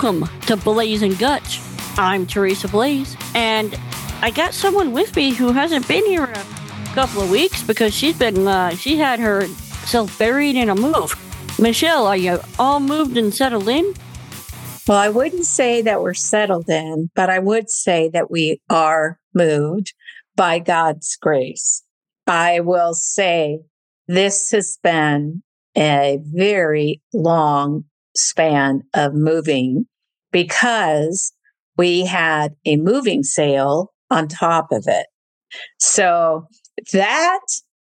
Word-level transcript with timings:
Welcome 0.00 0.28
to 0.42 0.56
Blaes 0.56 1.02
and 1.02 1.14
Gottsch. 1.14 1.58
I'm 1.98 2.24
Teresa 2.24 2.68
Blaes, 2.68 3.16
and 3.34 3.76
I 4.22 4.30
got 4.30 4.54
someone 4.54 4.92
with 4.92 5.16
me 5.16 5.32
who 5.32 5.50
hasn't 5.50 5.88
been 5.88 6.06
here 6.06 6.22
in 6.22 6.36
a 6.36 6.94
couple 6.94 7.20
of 7.20 7.32
weeks 7.32 7.64
because 7.64 7.92
she's 7.92 8.16
been 8.16 8.46
uh, 8.46 8.70
she 8.76 8.96
had 8.96 9.18
herself 9.18 10.16
buried 10.16 10.54
in 10.54 10.68
a 10.68 10.76
move. 10.76 11.14
Mischelle, 11.58 12.06
are 12.06 12.16
you 12.16 12.38
all 12.60 12.78
moved 12.78 13.16
and 13.16 13.34
settled 13.34 13.66
in? 13.68 13.92
Well, 14.86 14.98
I 14.98 15.08
wouldn't 15.08 15.46
say 15.46 15.82
that 15.82 16.00
we're 16.00 16.14
settled 16.14 16.70
in, 16.70 17.10
but 17.16 17.28
I 17.28 17.40
would 17.40 17.68
say 17.68 18.08
that 18.10 18.30
we 18.30 18.60
are 18.70 19.18
moved 19.34 19.94
by 20.36 20.60
God's 20.60 21.16
grace. 21.16 21.82
I 22.24 22.60
will 22.60 22.94
say 22.94 23.62
this 24.06 24.52
has 24.52 24.78
been 24.80 25.42
a 25.76 26.20
very 26.22 27.02
long 27.12 27.84
span 28.18 28.82
of 28.94 29.14
moving 29.14 29.86
because 30.32 31.32
we 31.76 32.04
had 32.04 32.54
a 32.66 32.76
moving 32.76 33.22
sale 33.22 33.92
on 34.10 34.28
top 34.28 34.72
of 34.72 34.84
it. 34.86 35.06
So 35.78 36.46
that 36.92 37.40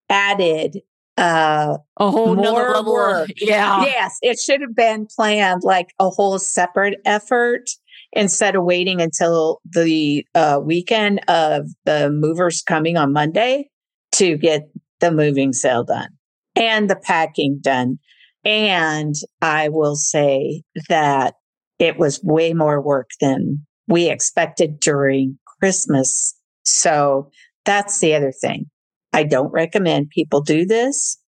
added 0.09 0.79
uh, 1.17 1.77
A 1.99 2.11
whole 2.11 2.35
More 2.35 2.73
level. 2.73 2.93
work. 2.93 3.29
Yeah. 3.41 3.83
yes, 3.85 4.17
it 4.23 4.39
should 4.39 4.61
have 4.61 4.75
been 4.75 5.07
planned 5.15 5.63
like 5.65 5.89
a 5.99 6.09
whole 6.09 6.39
separate 6.39 6.99
effort 7.05 7.65
instead 8.13 8.57
of 8.57 8.65
waiting 8.65 9.01
until 9.01 9.61
the 9.65 10.25
uh, 10.35 10.61
weekend 10.63 11.21
of 11.29 11.67
the 11.85 12.11
movers 12.11 12.63
coming 12.63 12.97
on 12.97 13.13
Monday 13.13 13.69
to 14.13 14.37
get 14.37 14.71
the 15.01 15.11
moving 15.11 15.53
sale 15.53 15.85
done 15.85 16.09
and 16.57 16.89
the 16.91 16.97
packing 16.97 17.59
done. 17.61 17.99
And 18.45 19.15
I 19.43 19.69
will 19.69 19.97
say 19.97 20.63
that 20.89 21.35
it 21.79 21.99
was 21.99 22.23
way 22.23 22.53
more 22.55 22.81
work 22.81 23.11
than 23.21 23.67
we 23.89 24.09
expected 24.09 24.81
during 24.81 25.39
Christmas. 25.61 26.35
So 26.65 27.31
that's 27.65 28.01
the 28.01 28.15
other 28.15 28.33
thing. 28.33 28.67
I 29.13 29.25
don't 29.25 29.53
recommend 29.53 30.11
people 30.11 30.41
do 30.41 30.65
this 30.65 31.19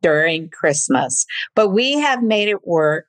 during 0.00 0.48
Christmas, 0.50 1.26
but 1.54 1.70
we 1.70 1.94
have 1.94 2.22
made 2.22 2.48
it 2.48 2.66
work. 2.66 3.06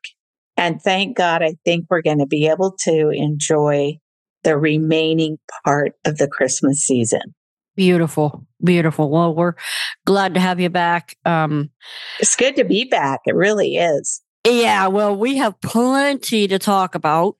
And 0.58 0.82
thank 0.82 1.18
God, 1.18 1.42
I 1.42 1.56
think 1.66 1.86
we're 1.90 2.02
going 2.02 2.20
to 2.20 2.28
be 2.28 2.48
able 2.48 2.76
to 2.82 3.10
enjoy 3.10 3.98
the 4.44 4.58
remaining 4.58 5.38
part 5.64 5.94
of 6.06 6.18
the 6.18 6.28
Christmas 6.28 6.80
season. 6.80 7.22
Beautiful, 7.76 8.46
beautiful. 8.64 9.10
Well, 9.10 9.36
we're 9.36 9.54
glad 10.06 10.34
to 10.36 10.40
have 10.40 10.60
you 10.60 10.70
back. 10.70 11.16
Um, 11.26 11.70
It's 12.20 12.36
good 12.36 12.56
to 12.56 12.64
be 12.64 12.86
back. 12.86 13.22
It 13.26 13.36
really 13.36 13.76
is. 13.78 14.22
yeah, 14.48 14.88
well, 14.88 15.16
we 15.16 15.38
have 15.38 15.60
plenty 15.62 16.48
to 16.48 16.60
talk 16.60 16.96
about. 16.96 17.36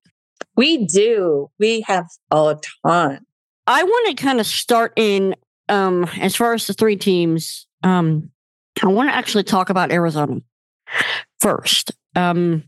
We 0.56 0.86
do. 0.86 1.50
We 1.60 1.82
have 1.88 2.06
a 2.32 2.58
ton. 2.86 3.26
I 3.66 3.84
want 3.84 4.18
to 4.18 4.24
kind 4.24 4.40
of 4.40 4.46
start 4.46 4.94
in 4.96 5.36
um 5.70 6.04
as 6.20 6.36
far 6.36 6.54
as 6.54 6.68
the 6.68 6.74
three 6.74 6.98
teams. 6.98 7.66
Um 7.84 8.30
I 8.84 8.88
want 8.88 9.10
to 9.10 9.16
actually 9.16 9.44
talk 9.46 9.70
about 9.70 9.92
Arizona 9.92 10.42
first. 11.40 11.92
Um 12.16 12.64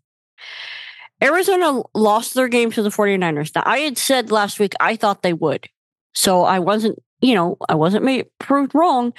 Arizona 1.24 1.82
lost 1.94 2.34
their 2.34 2.48
game 2.48 2.72
to 2.72 2.82
the 2.84 2.90
49ers. 2.90 3.54
Now 3.56 3.64
I 3.66 3.80
had 3.80 3.98
said 3.98 4.32
last 4.32 4.60
week 4.60 4.74
I 4.80 4.96
thought 4.96 5.22
they 5.22 5.34
would. 5.34 5.68
So 6.14 6.44
I 6.44 6.60
wasn't, 6.60 7.00
you 7.22 7.36
know, 7.36 7.58
I 7.68 7.76
wasn't 7.76 8.06
made 8.06 8.28
proved 8.40 8.76
wrong. 8.76 9.14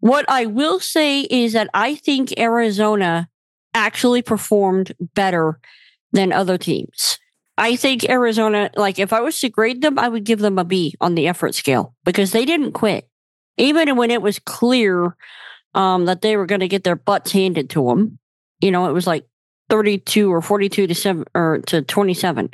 What 0.00 0.24
I 0.28 0.46
will 0.46 0.80
say 0.80 1.22
is 1.22 1.52
that 1.52 1.68
I 1.74 1.94
think 1.94 2.38
Arizona 2.38 3.28
actually 3.74 4.22
performed 4.22 4.92
better 5.14 5.60
than 6.12 6.32
other 6.32 6.58
teams. 6.58 7.18
I 7.56 7.76
think 7.76 8.08
Arizona, 8.08 8.70
like 8.74 8.98
if 8.98 9.12
I 9.12 9.20
was 9.20 9.38
to 9.40 9.50
grade 9.50 9.82
them, 9.82 9.98
I 9.98 10.08
would 10.08 10.24
give 10.24 10.38
them 10.38 10.58
a 10.58 10.64
B 10.64 10.94
on 11.00 11.14
the 11.14 11.28
effort 11.28 11.54
scale 11.54 11.94
because 12.04 12.32
they 12.32 12.46
didn't 12.46 12.72
quit. 12.72 13.06
Even 13.58 13.96
when 13.96 14.10
it 14.10 14.22
was 14.22 14.38
clear 14.38 15.14
um, 15.74 16.06
that 16.06 16.22
they 16.22 16.36
were 16.36 16.46
going 16.46 16.60
to 16.60 16.68
get 16.68 16.84
their 16.84 16.96
butts 16.96 17.32
handed 17.32 17.68
to 17.70 17.86
them, 17.86 18.18
you 18.60 18.70
know, 18.70 18.88
it 18.88 18.92
was 18.92 19.06
like 19.06 19.26
32 19.70 20.30
or 20.30 20.42
42 20.42 20.86
to 20.86 20.94
7 20.94 21.24
or 21.34 21.60
to 21.66 21.82
27. 21.82 22.50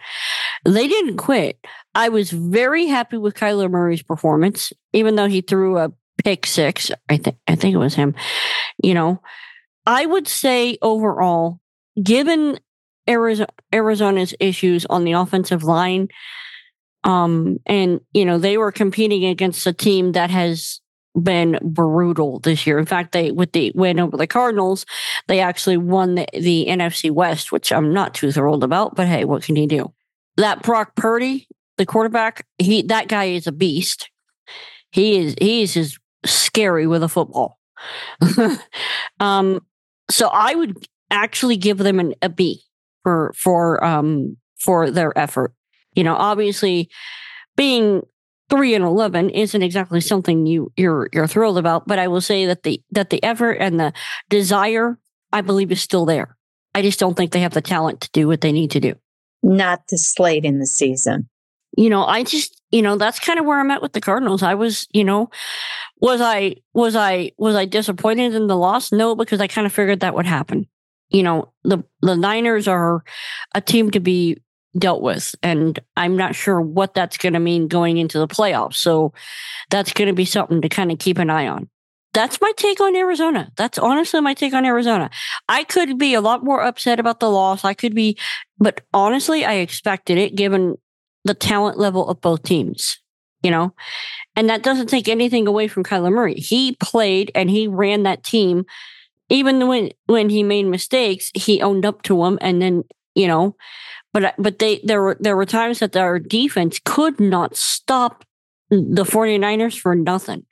They 0.65 0.87
didn't 0.87 1.17
quit. 1.17 1.59
I 1.95 2.11
was 2.11 2.31
very 2.31 2.87
happy 2.87 3.17
with 3.17 3.35
Kyler 3.35 3.71
Murray's 3.71 4.03
performance, 4.03 4.73
even 4.93 5.17
though 5.17 5.29
he 5.29 5.41
threw 5.41 5.79
a 5.79 5.93
pick 6.23 6.47
six. 6.47 6.91
I 7.09 7.17
think 7.17 7.37
I 7.49 7.57
think 7.57 7.75
it 7.75 7.79
was 7.79 7.95
him. 7.95 8.15
You 8.83 8.95
know, 8.95 9.23
I 9.87 10.07
would 10.07 10.29
say 10.29 10.79
overall, 10.83 11.61
given 12.03 12.59
Arizona, 13.09 13.49
Arizona's 13.73 14.35
issues 14.41 14.85
on 14.87 15.05
the 15.05 15.13
offensive 15.13 15.65
line. 15.65 16.09
Um, 17.05 17.59
and 17.67 18.01
you 18.13 18.25
know, 18.25 18.39
they 18.39 18.59
were 18.59 18.73
competing 18.73 19.25
against 19.25 19.67
a 19.67 19.73
team 19.73 20.13
that 20.13 20.31
has 20.31 20.81
been 21.21 21.59
brutal 21.63 22.41
this 22.41 22.67
year. 22.67 22.79
In 22.79 22.87
fact, 22.87 23.13
they 23.13 23.31
with 23.31 23.53
the 23.53 23.73
win 23.75 23.99
over 23.99 24.17
the 24.17 24.27
Cardinals, 24.27 24.87
they 25.29 25.41
actually 25.41 25.77
won 25.77 26.15
the, 26.17 26.27
the 26.33 26.67
NFC 26.69 27.11
West, 27.11 27.53
which 27.53 27.73
I'm 27.73 27.93
not 27.93 28.15
too 28.15 28.33
thrilled 28.33 28.65
about, 28.65 28.95
but 28.95 29.07
hey, 29.07 29.25
what 29.25 29.43
can 29.43 29.57
you 29.57 29.67
do? 29.67 29.93
That 30.37 30.63
Brock 30.63 30.95
Purdy, 30.97 31.49
the 31.79 31.87
quarterback, 31.87 32.47
he 32.59 32.83
that 32.83 33.09
guy 33.09 33.25
is 33.25 33.47
a 33.47 33.53
beast. 33.53 34.11
He 34.91 35.19
is 35.19 35.35
he 35.41 35.63
is 35.63 35.75
just 35.75 35.99
scary 36.25 36.87
with 36.87 37.03
a 37.03 37.09
football. 37.09 37.59
um, 39.21 39.61
so 40.11 40.29
I 40.29 40.55
would 40.55 40.87
actually 41.11 41.57
give 41.57 41.79
them 41.79 42.01
an, 42.01 42.15
a 42.23 42.29
B 42.29 42.63
for 43.03 43.33
for 43.37 43.83
um 43.85 44.37
for 44.59 44.91
their 44.91 45.17
effort. 45.19 45.53
You 45.95 46.05
know, 46.05 46.15
obviously 46.15 46.91
being 47.57 48.03
three 48.49 48.75
and 48.75 48.85
eleven 48.85 49.31
isn't 49.31 49.63
exactly 49.63 50.01
something 50.01 50.47
you 50.47 50.73
you're 50.77 51.09
you're 51.13 51.27
thrilled 51.27 51.59
about, 51.59 51.87
but 51.87 51.99
I 51.99 52.09
will 52.09 52.21
say 52.21 52.47
that 52.47 52.63
the 52.63 52.81
that 52.93 53.11
the 53.11 53.23
effort 53.23 53.55
and 53.55 53.79
the 53.79 53.93
desire 54.29 54.99
I 55.33 55.41
believe 55.41 55.73
is 55.73 55.83
still 55.83 56.07
there. 56.07 56.37
I 56.75 56.83
just 56.83 57.01
don't 57.01 57.17
think 57.17 57.33
they 57.33 57.41
have 57.41 57.55
the 57.55 57.61
talent 57.61 58.03
to 58.03 58.11
do 58.13 58.29
what 58.29 58.41
they 58.41 58.53
need 58.53 58.71
to 58.73 58.81
do. 58.81 58.95
Not 59.43 59.83
this 59.91 60.19
late 60.19 60.45
in 60.45 60.59
the 60.59 60.67
season. 60.67 61.29
You 61.77 61.91
know, 61.91 62.05
I 62.05 62.23
just 62.23 62.61
you 62.71 62.83
know 62.83 62.97
that's 62.97 63.21
kind 63.21 63.39
of 63.39 63.47
where 63.47 63.61
I'm 63.61 63.71
at 63.71 63.83
with 63.83 63.93
the 63.93 64.01
Cardinals. 64.01 64.43
I 64.43 64.55
was 64.55 64.87
you 64.93 65.05
know 65.05 65.31
was 66.01 66.21
I 66.21 66.57
was 66.73 66.97
I 66.97 67.33
was 67.39 67.57
I 67.57 67.65
disappointed 67.65 68.35
in 68.35 68.47
the 68.47 68.57
loss? 68.57 68.93
No, 68.93 69.15
because 69.15 69.41
I 69.41 69.47
kind 69.47 69.67
of 69.67 69.73
figured 69.73 70.01
that 70.01 70.15
would 70.15 70.27
happen 70.27 70.67
you 71.11 71.23
know 71.23 71.53
the 71.65 71.83
the 72.03 72.17
Niners 72.17 72.69
are 72.69 73.05
a 73.55 73.61
team 73.61 73.91
to 73.93 74.01
be 74.01 74.39
dealt 74.79 75.03
with 75.03 75.35
and 75.43 75.79
I'm 75.97 76.17
not 76.17 76.35
sure 76.35 76.61
what 76.61 76.95
that's 76.95 77.17
going 77.17 77.33
to 77.33 77.41
mean 77.41 77.69
going 77.69 77.99
into 77.99 78.19
the 78.19 78.29
playoffs. 78.29 78.77
So 78.77 79.13
that's 79.71 79.93
going 79.93 80.09
to 80.09 80.15
be 80.15 80.25
something 80.25 80.61
to 80.61 80.69
kind 80.69 80.93
of 80.93 80.99
keep 80.99 81.19
an 81.19 81.31
eye 81.31 81.47
on. 81.47 81.69
That's 82.13 82.41
my 82.41 82.53
take 82.57 82.81
on 82.81 82.97
Arizona. 82.97 83.53
That's 83.57 83.79
honestly 83.79 84.21
my 84.21 84.35
take 84.35 84.55
on 84.55 84.65
Arizona. 84.65 85.11
I 85.49 85.65
could 85.65 85.99
be 85.99 86.15
a 86.15 86.21
lot 86.21 86.45
more 86.45 86.63
upset 86.63 86.99
about 86.99 87.21
the 87.21 87.31
loss. 87.31 87.65
I 87.65 87.75
could 87.75 87.95
be 87.95 88.19
but 88.59 88.81
honestly 88.93 89.45
I 89.45 89.55
expected 89.55 90.19
it 90.19 90.35
given 90.35 90.77
the 91.25 91.35
talent 91.35 91.79
level 91.79 92.09
of 92.09 92.21
both 92.21 92.43
teams, 92.43 92.99
you 93.43 93.51
know. 93.51 93.75
And 94.35 94.49
that 94.49 94.63
doesn't 94.63 94.89
take 94.89 95.09
anything 95.09 95.47
away 95.47 95.69
from 95.69 95.85
Kyler 95.85 96.13
Murray. 96.13 96.35
He 96.35 96.77
played 96.77 97.31
and 97.35 97.51
he 97.51 97.67
ran 97.67 98.05
that 98.05 98.23
team 98.23 98.65
even 99.29 99.67
when 99.67 99.91
when 100.07 100.31
he 100.31 100.43
made 100.43 100.67
mistakes, 100.67 101.31
he 101.35 101.61
owned 101.61 101.85
up 101.85 102.03
to 102.03 102.23
them, 102.23 102.39
and 102.41 102.63
then 102.63 102.85
you 103.17 103.27
know, 103.27 103.57
but 104.13 104.25
uh, 104.25 104.33
but 104.39 104.61
they 104.61 104.81
there 104.85 105.03
were 105.03 105.17
there 105.19 105.37
were 105.37 105.47
times 105.47 105.81
that 105.81 105.97
our 105.97 106.21
defense 106.21 106.81
could 106.85 107.19
not 107.19 107.57
stop 107.57 108.25
the 108.71 109.05
49ers 109.05 109.79
for 109.79 109.97
nothing. 109.97 110.45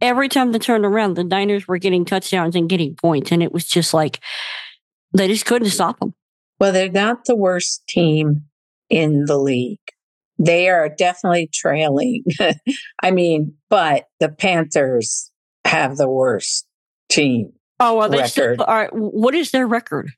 Every 0.00 0.28
time 0.28 0.52
they 0.52 0.58
turned 0.58 0.84
around, 0.84 1.14
the 1.14 1.24
Niners 1.24 1.66
were 1.66 1.78
getting 1.78 2.04
touchdowns 2.04 2.54
and 2.54 2.68
getting 2.68 2.94
points, 2.94 3.32
and 3.32 3.42
it 3.42 3.52
was 3.52 3.66
just 3.66 3.92
like 3.92 4.20
they 5.12 5.28
just 5.28 5.46
couldn't 5.46 5.70
stop 5.70 5.98
them. 6.00 6.14
Well, 6.58 6.72
they're 6.72 6.90
not 6.90 7.24
the 7.24 7.36
worst 7.36 7.86
team 7.88 8.44
in 8.88 9.24
the 9.24 9.38
league. 9.38 9.78
They 10.38 10.68
are 10.68 10.88
definitely 10.88 11.50
trailing. 11.52 12.24
I 13.02 13.10
mean, 13.10 13.54
but 13.68 14.04
the 14.20 14.28
Panthers 14.28 15.30
have 15.64 15.96
the 15.96 16.08
worst 16.08 16.66
team. 17.08 17.52
Oh, 17.78 17.96
well, 17.96 18.08
they 18.08 18.26
still, 18.26 18.48
Record. 18.48 18.66
right. 18.68 18.90
What 18.92 19.34
is 19.34 19.52
their 19.52 19.66
record? 19.66 20.10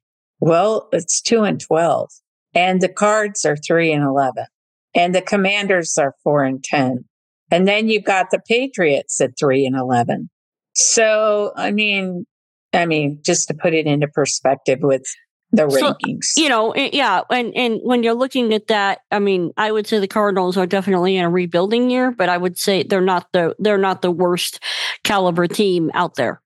Well, 0.42 0.88
it's 0.92 1.22
two 1.22 1.44
and 1.44 1.60
12. 1.60 2.10
And 2.52 2.80
the 2.80 2.88
cards 2.88 3.44
are 3.44 3.56
three 3.56 3.92
and 3.92 4.02
11. 4.02 4.44
And 4.92 5.14
the 5.14 5.22
commanders 5.22 5.96
are 5.96 6.16
four 6.24 6.42
and 6.42 6.62
10. 6.64 7.04
And 7.52 7.68
then 7.68 7.88
you've 7.88 8.02
got 8.02 8.32
the 8.32 8.40
Patriots 8.48 9.20
at 9.20 9.38
three 9.38 9.64
and 9.64 9.76
11. 9.76 10.28
So, 10.74 11.52
I 11.54 11.70
mean, 11.70 12.26
I 12.72 12.86
mean, 12.86 13.20
just 13.24 13.46
to 13.48 13.54
put 13.54 13.72
it 13.72 13.86
into 13.86 14.08
perspective 14.08 14.80
with 14.82 15.04
the 15.52 15.70
So, 15.70 15.92
rankings. 15.92 16.32
You 16.36 16.48
know, 16.48 16.72
eh, 16.72 16.90
yeah, 16.92 17.20
and 17.30 17.54
and 17.54 17.78
when 17.84 18.02
you're 18.02 18.14
looking 18.14 18.52
at 18.52 18.66
that, 18.66 19.00
I 19.12 19.20
mean, 19.20 19.52
I 19.56 19.70
would 19.70 19.86
say 19.86 20.00
the 20.00 20.08
Cardinals 20.08 20.56
are 20.56 20.66
definitely 20.66 21.16
in 21.16 21.24
a 21.24 21.30
rebuilding 21.30 21.88
year, 21.88 22.10
but 22.10 22.28
I 22.28 22.36
would 22.36 22.58
say 22.58 22.82
they're 22.82 23.00
not 23.00 23.28
the 23.32 23.54
they're 23.58 23.78
not 23.78 24.02
the 24.02 24.10
worst 24.10 24.60
caliber 25.04 25.46
team 25.46 25.90
out 25.94 26.16
there. 26.16 26.40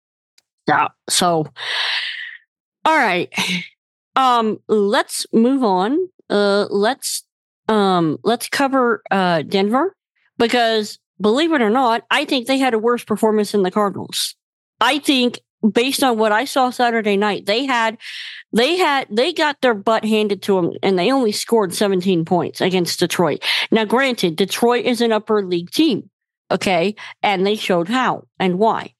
Yeah. 0.66 0.88
So, 1.08 1.46
all 2.84 2.96
right, 2.96 3.32
um, 4.16 4.58
let's 4.68 5.26
move 5.32 5.62
on 5.62 6.08
uh, 6.30 6.66
let's 6.70 7.24
um, 7.68 8.18
let's 8.22 8.48
cover 8.48 9.02
uh, 9.10 9.42
Denver 9.42 9.96
because 10.38 10.98
believe 11.20 11.52
it 11.52 11.62
or 11.62 11.70
not, 11.70 12.02
I 12.10 12.24
think 12.24 12.46
they 12.46 12.58
had 12.58 12.74
a 12.74 12.78
worse 12.78 13.04
performance 13.04 13.52
than 13.52 13.62
the 13.62 13.70
Cardinals. 13.70 14.34
I 14.80 14.98
think 14.98 15.40
based 15.72 16.02
on 16.02 16.18
what 16.18 16.32
I 16.32 16.44
saw 16.44 16.70
Saturday 16.70 17.16
night, 17.16 17.46
they 17.46 17.64
had 17.64 17.98
they 18.52 18.76
had 18.76 19.08
they 19.10 19.32
got 19.32 19.60
their 19.60 19.74
butt 19.74 20.04
handed 20.04 20.42
to 20.42 20.56
them 20.56 20.72
and 20.82 20.98
they 20.98 21.10
only 21.10 21.32
scored 21.32 21.74
17 21.74 22.24
points 22.24 22.60
against 22.60 23.00
Detroit. 23.00 23.44
Now 23.70 23.84
granted, 23.84 24.36
Detroit 24.36 24.84
is 24.84 25.00
an 25.00 25.12
upper 25.12 25.44
league 25.44 25.70
team, 25.70 26.10
okay? 26.50 26.94
And 27.22 27.46
they 27.46 27.56
showed 27.56 27.88
how 27.88 28.24
and 28.38 28.58
why. 28.58 28.94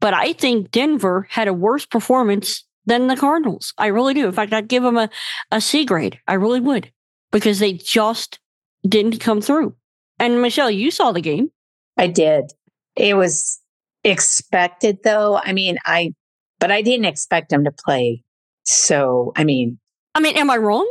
But 0.00 0.14
I 0.14 0.32
think 0.32 0.70
Denver 0.70 1.26
had 1.30 1.48
a 1.48 1.52
worse 1.52 1.86
performance 1.86 2.64
than 2.88 3.06
the 3.06 3.16
Cardinals. 3.16 3.74
I 3.76 3.86
really 3.88 4.14
do. 4.14 4.26
In 4.26 4.32
fact, 4.32 4.52
I'd 4.52 4.66
give 4.66 4.82
them 4.82 4.96
a, 4.96 5.10
a 5.52 5.60
C 5.60 5.84
grade. 5.84 6.18
I 6.26 6.34
really 6.34 6.60
would. 6.60 6.90
Because 7.30 7.58
they 7.58 7.74
just 7.74 8.40
didn't 8.86 9.20
come 9.20 9.42
through. 9.42 9.74
And 10.18 10.38
Mischelle, 10.38 10.74
you 10.74 10.90
saw 10.90 11.12
the 11.12 11.20
game. 11.20 11.50
I 11.98 12.06
did. 12.06 12.44
It 12.96 13.14
was 13.14 13.60
expected 14.04 15.00
though. 15.04 15.38
I 15.44 15.52
mean, 15.52 15.76
I, 15.84 16.14
but 16.58 16.70
I 16.70 16.80
didn't 16.80 17.04
expect 17.04 17.50
them 17.50 17.64
to 17.64 17.72
play. 17.72 18.24
So, 18.64 19.32
I 19.36 19.44
mean, 19.44 19.78
I 20.14 20.20
mean, 20.20 20.36
am 20.36 20.50
I 20.50 20.56
wrong? 20.56 20.90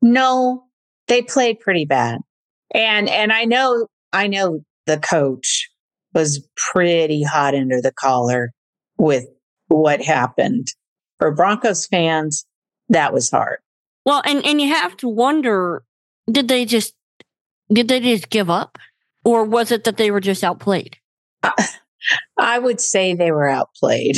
No, 0.00 0.64
they 1.06 1.22
played 1.22 1.60
pretty 1.60 1.84
bad. 1.84 2.20
And, 2.74 3.08
and 3.08 3.32
I 3.32 3.44
know, 3.44 3.86
I 4.12 4.26
know 4.26 4.60
the 4.86 4.98
coach 4.98 5.68
was 6.14 6.48
pretty 6.56 7.22
hot 7.22 7.54
under 7.54 7.80
the 7.82 7.92
collar 7.92 8.52
with 8.96 9.26
what 9.68 10.02
happened. 10.02 10.68
For 11.20 11.30
Broncos 11.30 11.86
fans, 11.86 12.44
that 12.88 13.12
was 13.12 13.30
hard. 13.30 13.58
Well, 14.04 14.22
and, 14.24 14.44
and 14.44 14.60
you 14.60 14.68
have 14.68 14.96
to 14.98 15.08
wonder, 15.08 15.84
did 16.28 16.48
they 16.48 16.64
just, 16.64 16.94
did 17.72 17.88
they 17.88 18.00
just 18.00 18.30
give 18.30 18.50
up? 18.50 18.78
Or 19.24 19.44
was 19.44 19.70
it 19.70 19.84
that 19.84 19.98
they 19.98 20.10
were 20.10 20.20
just 20.20 20.42
outplayed? 20.42 20.96
I 22.38 22.58
would 22.58 22.80
say 22.80 23.14
they 23.14 23.30
were 23.30 23.48
outplayed. 23.48 24.16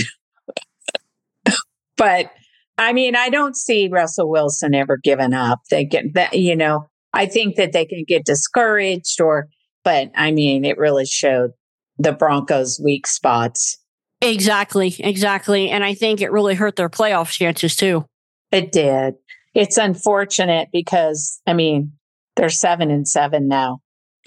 but 1.97 2.31
I 2.79 2.93
mean, 2.93 3.17
I 3.17 3.29
don't 3.29 3.57
see 3.57 3.89
Russell 3.89 4.31
Wilson 4.31 4.75
ever 4.75 4.97
giving 4.97 5.35
up. 5.35 5.61
They 5.71 5.85
get 5.85 6.15
that, 6.15 6.35
you 6.35 6.57
know, 6.57 6.89
I 7.13 7.27
think 7.27 7.57
that 7.57 7.73
they 7.73 7.85
can 7.85 8.05
get 8.07 8.25
discouraged 8.25 9.21
or, 9.21 9.49
but 9.85 10.11
I 10.15 10.31
mean, 10.31 10.65
it 10.65 10.79
really 10.79 11.05
showed 11.05 11.51
the 11.99 12.13
Broncos' 12.13 12.81
weak 12.83 13.07
spots. 13.07 13.79
Exactly, 14.23 14.95
exactly. 14.99 15.71
And 15.71 15.85
I 15.85 15.95
think 15.95 16.21
it 16.21 16.33
really 16.33 16.55
hurt 16.55 16.77
their 16.77 16.89
playoff 16.89 17.31
chances 17.31 17.77
too. 17.77 18.07
It 18.51 18.73
did. 18.73 19.15
It's 19.55 19.77
unfortunate 19.77 20.69
because, 20.73 21.41
I 21.47 21.53
mean, 21.53 21.93
they're 22.37 22.49
seven 22.49 22.91
and 22.91 23.07
seven 23.07 23.49
now. 23.49 23.81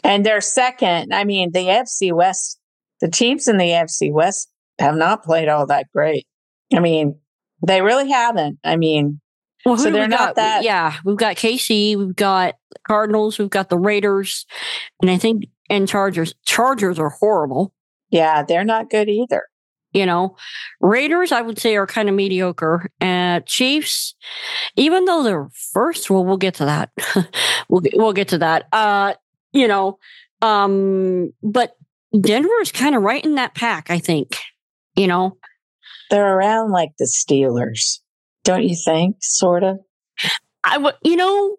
And 0.03 0.25
they're 0.25 0.41
second. 0.41 1.13
I 1.13 1.23
mean, 1.23 1.51
the 1.51 1.59
AFC 1.59 2.13
West 2.13 2.59
the 3.01 3.09
teams 3.09 3.47
in 3.47 3.57
the 3.57 3.65
AFC 3.65 4.11
West 4.11 4.49
have 4.79 4.95
not 4.95 5.23
played 5.23 5.47
all 5.47 5.67
that 5.67 5.87
great. 5.93 6.25
I 6.73 6.79
mean, 6.79 7.19
they 7.65 7.81
really 7.81 8.09
haven't. 8.09 8.59
I 8.63 8.77
mean, 8.77 9.19
well, 9.65 9.77
so 9.77 9.89
they're 9.91 10.07
not 10.07 10.19
got? 10.19 10.35
that. 10.35 10.63
Yeah, 10.63 10.95
we've 11.03 11.17
got 11.17 11.35
KC, 11.35 11.95
we've 11.95 12.15
got 12.15 12.55
Cardinals, 12.87 13.39
we've 13.39 13.49
got 13.49 13.69
the 13.69 13.77
Raiders, 13.77 14.45
and 15.01 15.09
I 15.09 15.17
think 15.17 15.45
and 15.69 15.87
Chargers. 15.87 16.35
Chargers 16.45 16.99
are 16.99 17.09
horrible. 17.09 17.73
Yeah, 18.09 18.43
they're 18.43 18.63
not 18.63 18.89
good 18.89 19.09
either. 19.09 19.43
You 19.95 20.05
know, 20.05 20.35
Raiders, 20.81 21.31
I 21.31 21.41
would 21.41 21.57
say, 21.57 21.77
are 21.77 21.87
kind 21.87 22.09
of 22.09 22.15
mediocre. 22.15 22.91
And 22.99 23.41
uh, 23.41 23.45
Chiefs, 23.45 24.13
even 24.75 25.05
though 25.05 25.23
they're 25.23 25.47
first, 25.73 26.09
well, 26.09 26.25
we'll 26.25 26.35
get 26.35 26.55
to 26.55 26.65
that. 26.65 26.91
we'll 27.69 27.79
get, 27.79 27.93
we'll 27.95 28.11
get 28.11 28.27
to 28.27 28.37
that. 28.39 28.67
Uh, 28.73 29.13
you 29.53 29.69
know, 29.69 29.97
um, 30.41 31.31
but 31.41 31.77
Denver 32.19 32.59
is 32.61 32.73
kind 32.73 32.93
of 32.93 33.03
right 33.03 33.23
in 33.23 33.35
that 33.35 33.55
pack, 33.55 33.89
I 33.89 33.99
think. 33.99 34.37
You 34.97 35.07
know, 35.07 35.37
they're 36.09 36.37
around 36.37 36.71
like 36.71 36.91
the 36.99 37.05
Steelers, 37.05 37.99
don't 38.43 38.63
you 38.63 38.75
think? 38.75 39.15
Sort 39.21 39.63
of. 39.63 39.79
I 40.65 40.77
would, 40.77 40.95
you 41.03 41.15
know, 41.15 41.55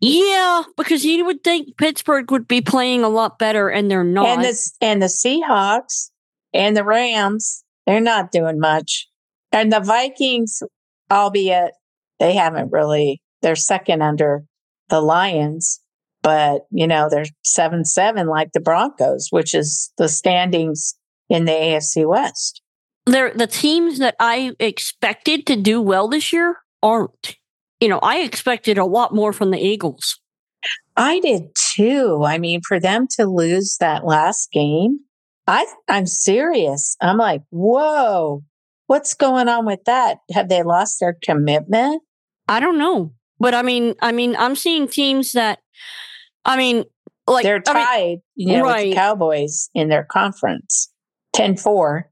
yeah, 0.00 0.62
because 0.76 1.04
you 1.04 1.24
would 1.24 1.44
think 1.44 1.76
Pittsburgh 1.76 2.32
would 2.32 2.48
be 2.48 2.60
playing 2.62 3.04
a 3.04 3.08
lot 3.08 3.38
better, 3.38 3.68
and 3.68 3.88
they're 3.88 4.02
not. 4.02 4.26
And 4.26 4.44
the 4.44 4.70
and 4.80 5.02
the 5.02 5.06
Seahawks 5.06 6.10
and 6.52 6.76
the 6.76 6.84
Rams, 6.84 7.64
they're 7.86 8.00
not 8.00 8.32
doing 8.32 8.58
much, 8.58 9.08
and 9.52 9.72
the 9.72 9.80
Vikings, 9.80 10.62
albeit 11.10 11.72
they 12.18 12.34
haven't 12.34 12.70
really, 12.72 13.22
they're 13.42 13.56
second 13.56 14.02
under 14.02 14.44
the 14.88 15.00
Lions 15.00 15.80
but 16.22 16.66
you 16.70 16.86
know 16.86 17.08
they're 17.08 17.26
seven 17.42 17.84
seven 17.84 18.26
like 18.26 18.52
the 18.52 18.60
Broncos, 18.60 19.28
which 19.30 19.54
is 19.54 19.92
the 19.98 20.08
standings 20.08 20.94
in 21.28 21.44
the 21.44 21.52
AFC 21.52 22.08
West. 22.08 22.62
They're 23.06 23.32
the 23.32 23.46
teams 23.46 23.98
that 23.98 24.16
I 24.20 24.54
expected 24.58 25.46
to 25.46 25.56
do 25.56 25.80
well 25.80 26.08
this 26.08 26.32
year 26.32 26.56
aren't. 26.82 27.36
You 27.80 27.88
know, 27.88 27.98
I 28.00 28.18
expected 28.18 28.76
a 28.76 28.84
lot 28.84 29.14
more 29.14 29.32
from 29.32 29.50
the 29.50 29.58
Eagles. 29.58 30.20
I 30.96 31.20
did 31.20 31.44
too. 31.74 32.22
I 32.26 32.36
mean, 32.36 32.60
for 32.66 32.78
them 32.78 33.06
to 33.16 33.24
lose 33.24 33.78
that 33.80 34.04
last 34.04 34.52
game, 34.52 35.00
I 35.50 35.66
I'm 35.88 36.06
serious. 36.06 36.96
I'm 37.00 37.16
like, 37.16 37.42
whoa, 37.50 38.44
what's 38.86 39.14
going 39.14 39.48
on 39.48 39.66
with 39.66 39.84
that? 39.86 40.18
Have 40.32 40.48
they 40.48 40.62
lost 40.62 41.00
their 41.00 41.18
commitment? 41.22 42.02
I 42.46 42.60
don't 42.60 42.78
know. 42.78 43.12
But 43.40 43.54
I 43.54 43.62
mean, 43.62 43.94
I 44.00 44.12
mean, 44.12 44.36
I'm 44.38 44.54
seeing 44.54 44.86
teams 44.86 45.32
that 45.32 45.58
I 46.44 46.56
mean, 46.56 46.84
like 47.26 47.42
they're 47.42 47.60
tied, 47.60 47.74
I 47.76 47.98
mean, 48.06 48.20
you 48.36 48.58
know, 48.58 48.64
right. 48.64 48.86
with 48.86 48.90
the 48.92 48.94
Cowboys 48.94 49.70
in 49.74 49.88
their 49.88 50.04
conference 50.04 50.92
10-4. 51.34 52.02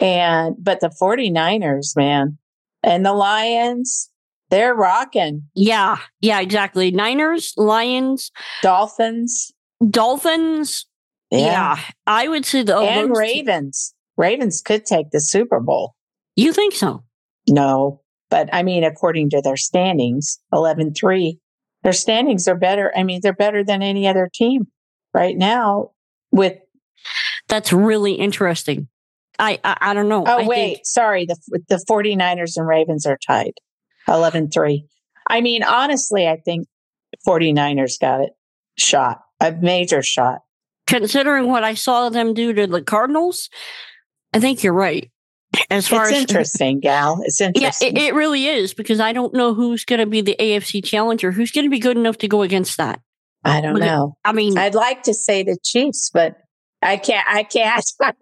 And 0.00 0.56
but 0.58 0.80
the 0.80 0.88
49ers, 0.88 1.96
man, 1.96 2.38
and 2.82 3.06
the 3.06 3.12
Lions, 3.12 4.10
they're 4.50 4.74
rocking. 4.74 5.44
Yeah, 5.54 5.98
yeah, 6.20 6.40
exactly. 6.40 6.90
Niners, 6.90 7.52
Lions, 7.56 8.32
Dolphins. 8.62 9.52
Dolphins. 9.88 10.86
Yeah. 11.30 11.38
yeah 11.38 11.78
I 12.06 12.28
would 12.28 12.44
say 12.44 12.62
the 12.62 12.78
and 12.78 13.16
Ravens. 13.16 13.94
Ravens 14.16 14.62
could 14.62 14.84
take 14.84 15.10
the 15.10 15.20
Super 15.20 15.60
Bowl. 15.60 15.94
You 16.36 16.52
think 16.52 16.74
so? 16.74 17.04
No, 17.48 18.02
but 18.30 18.48
I 18.52 18.62
mean, 18.62 18.84
according 18.84 19.30
to 19.30 19.40
their 19.42 19.56
standings, 19.56 20.38
11 20.52 20.94
3 20.94 21.38
their 21.82 21.92
standings 21.92 22.48
are 22.48 22.56
better. 22.56 22.92
I 22.96 23.02
mean, 23.02 23.20
they're 23.22 23.32
better 23.32 23.64
than 23.64 23.82
any 23.82 24.06
other 24.08 24.28
team 24.32 24.66
right 25.14 25.36
now 25.36 25.92
with. 26.30 26.58
That's 27.48 27.72
really 27.72 28.14
interesting. 28.14 28.88
I, 29.38 29.60
I, 29.62 29.76
I 29.80 29.94
don't 29.94 30.08
know. 30.08 30.24
Oh, 30.26 30.38
I 30.38 30.46
wait. 30.46 30.74
Think... 30.74 30.80
Sorry. 30.84 31.26
The, 31.26 31.36
the 31.68 31.84
49ers 31.88 32.56
and 32.56 32.66
Ravens 32.66 33.06
are 33.06 33.18
tied 33.24 33.52
11 34.08 34.50
3. 34.50 34.84
I 35.28 35.40
mean, 35.40 35.62
honestly, 35.62 36.26
I 36.26 36.36
think 36.44 36.66
49ers 37.26 38.00
got 38.00 38.20
it 38.22 38.30
shot, 38.76 39.20
a 39.40 39.52
major 39.52 40.02
shot. 40.02 40.40
Considering 40.88 41.46
what 41.46 41.64
I 41.64 41.74
saw 41.74 42.08
them 42.08 42.34
do 42.34 42.52
to 42.52 42.66
the 42.66 42.82
Cardinals, 42.82 43.48
I 44.32 44.40
think 44.40 44.62
you're 44.62 44.72
right. 44.72 45.10
As 45.70 45.86
far 45.86 46.08
it's 46.08 46.12
as 46.12 46.20
interesting, 46.22 46.80
gal. 46.80 47.20
It's 47.24 47.40
interesting. 47.40 47.96
Yeah, 47.96 48.02
it, 48.02 48.08
it 48.08 48.14
really 48.14 48.46
is 48.46 48.74
because 48.74 49.00
I 49.00 49.12
don't 49.12 49.34
know 49.34 49.54
who's 49.54 49.84
going 49.84 50.00
to 50.00 50.06
be 50.06 50.20
the 50.20 50.36
AFC 50.38 50.84
challenger. 50.84 51.30
Who's 51.30 51.50
going 51.50 51.64
to 51.64 51.70
be 51.70 51.78
good 51.78 51.96
enough 51.96 52.18
to 52.18 52.28
go 52.28 52.42
against 52.42 52.78
that? 52.78 53.00
I 53.44 53.60
don't 53.60 53.78
know. 53.78 54.16
I 54.24 54.32
mean, 54.32 54.58
I'd 54.58 54.74
like 54.74 55.04
to 55.04 55.14
say 55.14 55.42
the 55.42 55.56
Chiefs, 55.62 56.10
but 56.12 56.36
I 56.82 56.96
can't. 56.96 57.26
I 57.28 57.44
can't. 57.44 57.84
I 58.02 58.12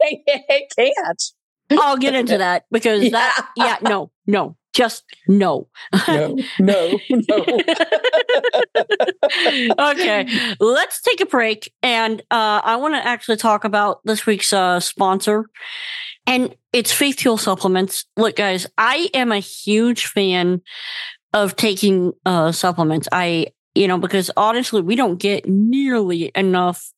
can't. 0.77 1.23
I'll 1.71 1.97
get 1.97 2.15
into 2.15 2.39
that 2.39 2.65
because 2.71 3.03
yeah. 3.05 3.11
that. 3.11 3.49
Yeah, 3.57 3.77
no, 3.83 4.11
no, 4.27 4.57
just 4.77 5.05
no. 5.27 5.69
no, 6.07 6.37
no, 6.61 6.99
no. 7.11 7.47
okay, 9.91 10.29
let's 10.61 11.01
take 11.01 11.23
a 11.23 11.27
break, 11.27 11.73
and 11.83 12.21
uh, 12.31 12.61
I 12.63 12.77
want 12.77 12.95
to 12.95 13.05
actually 13.05 13.39
talk 13.39 13.65
about 13.65 14.01
this 14.05 14.27
week's 14.27 14.53
uh, 14.53 14.79
sponsor. 14.81 15.47
And 16.27 16.55
it's 16.73 16.93
faith 16.93 17.21
fuel 17.21 17.39
supplements. 17.39 18.05
Look, 18.17 18.37
guys, 18.37 18.67
I 18.77 19.09
am 19.15 19.33
a 19.33 19.39
huge 19.39 20.07
fan 20.07 20.61
of 21.33 21.57
taking 21.57 22.13
uh, 22.27 22.53
supplements. 22.53 23.09
I, 23.13 23.47
you 23.75 23.89
know, 23.89 23.97
because 23.97 24.31
honestly, 24.37 24.83
we 24.83 24.97
don't 24.97 25.19
get 25.19 25.49
nearly 25.49 26.33
enough 26.35 26.93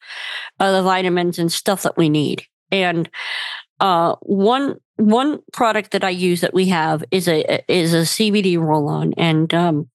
of 0.58 0.72
the 0.72 0.82
vitamins 0.82 1.38
and 1.38 1.52
stuff 1.52 1.82
that 1.82 1.96
we 1.96 2.08
need. 2.08 2.42
And 2.72 3.08
uh, 3.80 4.16
one 4.22 4.78
one 4.98 5.40
product 5.52 5.92
that 5.92 6.04
I 6.04 6.10
use 6.10 6.40
that 6.42 6.54
we 6.54 6.66
have 6.68 7.04
is 7.10 7.28
a 7.28 7.64
is 7.72 7.94
a 7.94 8.02
CBD 8.02 8.58
roll 8.58 8.88
on, 8.88 9.14
and 9.14 9.52
um, 9.54 9.88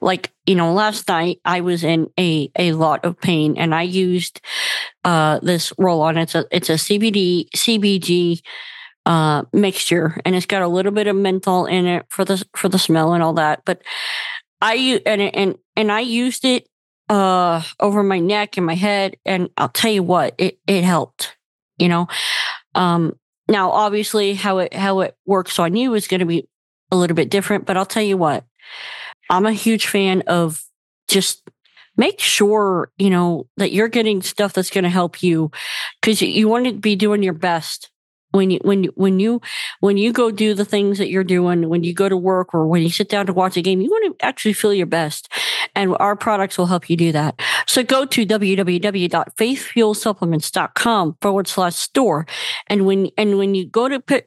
like 0.00 0.32
you 0.46 0.54
know, 0.54 0.72
last 0.72 1.08
night 1.08 1.40
I 1.44 1.60
was 1.60 1.84
in 1.84 2.08
a 2.18 2.50
a 2.58 2.72
lot 2.72 3.04
of 3.04 3.20
pain, 3.20 3.56
and 3.56 3.74
I 3.74 3.82
used 3.82 4.40
uh, 5.04 5.38
this 5.42 5.72
roll 5.78 6.00
on. 6.02 6.16
It's 6.16 6.34
a 6.34 6.46
it's 6.50 6.70
a 6.70 6.74
CBD 6.74 7.48
CBG 7.54 8.40
uh, 9.06 9.44
mixture, 9.52 10.20
and 10.24 10.34
it's 10.34 10.46
got 10.46 10.62
a 10.62 10.68
little 10.68 10.92
bit 10.92 11.06
of 11.06 11.16
menthol 11.16 11.66
in 11.66 11.86
it 11.86 12.06
for 12.08 12.24
the 12.24 12.44
for 12.56 12.68
the 12.68 12.78
smell 12.78 13.12
and 13.12 13.22
all 13.22 13.34
that. 13.34 13.62
But 13.66 13.82
I 14.60 15.00
and 15.06 15.22
and 15.22 15.58
and 15.76 15.92
I 15.92 16.00
used 16.00 16.44
it 16.44 16.66
uh 17.08 17.62
over 17.80 18.02
my 18.02 18.18
neck 18.18 18.56
and 18.56 18.66
my 18.66 18.74
head 18.74 19.16
and 19.24 19.48
I'll 19.56 19.70
tell 19.70 19.90
you 19.90 20.02
what 20.02 20.34
it 20.36 20.58
it 20.66 20.84
helped 20.84 21.36
you 21.78 21.88
know 21.88 22.06
um 22.74 23.14
now 23.48 23.70
obviously 23.70 24.34
how 24.34 24.58
it 24.58 24.74
how 24.74 25.00
it 25.00 25.16
works 25.26 25.58
on 25.58 25.76
you 25.76 25.94
is 25.94 26.08
going 26.08 26.20
to 26.20 26.26
be 26.26 26.48
a 26.90 26.96
little 26.96 27.14
bit 27.14 27.30
different 27.30 27.66
but 27.66 27.76
I'll 27.76 27.86
tell 27.86 28.02
you 28.02 28.16
what 28.16 28.44
I'm 29.30 29.46
a 29.46 29.52
huge 29.52 29.86
fan 29.86 30.22
of 30.26 30.62
just 31.08 31.42
make 31.96 32.20
sure 32.20 32.90
you 32.98 33.10
know 33.10 33.46
that 33.56 33.72
you're 33.72 33.88
getting 33.88 34.22
stuff 34.22 34.52
that's 34.52 34.70
going 34.70 34.84
to 34.84 34.90
help 34.90 35.22
you 35.22 35.50
because 36.00 36.22
you 36.22 36.48
want 36.48 36.66
to 36.66 36.72
be 36.72 36.96
doing 36.96 37.22
your 37.22 37.34
best 37.34 37.90
when 38.32 38.50
you 38.50 38.58
when 38.62 38.84
you 38.84 38.92
when 38.94 39.20
you 39.20 39.40
when 39.80 39.96
you 39.96 40.12
go 40.12 40.30
do 40.30 40.52
the 40.54 40.64
things 40.64 40.98
that 40.98 41.08
you're 41.08 41.24
doing 41.24 41.68
when 41.68 41.82
you 41.82 41.94
go 41.94 42.08
to 42.08 42.16
work 42.16 42.54
or 42.54 42.66
when 42.66 42.82
you 42.82 42.90
sit 42.90 43.08
down 43.08 43.26
to 43.26 43.32
watch 43.32 43.56
a 43.56 43.62
game 43.62 43.80
you 43.80 43.88
want 43.88 44.18
to 44.18 44.24
actually 44.24 44.52
feel 44.52 44.74
your 44.74 44.86
best 44.86 45.28
and 45.74 45.96
our 46.00 46.16
products 46.16 46.56
will 46.58 46.66
help 46.66 46.90
you 46.90 46.96
do 46.96 47.12
that. 47.12 47.40
So 47.66 47.84
go 47.84 48.04
to 48.04 48.26
www.faithfuelsupplements.com 48.26 51.16
forward 51.20 51.46
slash 51.46 51.76
store 51.76 52.26
and 52.66 52.84
when 52.84 53.10
and 53.16 53.38
when 53.38 53.54
you 53.54 53.64
go 53.66 53.88
to 53.88 54.00
put 54.00 54.26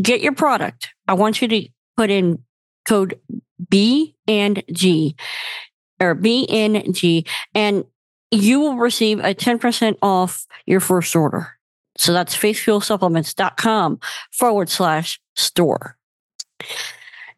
get 0.00 0.20
your 0.20 0.32
product 0.32 0.90
i 1.06 1.14
want 1.14 1.40
you 1.40 1.48
to 1.48 1.68
put 1.96 2.10
in 2.10 2.42
code 2.84 3.18
b 3.68 4.16
and 4.26 4.62
g 4.72 5.14
or 6.00 6.14
b 6.14 6.46
and 6.48 6.94
g 6.94 7.24
and 7.54 7.84
you 8.30 8.58
will 8.58 8.76
receive 8.76 9.20
a 9.20 9.34
10% 9.34 9.96
off 10.02 10.46
your 10.66 10.80
first 10.80 11.14
order 11.14 11.52
so 11.96 12.12
that's 12.12 12.36
faithfuelsupplements.com 12.36 14.00
forward 14.32 14.68
slash 14.68 15.20
store. 15.34 15.96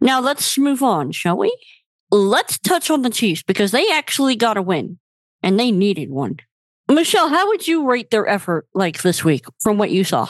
Now 0.00 0.20
let's 0.20 0.56
move 0.58 0.82
on, 0.82 1.12
shall 1.12 1.36
we? 1.36 1.56
Let's 2.10 2.58
touch 2.58 2.90
on 2.90 3.02
the 3.02 3.10
Chiefs 3.10 3.42
because 3.42 3.72
they 3.72 3.90
actually 3.90 4.36
got 4.36 4.56
a 4.56 4.62
win 4.62 4.98
and 5.42 5.58
they 5.58 5.70
needed 5.70 6.10
one. 6.10 6.38
Mischelle, 6.88 7.30
how 7.30 7.48
would 7.48 7.66
you 7.66 7.88
rate 7.88 8.10
their 8.10 8.28
effort 8.28 8.66
like 8.74 9.02
this 9.02 9.24
week 9.24 9.46
from 9.60 9.76
what 9.76 9.90
you 9.90 10.04
saw? 10.04 10.28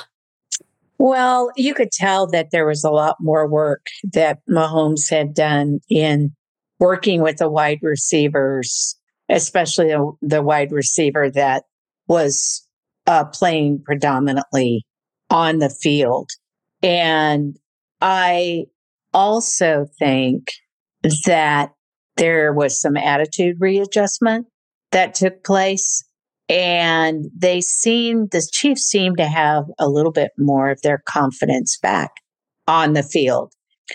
Well, 0.98 1.50
you 1.56 1.74
could 1.74 1.92
tell 1.92 2.26
that 2.28 2.50
there 2.50 2.66
was 2.66 2.82
a 2.82 2.90
lot 2.90 3.16
more 3.20 3.46
work 3.46 3.86
that 4.14 4.38
Mahomes 4.48 5.10
had 5.10 5.34
done 5.34 5.80
in 5.90 6.34
working 6.78 7.20
with 7.20 7.36
the 7.36 7.50
wide 7.50 7.80
receivers, 7.82 8.96
especially 9.28 9.88
the, 9.88 10.12
the 10.22 10.42
wide 10.42 10.72
receiver 10.72 11.30
that 11.30 11.64
was 12.08 12.65
uh, 13.06 13.24
playing 13.24 13.82
predominantly 13.84 14.84
on 15.30 15.58
the 15.58 15.70
field. 15.70 16.30
And 16.82 17.56
I 18.00 18.64
also 19.12 19.86
think 19.98 20.52
that 21.26 21.70
there 22.16 22.52
was 22.52 22.80
some 22.80 22.96
attitude 22.96 23.56
readjustment 23.60 24.46
that 24.92 25.14
took 25.14 25.44
place. 25.44 26.04
And 26.48 27.24
they 27.36 27.60
seem, 27.60 28.28
the 28.30 28.46
Chiefs 28.52 28.82
seem 28.82 29.16
to 29.16 29.26
have 29.26 29.64
a 29.78 29.88
little 29.88 30.12
bit 30.12 30.30
more 30.38 30.70
of 30.70 30.80
their 30.82 31.02
confidence 31.04 31.76
back 31.82 32.12
on 32.68 32.92
the 32.92 33.02
field. 33.02 33.52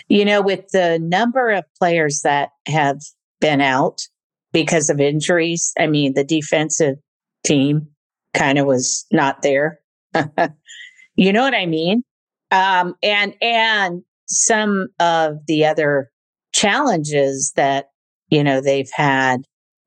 You 0.08 0.24
know, 0.24 0.42
with 0.42 0.68
the 0.72 0.98
number 1.00 1.50
of 1.50 1.64
players 1.78 2.20
that 2.24 2.50
have 2.66 2.98
been 3.40 3.60
out 3.60 4.02
because 4.52 4.90
of 4.90 5.00
injuries, 5.00 5.72
I 5.78 5.86
mean, 5.86 6.14
the 6.14 6.24
defensive 6.24 6.96
team 7.44 7.88
kind 8.34 8.58
of 8.58 8.66
was 8.66 9.06
not 9.12 9.42
there. 9.42 9.80
you 11.16 11.32
know 11.32 11.42
what 11.42 11.54
I 11.54 11.66
mean? 11.66 12.02
Um, 12.50 12.94
and 13.02 13.34
and 13.40 14.02
some 14.26 14.88
of 15.00 15.38
the 15.46 15.66
other 15.66 16.10
challenges 16.52 17.52
that 17.56 17.86
you 18.28 18.44
know 18.44 18.60
they've 18.60 18.90
had 18.92 19.42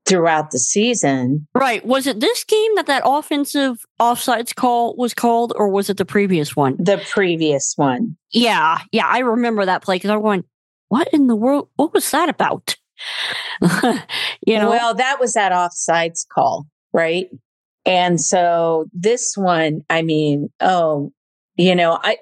throughout 0.05 0.51
the 0.51 0.59
season. 0.59 1.47
Right. 1.55 1.83
Was 1.85 2.07
it 2.07 2.19
this 2.19 2.43
game 2.43 2.75
that 2.75 2.85
that 2.85 3.01
offensive 3.05 3.77
offsides 3.99 4.53
call 4.53 4.95
was 4.95 5.13
called, 5.13 5.53
or 5.55 5.69
was 5.69 5.89
it 5.89 5.97
the 5.97 6.05
previous 6.05 6.55
one? 6.55 6.75
The 6.77 7.03
previous 7.09 7.73
one. 7.75 8.15
Yeah, 8.31 8.79
yeah, 8.91 9.07
I 9.07 9.19
remember 9.19 9.65
that 9.65 9.81
play 9.81 9.95
because 9.95 10.11
I 10.11 10.17
went, 10.17 10.45
"What 10.89 11.07
in 11.09 11.27
the 11.27 11.35
world? 11.35 11.69
What 11.75 11.93
was 11.93 12.09
that 12.11 12.29
about?" 12.29 12.75
you 14.45 14.59
know. 14.59 14.69
Well, 14.69 14.93
that 14.95 15.19
was 15.19 15.33
that 15.33 15.51
offsides 15.51 16.25
call, 16.33 16.67
right? 16.93 17.27
And 17.85 18.19
so 18.19 18.85
this 18.93 19.33
one, 19.35 19.81
I 19.89 20.01
mean, 20.01 20.49
oh, 20.59 21.11
you 21.55 21.75
know, 21.75 21.99
I, 22.03 22.17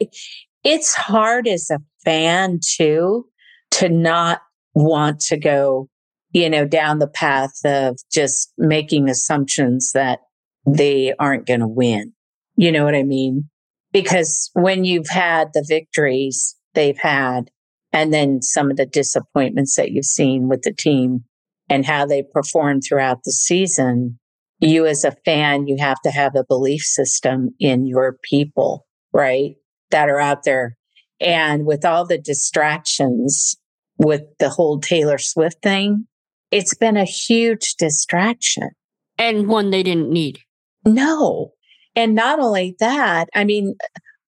it's 0.64 0.94
hard 0.94 1.48
as 1.48 1.70
a 1.72 1.80
fan 2.04 2.60
too 2.62 3.26
to 3.72 3.90
not 3.90 4.42
want 4.76 5.20
to 5.22 5.38
go, 5.38 5.88
you 6.32 6.50
know, 6.50 6.66
down 6.66 7.00
the 7.00 7.08
path 7.08 7.54
of 7.66 7.98
just 8.12 8.52
making 8.58 9.10
assumptions 9.10 9.92
that 9.94 10.20
they 10.66 11.14
aren't 11.20 11.46
going 11.46 11.60
to 11.62 11.68
win. 11.68 12.14
You 12.56 12.72
know 12.72 12.84
what 12.84 12.96
I 12.96 13.04
mean? 13.04 13.50
Because 13.92 14.50
when 14.54 14.86
you've 14.86 15.10
had 15.10 15.50
the 15.54 15.66
victories 15.68 16.56
they've 16.74 16.98
had, 16.98 17.50
and 17.92 18.12
then 18.12 18.42
some 18.42 18.72
of 18.72 18.78
the 18.78 18.88
disappointments 18.88 19.76
that 19.76 19.92
you've 19.92 20.06
seen 20.06 20.50
with 20.50 20.64
the 20.64 20.74
team 20.74 21.24
and 21.70 21.86
how 21.86 22.06
they 22.06 22.24
performed 22.24 22.82
throughout 22.84 23.24
the 23.24 23.32
season, 23.32 24.20
you 24.64 24.86
as 24.86 25.04
a 25.04 25.16
fan, 25.26 25.68
you 25.68 25.78
have 25.80 26.00
to 26.02 26.12
have 26.12 26.36
a 26.36 26.46
belief 26.48 26.82
system 26.82 27.50
in 27.60 27.86
your 27.86 28.18
people, 28.24 28.86
right? 29.12 29.56
That 29.92 30.10
are 30.10 30.20
out 30.20 30.44
there. 30.44 30.78
And 31.20 31.66
with 31.66 31.86
all 31.86 32.06
the 32.06 32.18
distractions 32.18 33.56
with 33.98 34.24
the 34.40 34.50
whole 34.50 34.80
Taylor 34.80 35.18
Swift 35.18 35.62
thing, 35.62 36.08
it's 36.52 36.76
been 36.76 36.98
a 36.98 37.06
huge 37.06 37.76
distraction. 37.78 38.70
And 39.18 39.48
one 39.48 39.70
they 39.70 39.84
didn't 39.84 40.10
need. 40.10 40.40
No. 40.86 41.54
And 41.96 42.16
not 42.16 42.40
only 42.40 42.76
that, 42.80 43.30
I 43.36 43.44
mean, 43.44 43.76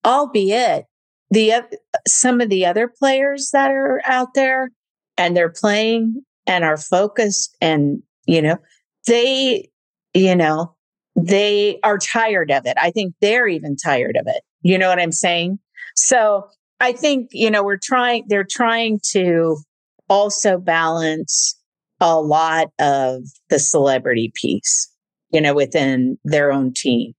albeit 0.06 0.86
the 1.32 1.64
some 2.08 2.40
of 2.40 2.50
the 2.50 2.66
other 2.66 2.88
players 2.88 3.50
that 3.52 3.72
are 3.72 4.02
out 4.06 4.34
there 4.36 4.70
and 5.18 5.36
they're 5.36 5.50
playing 5.50 6.22
and 6.46 6.64
are 6.64 6.78
focused 6.78 7.56
and 7.62 8.04
you 8.28 8.42
know 8.42 8.58
they 9.08 9.70
you 10.16 10.36
know, 10.36 10.74
they 11.16 11.80
are 11.84 11.98
tired 11.98 12.50
of 12.52 12.66
it. 12.66 12.78
I 12.82 12.92
think 12.92 13.14
they're 13.22 13.48
even 13.48 13.76
tired 13.76 14.18
of 14.18 14.26
it. 14.28 14.42
You 14.62 14.78
know 14.78 14.90
what 14.90 15.00
I'm 15.00 15.12
saying? 15.12 15.60
So 15.96 16.48
I 16.80 16.92
think, 16.92 17.30
you 17.32 17.52
know, 17.52 17.64
we're 17.64 17.78
trying, 17.78 18.24
they're 18.28 18.48
trying 18.50 19.00
to 19.12 19.58
also 20.10 20.58
balance 20.58 21.60
a 22.00 22.20
lot 22.20 22.68
of 22.80 23.24
the 23.50 23.60
celebrity 23.60 24.32
piece, 24.36 24.92
you 25.32 25.40
know, 25.40 25.54
within 25.54 26.18
their 26.24 26.52
own 26.52 26.74
team. 26.74 27.14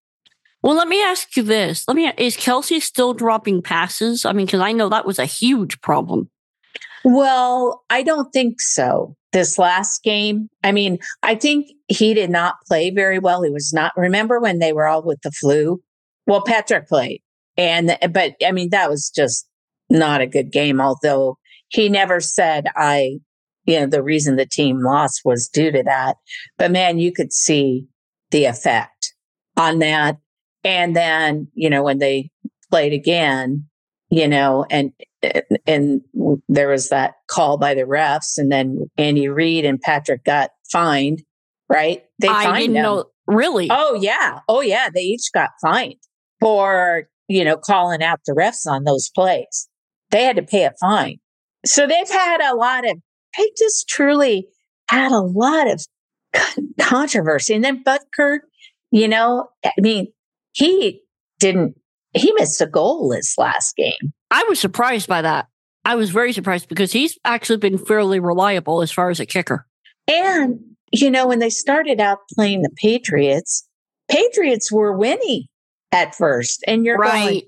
Well, 0.63 0.75
let 0.75 0.89
me 0.89 1.03
ask 1.03 1.37
you 1.37 1.43
this. 1.43 1.87
Let 1.87 1.97
me, 1.97 2.13
is 2.19 2.37
Kelce 2.37 2.83
still 2.83 3.15
dropping 3.15 3.63
passes? 3.63 4.25
I 4.25 4.33
mean, 4.33 4.47
because 4.47 4.61
I 4.61 4.73
know 4.73 4.89
that 4.89 5.07
was 5.07 5.19
a 5.19 5.25
huge 5.25 5.81
problem. 5.81 6.29
Well, 7.05 7.85
I 7.89 8.03
don't 8.03 8.33
think 8.33 8.61
so. 8.61 9.17
This 9.37 9.59
last 9.59 10.03
game, 10.03 10.49
I 10.65 10.73
mean, 10.73 10.97
I 11.23 11.35
think 11.35 11.67
he 11.89 12.15
did 12.15 12.31
not 12.31 12.55
play 12.67 12.89
very 12.89 13.19
well. 13.19 13.43
He 13.43 13.51
was 13.51 13.71
not, 13.71 13.93
remember 13.95 14.41
when 14.41 14.61
they 14.61 14.73
were 14.73 14.87
all 14.87 15.03
with 15.03 15.21
the 15.21 15.31
flu? 15.31 15.83
Well, 16.27 16.43
Patrick 16.43 16.89
played. 16.89 17.21
And, 17.59 17.99
but 18.13 18.33
I 18.43 18.53
mean, 18.53 18.71
that 18.71 18.89
was 18.89 19.13
just 19.15 19.47
not 19.91 20.23
a 20.23 20.27
good 20.27 20.51
game, 20.51 20.81
although 20.81 21.37
he 21.69 21.91
never 21.91 22.19
said, 22.19 22.69
I, 22.77 23.19
you 23.67 23.79
know, 23.79 23.87
the 23.87 24.03
reason 24.03 24.37
the 24.37 24.47
team 24.47 24.81
lost 24.83 25.21
was 25.23 25.49
due 25.49 25.71
to 25.71 25.83
that. 25.83 26.17
But 26.57 26.71
man, 26.71 26.99
you 26.99 27.13
could 27.13 27.35
see 27.35 27.85
the 28.31 28.47
effect 28.47 29.13
on 29.59 29.81
that. 29.81 30.17
And 30.65 30.97
then, 30.97 31.49
you 31.53 31.69
know, 31.69 31.83
when 31.83 31.99
they 31.99 32.31
played 32.71 32.95
again, 32.95 33.67
you 34.11 34.29
know, 34.29 34.65
and 34.71 34.93
and 35.67 36.01
there 36.49 36.69
was 36.69 36.91
that 36.91 37.15
call 37.29 37.59
by 37.59 37.75
the 37.75 37.83
refs, 37.83 38.39
and 38.39 38.51
then 38.51 38.89
Andy 38.97 39.29
Reid 39.29 39.65
and 39.65 39.81
Patrick 39.81 40.25
got 40.25 40.51
fined, 40.71 41.23
right? 41.69 42.05
They 42.21 42.29
I 42.29 42.45
fined 42.45 42.59
didn't 42.59 42.75
them. 42.75 42.83
know. 42.83 43.05
Really? 43.27 43.69
Oh 43.71 43.95
yeah, 44.01 44.41
oh 44.49 44.61
yeah. 44.61 44.89
They 44.95 45.01
each 45.01 45.31
got 45.35 45.51
fined 45.61 45.97
for 46.41 47.09
you 47.29 47.45
know 47.45 47.57
calling 47.57 48.03
out 48.03 48.21
the 48.27 48.33
refs 48.33 48.71
on 48.71 48.85
those 48.85 49.11
plays. 49.15 49.69
They 50.11 50.23
had 50.23 50.37
to 50.37 50.43
pay 50.43 50.65
a 50.65 50.73
fine. 50.81 51.19
So 51.65 51.87
they've 51.87 52.09
had 52.11 52.41
a 52.41 52.55
lot 52.55 52.89
of. 52.89 52.99
They 53.37 53.51
just 53.59 53.89
truly 53.89 54.47
had 54.89 55.11
a 55.11 55.21
lot 55.21 55.69
of 55.69 55.85
controversy, 56.81 57.55
and 57.55 57.65
then 57.65 57.83
Butker, 57.83 58.39
you 58.93 59.09
know, 59.09 59.49
I 59.65 59.73
mean, 59.79 60.13
he 60.53 61.03
didn't 61.41 61.77
he 62.17 62.33
missed 62.39 62.61
a 62.61 62.67
goal 62.67 63.09
this 63.09 63.37
last 63.39 63.77
game. 63.77 64.13
I 64.31 64.45
was 64.49 64.61
surprised 64.61 65.09
by 65.09 65.23
that. 65.23 65.47
I 65.85 65.95
was 65.95 66.11
very 66.11 66.33
surprised 66.33 66.69
because 66.69 66.93
he's 66.93 67.17
actually 67.25 67.59
been 67.59 67.79
fairly 67.79 68.19
reliable 68.19 68.83
as 68.83 68.91
far 68.91 69.09
as 69.09 69.21
a 69.21 69.27
kicker. 69.27 69.67
And, 70.09 70.59
you 70.93 71.11
know, 71.11 71.29
when 71.29 71.39
they 71.39 71.51
started 71.51 72.01
out 72.01 72.19
playing 72.35 72.63
the 72.63 72.71
Patriots, 72.77 73.67
Patriots 74.11 74.73
were 74.73 74.97
winning 74.97 75.45
at 75.93 76.15
first. 76.15 76.65
And 76.67 76.85
you're 76.85 76.99
right. 76.99 77.29
Going, 77.29 77.43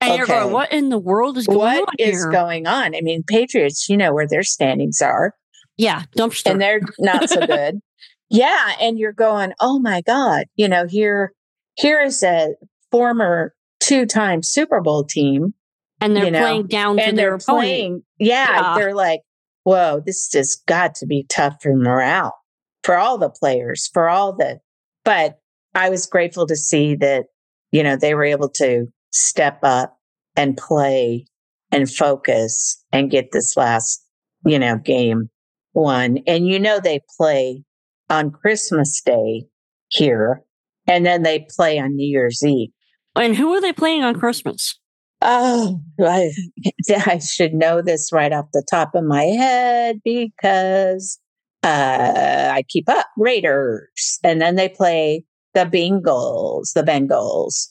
and 0.00 0.10
okay, 0.10 0.16
you're 0.18 0.26
going, 0.26 0.52
what 0.52 0.72
in 0.72 0.88
the 0.88 0.98
world 0.98 1.38
is 1.38 1.46
going 1.46 1.58
what 1.58 1.76
on? 1.76 1.82
What 1.82 2.00
is 2.00 2.24
going 2.26 2.66
on? 2.66 2.94
I 2.94 3.00
mean, 3.00 3.22
Patriots, 3.22 3.88
you 3.88 3.96
know 3.96 4.12
where 4.12 4.26
their 4.26 4.42
standings 4.42 5.00
are. 5.00 5.32
Yeah, 5.76 6.02
dumpster. 6.16 6.50
And 6.50 6.60
they're 6.60 6.80
not 6.98 7.28
so 7.28 7.46
good. 7.46 7.80
yeah. 8.28 8.72
And 8.80 8.98
you're 8.98 9.12
going, 9.12 9.52
oh 9.60 9.78
my 9.78 10.02
God, 10.02 10.46
you 10.56 10.68
know, 10.68 10.86
here, 10.86 11.32
here 11.76 12.00
is 12.00 12.22
a 12.22 12.54
former 12.90 13.54
two 13.84 14.06
time 14.06 14.42
Super 14.42 14.80
Bowl 14.80 15.04
team. 15.04 15.54
And 16.00 16.16
they're 16.16 16.26
you 16.26 16.30
know, 16.32 16.40
playing 16.40 16.66
down 16.66 16.96
to 16.96 17.02
and 17.02 17.18
their 17.18 17.38
playing. 17.38 18.02
Yeah, 18.18 18.46
Yeah. 18.48 18.74
They're 18.78 18.94
like, 18.94 19.20
whoa, 19.62 20.02
this 20.04 20.30
has 20.34 20.56
got 20.66 20.94
to 20.96 21.06
be 21.06 21.24
tough 21.28 21.56
for 21.62 21.74
morale 21.74 22.34
for 22.82 22.96
all 22.96 23.16
the 23.16 23.30
players, 23.30 23.88
for 23.92 24.08
all 24.08 24.34
the, 24.34 24.58
but 25.04 25.38
I 25.74 25.88
was 25.88 26.06
grateful 26.06 26.46
to 26.46 26.56
see 26.56 26.94
that, 26.96 27.24
you 27.72 27.82
know, 27.82 27.96
they 27.96 28.14
were 28.14 28.24
able 28.24 28.50
to 28.50 28.86
step 29.10 29.58
up 29.62 29.96
and 30.36 30.56
play 30.56 31.26
and 31.72 31.90
focus 31.90 32.84
and 32.92 33.10
get 33.10 33.32
this 33.32 33.56
last, 33.56 34.04
you 34.44 34.58
know, 34.58 34.76
game 34.76 35.30
won. 35.72 36.18
And 36.26 36.46
you 36.46 36.60
know, 36.60 36.78
they 36.78 37.00
play 37.16 37.64
on 38.10 38.30
Christmas 38.30 39.00
Day 39.00 39.44
here 39.88 40.42
and 40.86 41.06
then 41.06 41.22
they 41.22 41.46
play 41.56 41.78
on 41.78 41.96
New 41.96 42.06
Year's 42.06 42.44
Eve. 42.44 42.70
And 43.16 43.36
who 43.36 43.52
are 43.54 43.60
they 43.60 43.72
playing 43.72 44.02
on 44.04 44.18
Christmas? 44.18 44.78
Oh, 45.22 45.80
I, 46.00 46.32
I 47.06 47.18
should 47.18 47.54
know 47.54 47.80
this 47.80 48.10
right 48.12 48.32
off 48.32 48.46
the 48.52 48.64
top 48.70 48.94
of 48.94 49.04
my 49.04 49.22
head 49.22 50.00
because 50.04 51.18
uh, 51.62 52.50
I 52.52 52.62
keep 52.68 52.88
up 52.88 53.06
Raiders, 53.16 54.18
and 54.22 54.40
then 54.40 54.56
they 54.56 54.68
play 54.68 55.24
the 55.54 55.64
Bengals. 55.64 56.72
The 56.74 56.82
Bengals. 56.82 57.68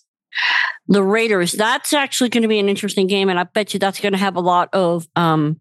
The 0.87 1.03
Raiders. 1.03 1.51
That's 1.51 1.93
actually 1.93 2.29
going 2.29 2.41
to 2.41 2.47
be 2.47 2.59
an 2.59 2.69
interesting 2.69 3.07
game, 3.07 3.29
and 3.29 3.39
I 3.39 3.43
bet 3.43 3.73
you 3.73 3.79
that's 3.79 3.99
going 3.99 4.13
to 4.13 4.19
have 4.19 4.35
a 4.35 4.41
lot 4.41 4.69
of 4.73 5.07
um, 5.15 5.59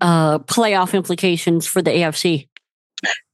uh, 0.00 0.38
playoff 0.40 0.94
implications 0.94 1.66
for 1.66 1.82
the 1.82 1.90
AFC. 1.90 2.48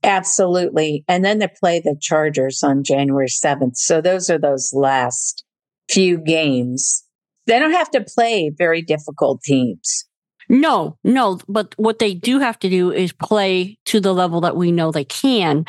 Absolutely, 0.03 1.05
and 1.09 1.25
then 1.25 1.39
they 1.39 1.49
play 1.61 1.81
the 1.81 1.97
Chargers 2.01 2.63
on 2.63 2.83
January 2.83 3.29
seventh. 3.29 3.77
So 3.77 4.01
those 4.01 4.31
are 4.31 4.39
those 4.39 4.73
last 4.73 5.45
few 5.93 6.19
games. 6.19 7.05
They 7.47 7.59
don't 7.59 7.73
have 7.73 7.91
to 7.91 8.03
play 8.03 8.51
very 8.57 8.83
difficult 8.83 9.43
teams. 9.43 10.07
No, 10.49 10.99
no, 11.05 11.39
but 11.49 11.75
what 11.77 11.99
they 11.99 12.15
do 12.15 12.39
have 12.39 12.59
to 12.61 12.69
do 12.69 12.93
is 12.93 13.13
play 13.13 13.79
to 13.87 14.01
the 14.01 14.13
level 14.13 14.41
that 14.43 14.57
we 14.57 14.73
know 14.73 14.91
they 14.91 15.05
can. 15.05 15.65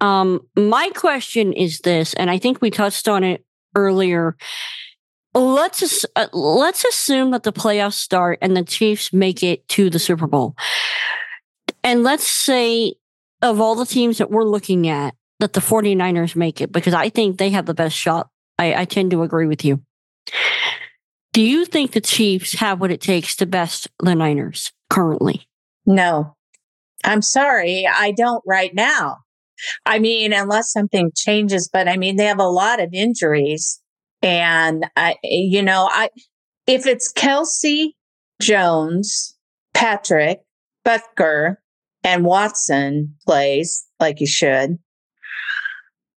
Um, 0.00 0.40
my 0.56 0.90
question 0.94 1.52
is 1.52 1.80
this, 1.80 2.14
and 2.14 2.30
I 2.30 2.38
think 2.38 2.60
we 2.60 2.70
touched 2.70 3.08
on 3.08 3.24
it 3.24 3.44
earlier. 3.74 4.36
Let's 5.34 6.04
uh, 6.14 6.28
let's 6.32 6.84
assume 6.84 7.30
that 7.30 7.42
the 7.42 7.52
playoffs 7.52 7.94
start 7.94 8.38
and 8.42 8.56
the 8.56 8.64
Chiefs 8.64 9.12
make 9.12 9.42
it 9.42 9.66
to 9.70 9.88
the 9.88 9.98
Super 9.98 10.26
Bowl, 10.26 10.54
and 11.82 12.02
let's 12.02 12.26
say 12.26 12.94
of 13.40 13.60
all 13.60 13.74
the 13.74 13.86
teams 13.86 14.18
that 14.18 14.30
we're 14.30 14.44
looking 14.44 14.88
at, 14.88 15.14
that 15.40 15.54
the 15.54 15.60
49ers 15.60 16.36
make 16.36 16.60
it 16.60 16.70
because 16.70 16.94
I 16.94 17.08
think 17.08 17.38
they 17.38 17.50
have 17.50 17.66
the 17.66 17.74
best 17.74 17.96
shot. 17.96 18.28
I, 18.58 18.82
I 18.82 18.84
tend 18.84 19.10
to 19.12 19.22
agree 19.22 19.46
with 19.46 19.64
you. 19.64 19.82
Do 21.32 21.42
you 21.42 21.64
think 21.64 21.92
the 21.92 22.00
Chiefs 22.00 22.54
have 22.54 22.80
what 22.80 22.90
it 22.90 23.00
takes 23.00 23.36
to 23.36 23.46
best 23.46 23.88
the 23.98 24.14
Niners 24.14 24.72
currently? 24.90 25.48
No, 25.86 26.36
I'm 27.04 27.22
sorry, 27.22 27.86
I 27.86 28.12
don't 28.12 28.42
right 28.46 28.74
now. 28.74 29.18
I 29.86 29.98
mean, 29.98 30.32
unless 30.32 30.72
something 30.72 31.10
changes, 31.16 31.68
but 31.72 31.88
I 31.88 31.96
mean, 31.96 32.16
they 32.16 32.24
have 32.24 32.40
a 32.40 32.48
lot 32.48 32.80
of 32.80 32.90
injuries. 32.92 33.80
And 34.20 34.86
I, 34.96 35.16
you 35.22 35.62
know, 35.62 35.88
I, 35.90 36.10
if 36.66 36.86
it's 36.86 37.12
Kelce, 37.12 37.88
Jones, 38.40 39.36
Patrick, 39.74 40.40
Butker, 40.84 41.56
and 42.04 42.24
Watson 42.24 43.16
plays 43.26 43.86
like 44.00 44.18
he 44.18 44.26
should, 44.26 44.78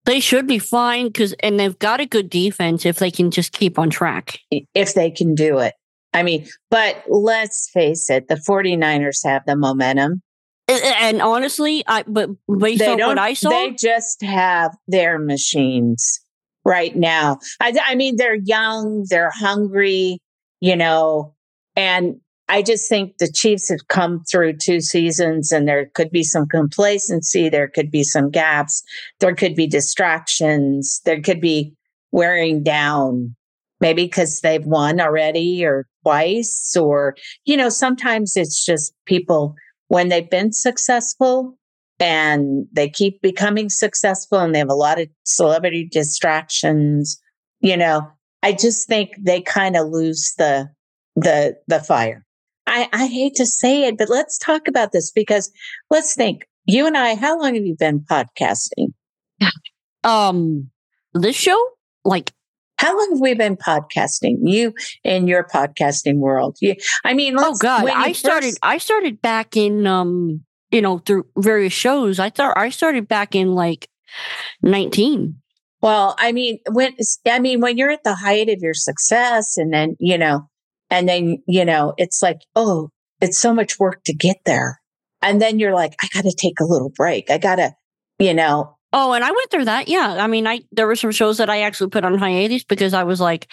They 0.06 0.20
should 0.20 0.46
be 0.46 0.58
fine 0.58 1.08
because, 1.08 1.34
and 1.40 1.58
they've 1.58 1.78
got 1.78 2.00
a 2.00 2.06
good 2.06 2.30
defense 2.30 2.86
if 2.86 2.98
they 2.98 3.10
can 3.10 3.30
just 3.30 3.52
keep 3.52 3.78
on 3.78 3.90
track. 3.90 4.38
if 4.50 4.94
they 4.94 5.10
can 5.10 5.34
do 5.34 5.58
it. 5.58 5.74
I 6.14 6.22
mean, 6.22 6.46
but 6.70 7.02
let's 7.08 7.68
face 7.74 8.08
it, 8.08 8.28
the 8.28 8.36
49ers 8.36 9.18
have 9.24 9.44
the 9.46 9.56
momentum. 9.56 10.22
And 10.68 11.20
honestly, 11.20 11.84
I 11.86 12.04
but 12.06 12.30
based 12.58 12.80
They 12.80 12.92
on 12.92 12.98
don't, 12.98 13.08
what 13.08 13.18
I 13.18 13.34
saw, 13.34 13.50
they 13.50 13.72
just 13.72 14.22
have 14.22 14.74
their 14.88 15.18
machines 15.18 16.20
right 16.64 16.96
now. 16.96 17.38
I, 17.60 17.72
I 17.84 17.94
mean, 17.94 18.16
they're 18.16 18.34
young, 18.34 19.04
they're 19.08 19.30
hungry, 19.32 20.18
you 20.60 20.74
know, 20.74 21.34
and 21.76 22.20
I 22.48 22.62
just 22.62 22.88
think 22.88 23.18
the 23.18 23.30
Chiefs 23.30 23.68
have 23.70 23.88
come 23.88 24.22
through 24.30 24.58
two 24.58 24.80
seasons 24.80 25.50
and 25.50 25.66
there 25.66 25.86
could 25.94 26.10
be 26.10 26.22
some 26.22 26.46
complacency. 26.46 27.48
There 27.48 27.68
could 27.68 27.90
be 27.90 28.04
some 28.04 28.30
gaps. 28.30 28.82
There 29.18 29.34
could 29.34 29.56
be 29.56 29.66
distractions. 29.66 31.00
There 31.04 31.20
could 31.20 31.40
be 31.40 31.74
wearing 32.12 32.62
down, 32.62 33.34
maybe 33.80 34.04
because 34.04 34.40
they've 34.40 34.64
won 34.64 35.00
already 35.00 35.64
or 35.64 35.86
twice, 36.02 36.76
or, 36.76 37.16
you 37.44 37.56
know, 37.56 37.68
sometimes 37.68 38.36
it's 38.36 38.64
just 38.64 38.94
people 39.06 39.56
when 39.88 40.08
they've 40.08 40.30
been 40.30 40.52
successful 40.52 41.58
and 41.98 42.66
they 42.72 42.88
keep 42.88 43.20
becoming 43.22 43.68
successful 43.68 44.38
and 44.38 44.54
they 44.54 44.58
have 44.60 44.70
a 44.70 44.74
lot 44.74 45.00
of 45.00 45.08
celebrity 45.24 45.88
distractions, 45.90 47.20
you 47.60 47.76
know, 47.76 48.08
I 48.42 48.52
just 48.52 48.86
think 48.86 49.10
they 49.18 49.40
kind 49.40 49.76
of 49.76 49.88
lose 49.88 50.34
the, 50.38 50.68
the, 51.16 51.56
the 51.66 51.80
fire. 51.80 52.25
I, 52.66 52.88
I 52.92 53.06
hate 53.06 53.34
to 53.36 53.46
say 53.46 53.84
it, 53.84 53.96
but 53.98 54.08
let's 54.08 54.38
talk 54.38 54.68
about 54.68 54.92
this 54.92 55.10
because 55.10 55.50
let's 55.90 56.14
think 56.14 56.46
you 56.66 56.86
and 56.86 56.96
I, 56.96 57.14
how 57.14 57.38
long 57.40 57.54
have 57.54 57.64
you 57.64 57.76
been 57.78 58.00
podcasting? 58.00 58.88
um, 60.04 60.70
this 61.14 61.36
show, 61.36 61.58
like 62.04 62.32
How 62.78 62.96
long 62.96 63.10
have 63.12 63.20
we 63.20 63.34
been 63.34 63.56
podcasting? 63.56 64.36
You 64.42 64.74
in 65.04 65.28
your 65.28 65.44
podcasting 65.44 66.18
world. 66.18 66.56
You, 66.60 66.74
I 67.04 67.14
mean, 67.14 67.36
oh 67.38 67.54
god, 67.60 67.88
I 67.88 68.12
started, 68.12 68.54
I 68.62 68.78
started 68.78 69.22
back 69.22 69.56
in 69.56 69.86
um, 69.86 70.44
you 70.70 70.82
know, 70.82 70.98
through 70.98 71.26
various 71.38 71.72
shows. 71.72 72.18
I 72.18 72.30
thought 72.30 72.56
I 72.56 72.70
started 72.70 73.08
back 73.08 73.34
in 73.34 73.54
like 73.54 73.88
nineteen. 74.62 75.40
Well, 75.82 76.16
I 76.18 76.32
mean, 76.32 76.58
when 76.70 76.94
I 77.26 77.38
mean 77.38 77.60
when 77.60 77.78
you're 77.78 77.90
at 77.90 78.02
the 78.02 78.14
height 78.14 78.48
of 78.48 78.58
your 78.60 78.74
success, 78.74 79.56
and 79.56 79.72
then 79.72 79.96
you 80.00 80.18
know, 80.18 80.48
and 80.90 81.08
then 81.08 81.42
you 81.46 81.64
know, 81.64 81.94
it's 81.96 82.22
like, 82.22 82.38
oh, 82.54 82.90
it's 83.20 83.38
so 83.38 83.54
much 83.54 83.78
work 83.78 84.02
to 84.04 84.14
get 84.14 84.36
there, 84.44 84.80
and 85.22 85.40
then 85.40 85.58
you're 85.58 85.74
like, 85.74 85.94
I 86.02 86.08
got 86.12 86.24
to 86.24 86.34
take 86.36 86.60
a 86.60 86.64
little 86.64 86.90
break. 86.90 87.30
I 87.30 87.38
got 87.38 87.56
to, 87.56 87.74
you 88.18 88.34
know, 88.34 88.76
Oh, 88.92 89.12
and 89.12 89.22
I 89.22 89.30
went 89.30 89.50
through 89.50 89.66
that. 89.66 89.88
Yeah, 89.88 90.16
I 90.20 90.26
mean, 90.26 90.46
I 90.46 90.60
there 90.72 90.86
were 90.86 90.96
some 90.96 91.10
shows 91.10 91.38
that 91.38 91.50
I 91.50 91.62
actually 91.62 91.90
put 91.90 92.04
on 92.04 92.16
hiatus 92.16 92.64
because 92.64 92.94
I 92.94 93.02
was 93.02 93.20
like, 93.20 93.46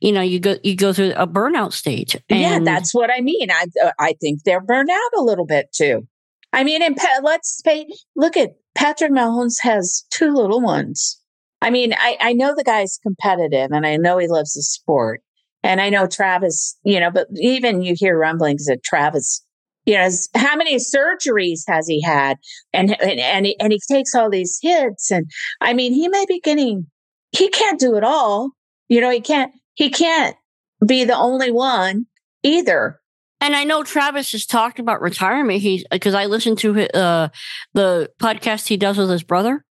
you 0.00 0.12
know, 0.12 0.20
you 0.20 0.40
go 0.40 0.56
you 0.62 0.76
go 0.76 0.92
through 0.92 1.12
a 1.16 1.26
burnout 1.26 1.72
stage. 1.72 2.16
yeah, 2.28 2.56
and- 2.56 2.66
that's 2.66 2.92
what 2.92 3.10
I 3.10 3.20
mean. 3.20 3.50
I 3.50 3.66
uh, 3.82 3.92
I 3.98 4.14
think 4.20 4.42
they're 4.44 4.60
burned 4.60 4.90
out 4.90 5.18
a 5.18 5.22
little 5.22 5.46
bit 5.46 5.68
too. 5.72 6.06
I 6.52 6.64
mean, 6.64 6.82
and 6.82 6.96
pa- 6.96 7.20
let's 7.22 7.62
pay, 7.62 7.86
look 8.16 8.36
at 8.36 8.56
Patrick 8.74 9.12
Mahomes 9.12 9.54
has 9.62 10.04
two 10.10 10.32
little 10.34 10.60
ones. 10.60 11.18
I 11.62 11.70
mean, 11.70 11.94
I, 11.96 12.16
I 12.20 12.32
know 12.32 12.54
the 12.56 12.64
guy's 12.64 12.98
competitive 13.02 13.70
and 13.70 13.86
I 13.86 13.96
know 13.96 14.18
he 14.18 14.26
loves 14.26 14.54
the 14.54 14.62
sport. 14.62 15.22
And 15.62 15.80
I 15.80 15.90
know 15.90 16.06
Travis, 16.06 16.76
you 16.84 17.00
know, 17.00 17.10
but 17.10 17.28
even 17.36 17.82
you 17.82 17.94
hear 17.96 18.18
rumblings 18.18 18.66
that 18.66 18.82
Travis, 18.82 19.44
you 19.84 19.94
know, 19.94 20.08
how 20.34 20.56
many 20.56 20.76
surgeries 20.76 21.60
has 21.68 21.86
he 21.86 22.02
had? 22.02 22.36
And, 22.72 22.90
and, 23.02 23.20
and, 23.20 23.46
he, 23.46 23.58
and 23.60 23.72
he 23.72 23.80
takes 23.90 24.14
all 24.14 24.30
these 24.30 24.58
hits. 24.62 25.10
And 25.10 25.30
I 25.60 25.74
mean, 25.74 25.92
he 25.92 26.08
may 26.08 26.24
be 26.26 26.40
getting, 26.40 26.86
he 27.32 27.48
can't 27.48 27.78
do 27.78 27.96
it 27.96 28.04
all. 28.04 28.50
You 28.88 29.00
know, 29.00 29.10
he 29.10 29.20
can't, 29.20 29.52
he 29.74 29.90
can't 29.90 30.36
be 30.84 31.04
the 31.04 31.16
only 31.16 31.50
one 31.50 32.06
either. 32.42 33.00
And 33.42 33.56
I 33.56 33.64
know 33.64 33.82
Travis 33.82 34.32
has 34.32 34.44
talked 34.44 34.78
about 34.78 35.00
retirement. 35.00 35.60
He's 35.60 35.84
because 35.90 36.14
I 36.14 36.26
listened 36.26 36.58
to 36.58 36.74
hi- 36.74 36.86
uh, 36.92 37.28
the 37.72 38.10
podcast 38.20 38.68
he 38.68 38.76
does 38.76 38.98
with 38.98 39.08
his 39.08 39.22
brother. 39.22 39.64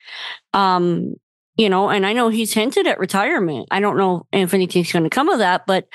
Um, 0.54 1.16
you 1.58 1.70
know, 1.70 1.90
and 1.90 2.06
I 2.06 2.14
know 2.14 2.30
he's 2.30 2.54
hinted 2.54 2.88
at 2.88 3.00
retirement. 3.00 3.68
I 3.72 3.80
don't 3.80 3.98
know 3.98 4.28
if 4.32 4.54
anything's 4.54 4.92
going 4.92 5.04
to 5.04 5.10
come 5.10 5.30
of 5.30 5.40
that, 5.40 5.66
but 5.66 5.88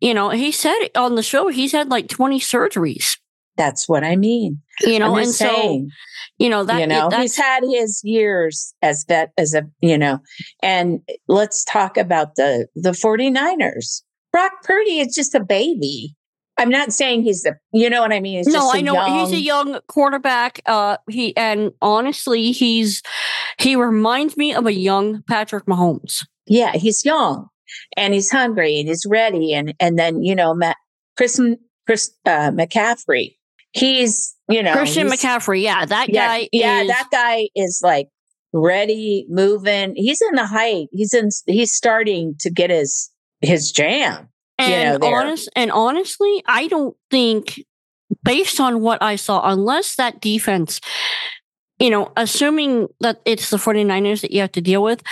you 0.00 0.14
know, 0.14 0.30
he 0.30 0.52
said 0.52 0.78
on 0.94 1.16
the 1.16 1.22
show 1.22 1.48
he's 1.48 1.72
had 1.72 1.90
like 1.90 2.08
twenty 2.08 2.40
surgeries. 2.40 3.18
That's 3.56 3.88
what 3.88 4.04
I 4.04 4.16
mean. 4.16 4.62
You 4.82 4.98
know, 4.98 5.14
and 5.16 5.26
just 5.26 5.38
so 5.38 5.46
saying, 5.46 5.90
you 6.38 6.48
know 6.48 6.64
that 6.64 6.80
you 6.80 6.86
know, 6.86 7.10
that's 7.10 7.22
he's 7.22 7.36
had 7.36 7.62
his 7.62 8.00
years 8.02 8.72
as 8.80 9.04
that 9.06 9.32
as 9.36 9.52
a, 9.52 9.64
you 9.82 9.98
know, 9.98 10.20
and 10.62 11.00
let's 11.28 11.64
talk 11.64 11.96
about 11.96 12.36
the 12.36 12.68
the 12.74 12.92
49ers. 12.92 14.02
Brock 14.32 14.52
Purdy 14.62 15.00
is 15.00 15.14
just 15.14 15.34
a 15.34 15.40
baby. 15.40 16.16
I'm 16.60 16.68
not 16.68 16.92
saying 16.92 17.22
he's 17.22 17.42
the, 17.42 17.56
you 17.72 17.88
know 17.88 18.02
what 18.02 18.12
I 18.12 18.20
mean? 18.20 18.38
He's 18.38 18.46
no, 18.46 18.70
I 18.70 18.82
know 18.82 19.24
he's 19.24 19.32
a 19.32 19.40
young- 19.40 19.68
young 19.70 19.80
quarterback. 19.88 20.60
Uh, 20.66 20.98
he 21.08 21.34
and 21.36 21.72
honestly, 21.80 22.52
he's 22.52 23.02
he 23.60 23.76
reminds 23.76 24.36
me 24.36 24.54
of 24.54 24.66
a 24.66 24.72
young 24.72 25.22
Patrick 25.28 25.66
Mahomes. 25.66 26.26
yeah, 26.46 26.72
he's 26.72 27.04
young 27.04 27.48
and 27.96 28.14
he's 28.14 28.30
hungry 28.30 28.78
and 28.78 28.88
he's 28.88 29.06
ready. 29.06 29.52
And, 29.54 29.74
and 29.78 29.98
then, 29.98 30.22
you 30.22 30.34
know, 30.34 30.54
Matt, 30.54 30.76
Chris, 31.16 31.40
Chris, 31.86 32.10
uh, 32.26 32.50
McCaffrey, 32.50 33.36
he's 33.72 34.36
you 34.48 34.62
know 34.62 34.72
Christian 34.72 35.08
McCaffrey. 35.08 35.62
Yeah, 35.62 35.84
that 35.84 36.08
yeah, 36.08 36.26
guy. 36.26 36.48
yeah, 36.52 36.82
is, 36.82 36.88
that 36.88 37.08
guy 37.10 37.48
is 37.54 37.80
like 37.82 38.08
ready, 38.52 39.26
moving. 39.28 39.94
He's 39.96 40.20
in 40.20 40.34
the 40.34 40.46
height. 40.46 40.88
He's 40.92 41.14
in. 41.14 41.28
He's 41.46 41.72
starting 41.72 42.34
to 42.40 42.50
get 42.50 42.70
his 42.70 43.10
his 43.40 43.72
jam. 43.72 44.28
you 44.60 44.68
know, 44.68 44.98
honest 45.02 45.48
and 45.56 45.70
honestly, 45.70 46.42
I 46.46 46.66
don't 46.68 46.96
think, 47.10 47.64
based 48.24 48.60
on 48.60 48.80
what 48.80 49.02
I 49.02 49.16
saw, 49.16 49.50
unless 49.50 49.96
that 49.96 50.20
defense, 50.20 50.80
you 51.80 51.90
know, 51.90 52.12
assuming 52.16 52.88
that 53.00 53.20
it's 53.24 53.50
the 53.50 53.56
49ers 53.56 54.20
that 54.20 54.30
you 54.30 54.42
have 54.42 54.52
to 54.52 54.60
deal 54.60 54.82
with, 54.82 55.02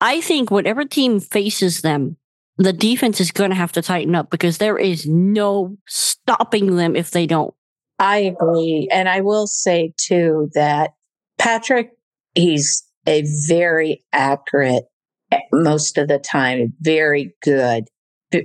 I 0.00 0.20
think 0.22 0.50
whatever 0.50 0.84
team 0.84 1.20
faces 1.20 1.82
them, 1.82 2.16
the 2.56 2.72
defense 2.72 3.20
is 3.20 3.30
going 3.30 3.50
to 3.50 3.56
have 3.56 3.72
to 3.72 3.82
tighten 3.82 4.14
up 4.14 4.30
because 4.30 4.58
there 4.58 4.78
is 4.78 5.06
no 5.06 5.76
stopping 5.86 6.76
them 6.76 6.96
if 6.96 7.10
they 7.10 7.26
don't. 7.26 7.54
I 7.98 8.18
agree, 8.18 8.88
and 8.90 9.08
I 9.08 9.20
will 9.20 9.46
say 9.46 9.92
too 9.96 10.50
that 10.54 10.94
Patrick, 11.38 11.90
he's 12.34 12.82
a 13.06 13.24
very 13.46 14.02
accurate 14.12 14.84
most 15.52 15.98
of 15.98 16.08
the 16.08 16.18
time, 16.18 16.72
very 16.80 17.34
good, 17.42 17.84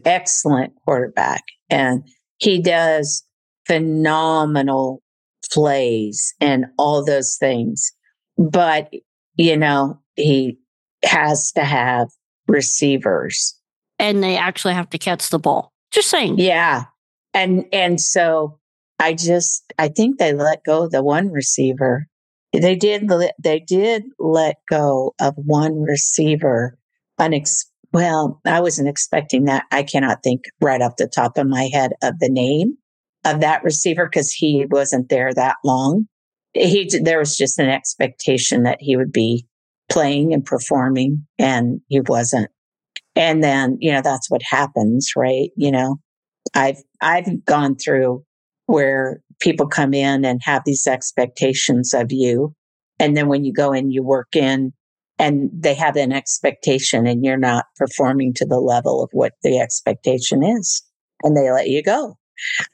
excellent 0.05 0.73
quarterback, 0.85 1.43
and 1.69 2.03
he 2.37 2.61
does 2.61 3.23
phenomenal 3.65 5.01
plays 5.51 6.33
and 6.39 6.65
all 6.77 7.03
those 7.03 7.37
things. 7.39 7.91
But 8.37 8.91
you 9.35 9.55
know, 9.57 9.99
he 10.15 10.57
has 11.03 11.51
to 11.53 11.63
have 11.63 12.09
receivers 12.47 13.55
And 13.99 14.23
they 14.23 14.37
actually 14.37 14.73
have 14.73 14.89
to 14.89 14.97
catch 14.97 15.29
the 15.29 15.39
ball. 15.39 15.71
Just 15.91 16.09
saying. 16.09 16.35
Yeah. 16.39 16.85
And 17.33 17.65
and 17.71 18.01
so 18.01 18.59
I 18.99 19.13
just 19.13 19.71
I 19.77 19.87
think 19.87 20.17
they 20.17 20.33
let 20.33 20.63
go 20.65 20.83
of 20.85 20.91
the 20.91 21.03
one 21.03 21.31
receiver. 21.31 22.07
They 22.51 22.75
did 22.75 23.09
let- 23.09 23.35
they 23.41 23.59
did 23.59 24.03
let 24.17 24.55
go 24.69 25.13
of 25.21 25.35
one 25.37 25.81
receiver 25.81 26.77
unex 27.19 27.65
well, 27.91 28.39
I 28.45 28.59
wasn't 28.61 28.87
expecting 28.87 29.45
that. 29.45 29.65
I 29.71 29.81
cannot 29.81 30.21
think 30.21 30.41
right 30.61 30.81
off 30.81 30.97
the 30.97 31.07
top 31.07 31.37
of 31.39 31.47
my 31.47 31.69
head 31.73 31.93
of 32.03 32.19
the 32.19 32.29
name 32.29 32.77
of 33.25 33.41
that 33.41 33.63
receiver 33.63 34.05
because 34.05 34.31
he 34.31 34.65
wasn't 34.69 35.09
there 35.09 35.33
that 35.33 35.57
long. 35.63 36.05
He 36.53 36.89
there 37.03 37.19
was 37.19 37.37
just 37.37 37.59
an 37.59 37.69
expectation 37.69 38.63
that 38.63 38.77
he 38.79 38.95
would 38.95 39.11
be 39.11 39.45
playing 39.89 40.33
and 40.33 40.45
performing 40.45 41.25
and 41.37 41.81
he 41.87 42.01
wasn't. 42.01 42.49
And 43.15 43.43
then, 43.43 43.77
you 43.79 43.91
know, 43.91 44.01
that's 44.01 44.29
what 44.29 44.41
happens, 44.43 45.11
right? 45.15 45.49
You 45.55 45.71
know, 45.71 45.97
I've 46.55 46.81
I've 47.01 47.43
gone 47.45 47.75
through 47.75 48.23
where 48.67 49.21
people 49.39 49.67
come 49.67 49.93
in 49.93 50.25
and 50.25 50.39
have 50.43 50.61
these 50.65 50.87
expectations 50.87 51.93
of 51.93 52.11
you, 52.11 52.53
and 52.99 53.17
then 53.17 53.27
when 53.27 53.43
you 53.43 53.53
go 53.53 53.73
in, 53.73 53.91
you 53.91 54.03
work 54.03 54.35
in, 54.35 54.73
and 55.17 55.49
they 55.53 55.73
have 55.73 55.95
an 55.95 56.11
expectation, 56.11 57.07
and 57.07 57.25
you're 57.25 57.37
not 57.37 57.65
performing 57.75 58.33
to 58.35 58.45
the 58.45 58.59
level 58.59 59.03
of 59.03 59.09
what 59.11 59.33
the 59.43 59.59
expectation 59.59 60.43
is, 60.43 60.83
and 61.23 61.35
they 61.35 61.51
let 61.51 61.67
you 61.67 61.83
go. 61.83 62.18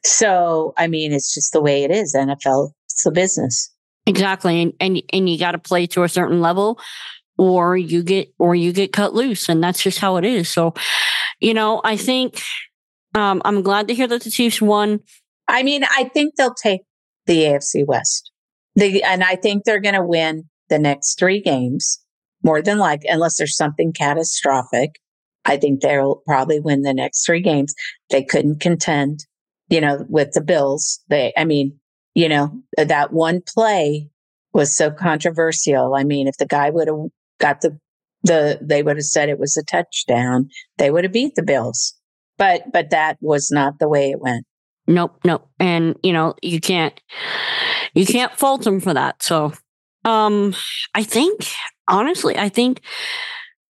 So, 0.03 0.73
I 0.77 0.87
mean, 0.87 1.13
it's 1.13 1.33
just 1.33 1.53
the 1.53 1.61
way 1.61 1.83
it 1.83 1.91
is. 1.91 2.15
NFL, 2.15 2.71
it's 2.85 3.03
the 3.03 3.11
business. 3.11 3.71
Exactly. 4.05 4.61
And 4.61 4.73
and, 4.79 5.01
and 5.11 5.29
you 5.29 5.39
got 5.39 5.53
to 5.53 5.57
play 5.57 5.87
to 5.87 6.03
a 6.03 6.09
certain 6.09 6.41
level 6.41 6.79
or 7.37 7.75
you 7.75 8.03
get 8.03 8.33
or 8.39 8.55
you 8.55 8.71
get 8.71 8.93
cut 8.93 9.13
loose 9.13 9.49
and 9.49 9.63
that's 9.63 9.81
just 9.81 9.99
how 9.99 10.17
it 10.17 10.25
is. 10.25 10.49
So, 10.49 10.73
you 11.39 11.53
know, 11.53 11.81
I 11.83 11.97
think 11.97 12.41
um, 13.15 13.41
I'm 13.45 13.61
glad 13.61 13.87
to 13.87 13.95
hear 13.95 14.07
that 14.07 14.23
the 14.23 14.29
Chiefs 14.29 14.61
won. 14.61 14.99
I 15.47 15.63
mean, 15.63 15.83
I 15.83 16.09
think 16.13 16.35
they'll 16.35 16.53
take 16.53 16.81
the 17.25 17.43
AFC 17.43 17.85
West. 17.85 18.31
They, 18.75 19.01
and 19.01 19.23
I 19.23 19.35
think 19.35 19.63
they're 19.63 19.79
going 19.79 19.95
to 19.95 20.03
win 20.03 20.49
the 20.69 20.79
next 20.79 21.17
three 21.17 21.41
games 21.41 21.99
more 22.43 22.61
than 22.61 22.77
like, 22.77 23.01
unless 23.05 23.37
there's 23.37 23.55
something 23.55 23.93
catastrophic. 23.93 24.91
I 25.45 25.57
think 25.57 25.81
they'll 25.81 26.21
probably 26.25 26.59
win 26.59 26.81
the 26.81 26.93
next 26.93 27.25
three 27.25 27.41
games. 27.41 27.73
They 28.09 28.23
couldn't 28.23 28.59
contend, 28.59 29.25
you 29.69 29.81
know, 29.81 30.05
with 30.09 30.31
the 30.33 30.41
Bills. 30.41 30.99
They, 31.09 31.33
I 31.37 31.45
mean, 31.45 31.79
you 32.13 32.29
know, 32.29 32.61
that 32.77 33.13
one 33.13 33.41
play 33.41 34.09
was 34.53 34.73
so 34.73 34.91
controversial. 34.91 35.95
I 35.95 36.03
mean, 36.03 36.27
if 36.27 36.37
the 36.37 36.45
guy 36.45 36.69
would 36.69 36.87
have 36.87 37.07
got 37.39 37.61
the, 37.61 37.77
the, 38.23 38.59
they 38.61 38.83
would 38.83 38.97
have 38.97 39.05
said 39.05 39.29
it 39.29 39.39
was 39.39 39.57
a 39.57 39.63
touchdown. 39.63 40.49
They 40.77 40.91
would 40.91 41.03
have 41.03 41.13
beat 41.13 41.35
the 41.35 41.43
Bills. 41.43 41.93
But, 42.37 42.71
but 42.71 42.89
that 42.89 43.17
was 43.21 43.49
not 43.51 43.79
the 43.79 43.87
way 43.87 44.11
it 44.11 44.19
went. 44.19 44.45
Nope, 44.87 45.19
nope. 45.23 45.47
And 45.59 45.97
you 46.03 46.13
know, 46.13 46.35
you 46.41 46.59
can't 46.59 46.99
you 47.93 48.05
can't 48.05 48.31
fault 48.33 48.63
them 48.63 48.79
for 48.79 48.93
that. 48.93 49.23
So 49.23 49.53
um 50.03 50.53
I 50.93 51.03
think 51.03 51.47
honestly, 51.87 52.37
I 52.37 52.49
think 52.49 52.81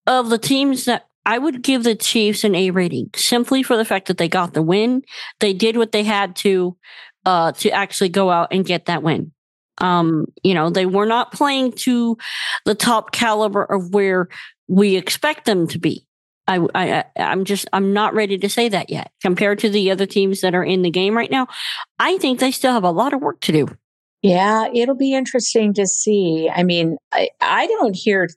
of 0.08 0.29
the 0.29 0.38
teams 0.38 0.86
that 0.86 1.08
I 1.25 1.38
would 1.38 1.61
give 1.61 1.83
the 1.83 1.95
Chiefs 1.95 2.43
an 2.43 2.55
A 2.55 2.71
rating 2.71 3.09
simply 3.15 3.63
for 3.63 3.77
the 3.77 3.85
fact 3.85 4.07
that 4.07 4.17
they 4.17 4.29
got 4.29 4.53
the 4.53 4.61
win. 4.61 5.03
They 5.39 5.53
did 5.53 5.77
what 5.77 5.91
they 5.91 6.03
had 6.03 6.35
to 6.38 6.77
uh 7.25 7.51
to 7.53 7.71
actually 7.71 8.09
go 8.09 8.29
out 8.29 8.49
and 8.51 8.65
get 8.65 8.85
that 8.85 9.03
win. 9.03 9.31
Um, 9.79 10.27
you 10.43 10.53
know, 10.53 10.69
they 10.69 10.85
were 10.85 11.05
not 11.05 11.33
playing 11.33 11.73
to 11.73 12.17
the 12.63 12.75
top 12.75 13.11
caliber 13.11 13.63
of 13.63 13.93
where 13.93 14.29
we 14.67 14.95
expect 14.95 15.45
them 15.45 15.67
to 15.67 15.79
be. 15.79 16.07
I, 16.47 16.65
I, 16.75 17.03
I'm 17.17 17.43
just, 17.43 17.67
I'm 17.73 17.91
not 17.91 18.13
ready 18.13 18.38
to 18.38 18.49
say 18.49 18.69
that 18.69 18.89
yet. 18.89 19.11
Compared 19.21 19.59
to 19.59 19.69
the 19.69 19.91
other 19.91 20.05
teams 20.05 20.41
that 20.41 20.53
are 20.53 20.63
in 20.63 20.83
the 20.83 20.91
game 20.91 21.17
right 21.17 21.31
now, 21.31 21.47
I 21.99 22.17
think 22.19 22.39
they 22.39 22.51
still 22.51 22.73
have 22.73 22.83
a 22.83 22.91
lot 22.91 23.13
of 23.13 23.21
work 23.21 23.41
to 23.41 23.51
do. 23.51 23.67
Yeah, 24.21 24.67
it'll 24.73 24.95
be 24.95 25.13
interesting 25.13 25.73
to 25.73 25.85
see. 25.85 26.49
I 26.53 26.63
mean, 26.63 26.97
I, 27.11 27.29
I 27.41 27.67
don't 27.67 27.95
hear 27.95 28.27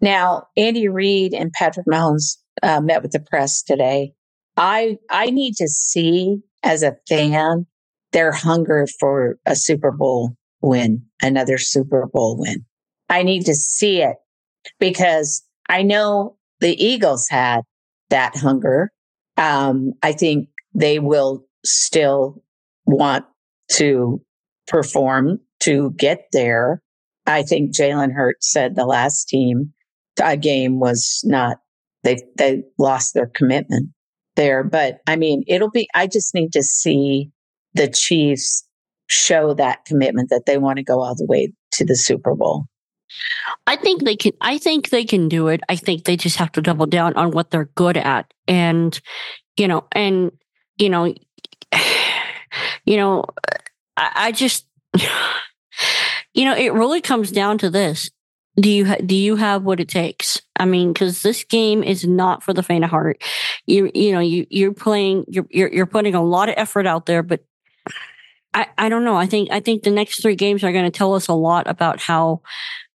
now. 0.00 0.46
Andy 0.56 0.88
Reid 0.88 1.32
and 1.34 1.52
Patrick 1.52 1.86
Mahomes 1.86 2.36
uh, 2.62 2.80
met 2.80 3.02
with 3.02 3.12
the 3.12 3.20
press 3.20 3.62
today. 3.62 4.12
I 4.56 4.98
I 5.10 5.30
need 5.30 5.54
to 5.56 5.68
see 5.68 6.38
as 6.62 6.82
a 6.82 6.96
fan 7.08 7.66
their 8.12 8.32
hunger 8.32 8.86
for 8.98 9.38
a 9.44 9.54
Super 9.54 9.92
Bowl 9.92 10.32
win, 10.62 11.04
another 11.22 11.58
Super 11.58 12.06
Bowl 12.06 12.38
win. 12.38 12.64
I 13.08 13.22
need 13.22 13.44
to 13.46 13.54
see 13.54 14.02
it 14.02 14.16
because 14.80 15.44
I 15.68 15.82
know 15.82 16.36
the 16.60 16.82
Eagles 16.82 17.28
had 17.28 17.62
that 18.10 18.36
hunger. 18.36 18.90
Um, 19.36 19.92
I 20.02 20.12
think 20.12 20.48
they 20.74 20.98
will 20.98 21.44
still 21.64 22.42
want 22.86 23.26
to 23.72 24.22
perform 24.66 25.40
to 25.60 25.92
get 25.92 26.26
there. 26.32 26.82
I 27.26 27.42
think 27.42 27.74
Jalen 27.74 28.12
Hurts 28.12 28.50
said 28.52 28.74
the 28.74 28.86
last 28.86 29.28
team 29.28 29.72
game 30.40 30.80
was 30.80 31.20
not 31.24 31.58
they 32.04 32.18
they 32.36 32.62
lost 32.78 33.14
their 33.14 33.26
commitment 33.26 33.90
there. 34.36 34.62
But 34.62 35.00
I 35.06 35.16
mean, 35.16 35.42
it'll 35.46 35.70
be. 35.70 35.88
I 35.94 36.06
just 36.06 36.34
need 36.34 36.52
to 36.52 36.62
see 36.62 37.30
the 37.74 37.88
Chiefs 37.88 38.64
show 39.08 39.54
that 39.54 39.84
commitment 39.84 40.30
that 40.30 40.46
they 40.46 40.58
want 40.58 40.78
to 40.78 40.84
go 40.84 41.02
all 41.02 41.14
the 41.14 41.26
way 41.26 41.52
to 41.72 41.84
the 41.84 41.96
Super 41.96 42.34
Bowl. 42.34 42.66
I 43.66 43.76
think 43.76 44.04
they 44.04 44.16
can. 44.16 44.32
I 44.40 44.58
think 44.58 44.90
they 44.90 45.04
can 45.04 45.28
do 45.28 45.48
it. 45.48 45.60
I 45.68 45.76
think 45.76 46.04
they 46.04 46.16
just 46.16 46.36
have 46.36 46.52
to 46.52 46.62
double 46.62 46.86
down 46.86 47.14
on 47.14 47.32
what 47.32 47.50
they're 47.50 47.70
good 47.74 47.96
at, 47.96 48.32
and 48.46 48.98
you 49.56 49.66
know, 49.66 49.86
and 49.92 50.30
you 50.78 50.90
know, 50.90 51.12
you 52.84 52.96
know, 52.96 53.24
I, 53.96 54.12
I 54.14 54.32
just, 54.32 54.66
you 56.36 56.44
know, 56.44 56.54
it 56.54 56.72
really 56.74 57.00
comes 57.00 57.32
down 57.32 57.58
to 57.58 57.70
this: 57.70 58.10
do 58.60 58.70
you 58.70 58.86
ha- 58.86 59.00
do 59.04 59.14
you 59.14 59.36
have 59.36 59.64
what 59.64 59.80
it 59.80 59.88
takes? 59.88 60.40
I 60.58 60.66
mean, 60.66 60.92
because 60.92 61.22
this 61.22 61.44
game 61.44 61.82
is 61.82 62.06
not 62.06 62.42
for 62.42 62.52
the 62.52 62.62
faint 62.62 62.84
of 62.84 62.90
heart. 62.90 63.22
You 63.66 63.90
you 63.94 64.12
know 64.12 64.20
you 64.20 64.46
you're 64.50 64.74
playing 64.74 65.24
you're 65.28 65.46
you're, 65.50 65.72
you're 65.72 65.86
putting 65.86 66.14
a 66.14 66.22
lot 66.22 66.48
of 66.48 66.54
effort 66.58 66.86
out 66.86 67.06
there, 67.06 67.22
but 67.22 67.40
I 68.54 68.66
I 68.76 68.88
don't 68.88 69.04
know. 69.04 69.16
I 69.16 69.26
think 69.26 69.50
I 69.50 69.60
think 69.60 69.82
the 69.82 69.90
next 69.90 70.20
three 70.20 70.36
games 70.36 70.62
are 70.62 70.72
going 70.72 70.84
to 70.84 70.96
tell 70.96 71.14
us 71.14 71.28
a 71.28 71.34
lot 71.34 71.68
about 71.68 72.00
how 72.00 72.42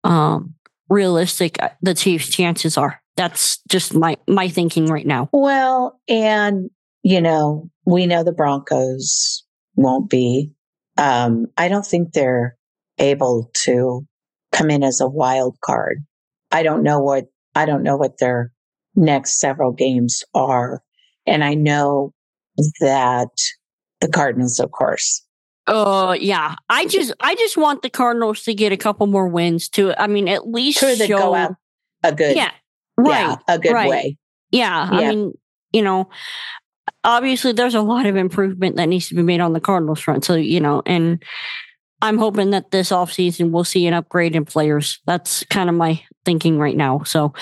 um, 0.04 0.56
realistic 0.90 1.62
uh, 1.62 1.70
the 1.82 1.94
Chiefs' 1.94 2.30
chances 2.30 2.78
are. 2.78 3.02
That's 3.16 3.60
just 3.70 3.94
my 3.94 4.18
my 4.28 4.50
thinking 4.50 4.88
right 4.88 5.08
now. 5.08 5.30
Well, 5.32 6.00
and 6.08 6.70
you 7.04 7.22
know, 7.22 7.70
we 7.86 8.06
know 8.06 8.24
the 8.24 8.34
Broncos 8.34 9.44
won't 9.76 10.10
be. 10.10 10.52
Um, 10.98 11.48
I 11.58 11.70
don't 11.70 11.86
think 11.86 12.12
they're 12.12 12.58
able 13.00 13.50
to 13.64 14.06
come 14.52 14.70
in 14.70 14.84
as 14.84 15.00
a 15.02 15.08
wild 15.08 15.58
card. 15.64 16.04
I 16.52 16.64
don't 16.64 16.84
know 16.84 17.00
what 17.00 17.26
I 17.56 17.66
don't 17.66 17.84
know 17.84 17.98
what 17.98 18.20
their 18.20 18.52
next 18.96 19.40
several 19.40 19.72
games 19.72 20.24
are, 20.34 20.82
and 21.26 21.44
I 21.44 21.54
know 21.54 22.14
that 22.82 23.30
the 24.02 24.08
Cardinals, 24.08 24.60
of 24.60 24.72
course, 24.72 25.24
Oh 25.72 26.14
yeah, 26.14 26.56
I 26.70 26.88
just 26.88 27.14
I 27.20 27.36
just 27.36 27.56
want 27.56 27.84
the 27.84 27.90
Cardinals 27.92 28.44
to 28.44 28.54
get 28.56 28.72
a 28.72 28.78
couple 28.78 29.06
more 29.06 29.28
wins 29.28 29.70
to. 29.70 29.94
I 30.02 30.08
mean, 30.08 30.28
at 30.28 30.48
least 30.48 30.80
sure 30.80 30.96
show. 30.96 31.18
go 31.18 31.36
out 31.36 31.56
a 32.04 32.12
good, 32.14 32.36
yeah, 32.36 32.52
right, 32.98 33.12
yeah, 33.20 33.36
a 33.48 33.60
good 33.60 33.74
right. 33.74 33.90
way. 33.90 34.18
Yeah, 34.52 34.88
I 34.90 35.02
Yeah. 35.02 35.10
mean, 35.12 35.34
you 35.72 35.84
know, 35.84 36.10
obviously 37.04 37.52
there's 37.52 37.76
a 37.76 37.82
lot 37.82 38.08
of 38.08 38.16
improvement 38.16 38.78
that 38.78 38.90
needs 38.90 39.10
to 39.10 39.16
be 39.16 39.22
made 39.22 39.42
on 39.42 39.54
the 39.54 39.60
Cardinals 39.60 40.00
front. 40.00 40.26
So, 40.26 40.34
you 40.36 40.60
know, 40.60 40.82
and 40.88 41.22
I'm 42.02 42.18
hoping 42.18 42.52
that 42.52 42.72
this 42.72 42.92
offseason 42.92 43.52
we'll 43.52 43.64
see 43.64 43.88
an 43.88 43.94
upgrade 43.94 44.36
in 44.36 44.46
players. 44.46 45.00
That's 45.06 45.44
kind 45.46 45.70
of 45.70 45.76
my 45.76 46.02
thinking 46.26 46.58
right 46.60 46.76
now. 46.76 47.04
So, 47.04 47.34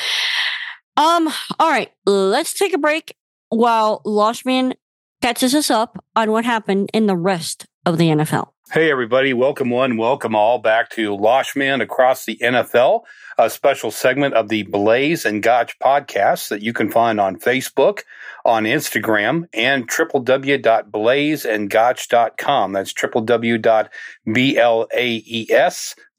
um, 0.95 1.29
all 1.59 1.69
right, 1.69 1.91
let's 2.05 2.53
take 2.53 2.73
a 2.73 2.77
break 2.77 3.15
while 3.49 4.01
Loshman 4.03 4.73
catches 5.21 5.53
us 5.55 5.69
up 5.69 6.03
on 6.15 6.31
what 6.31 6.45
happened 6.45 6.89
in 6.93 7.07
the 7.07 7.15
rest 7.15 7.65
of 7.85 7.97
the 7.97 8.09
NFL. 8.09 8.49
Hey, 8.71 8.91
everybody. 8.91 9.33
Welcome 9.33 9.69
one, 9.69 9.95
welcome 9.95 10.35
all 10.35 10.59
back 10.59 10.89
to 10.91 11.15
Loshman 11.15 11.81
Across 11.81 12.25
the 12.25 12.37
NFL, 12.41 13.01
a 13.37 13.49
special 13.49 13.91
segment 13.91 14.33
of 14.33 14.49
the 14.49 14.63
Blaes 14.63 15.25
and 15.25 15.41
Gottsch 15.43 15.73
podcast 15.83 16.47
that 16.49 16.61
you 16.61 16.73
can 16.73 16.91
find 16.91 17.19
on 17.19 17.37
Facebook, 17.37 18.01
on 18.43 18.63
Instagram, 18.63 19.47
and 19.53 19.87
www.blaesandgottsch.com. 19.89 22.73
That's 22.73 22.93
www.blaes, 22.93 23.89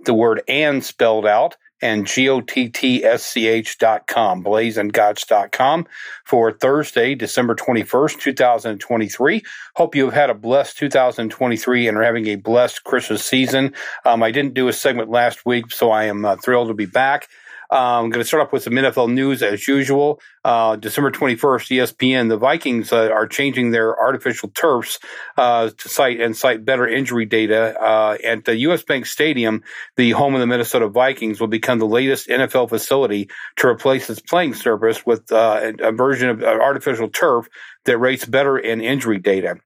the 0.05 0.15
word 0.15 0.43
and 0.47 0.85
spelled 0.85 1.27
out, 1.27 1.57
and 1.81 2.07
G-O-T-T-S-C-H 2.07 3.79
dot 3.79 4.07
com, 4.07 4.43
blaesandgottsch.com 4.43 5.87
for 6.25 6.53
Thursday, 6.53 7.15
December 7.15 7.55
21st, 7.55 8.21
2023. 8.21 9.43
Hope 9.75 9.95
you 9.95 10.05
have 10.05 10.15
had 10.15 10.31
a 10.31 10.35
blessed 10.35 10.79
2023 10.79 11.89
and 11.89 11.97
are 11.97 12.03
having 12.03 12.27
a 12.27 12.37
blessed 12.37 12.85
Christmas 12.85 13.25
season. 13.25 13.75
Um, 14.05 14.23
I 14.23 14.31
didn't 14.31 14.55
do 14.55 14.69
a 14.69 14.73
segment 14.73 15.11
last 15.11 15.47
week, 15.47 15.71
so 15.71 15.91
I 15.91 16.05
am 16.05 16.25
uh, 16.25 16.37
thrilled 16.37 16.69
to 16.69 16.75
be 16.75 16.87
back. 16.87 17.29
Uh, 17.71 18.01
I'm 18.01 18.11
going 18.11 18.23
to 18.23 18.25
start 18.25 18.47
off 18.47 18.53
with 18.53 18.63
some 18.63 18.73
NFL 18.73 19.13
news 19.13 19.43
as 19.43 19.69
usual. 19.69 20.21
Uh, 20.43 20.77
December 20.77 21.11
21st, 21.11 21.37
ESPN, 21.77 22.31
the 22.31 22.39
Vikings 22.39 22.93
uh, 22.93 23.11
are 23.11 23.27
changing 23.27 23.71
their 23.71 23.99
artificial 23.99 24.49
turfs 24.49 24.99
uh, 25.37 25.69
to 25.77 25.89
cite 25.89 26.21
and 26.21 26.35
cite 26.35 26.65
better 26.65 26.89
injury 26.89 27.27
data. 27.27 27.79
Uh, 27.79 28.17
at 28.25 28.47
the 28.47 28.57
U.S. 28.57 28.83
Bank 28.83 29.05
Stadium, 29.05 29.63
the 29.97 30.13
home 30.13 30.35
of 30.35 30.41
the 30.41 30.47
Minnesota 30.47 30.89
Vikings 30.89 31.41
will 31.41 31.49
become 31.49 31.79
the 31.79 31.87
latest 31.87 32.29
NFL 32.29 32.71
facility 32.71 33.29
to 33.57 33.67
replace 33.67 34.09
its 34.09 34.21
playing 34.21 34.55
surface 34.55 35.05
with 35.05 35.31
uh, 35.31 35.73
a 35.81 35.93
version 35.93 36.31
of 36.31 36.43
artificial 36.43 37.09
turf 37.09 37.49
that 37.85 37.99
rates 37.99 38.25
better 38.25 38.59
in 38.59 38.81
injury 38.81 39.19
data. 39.19 39.57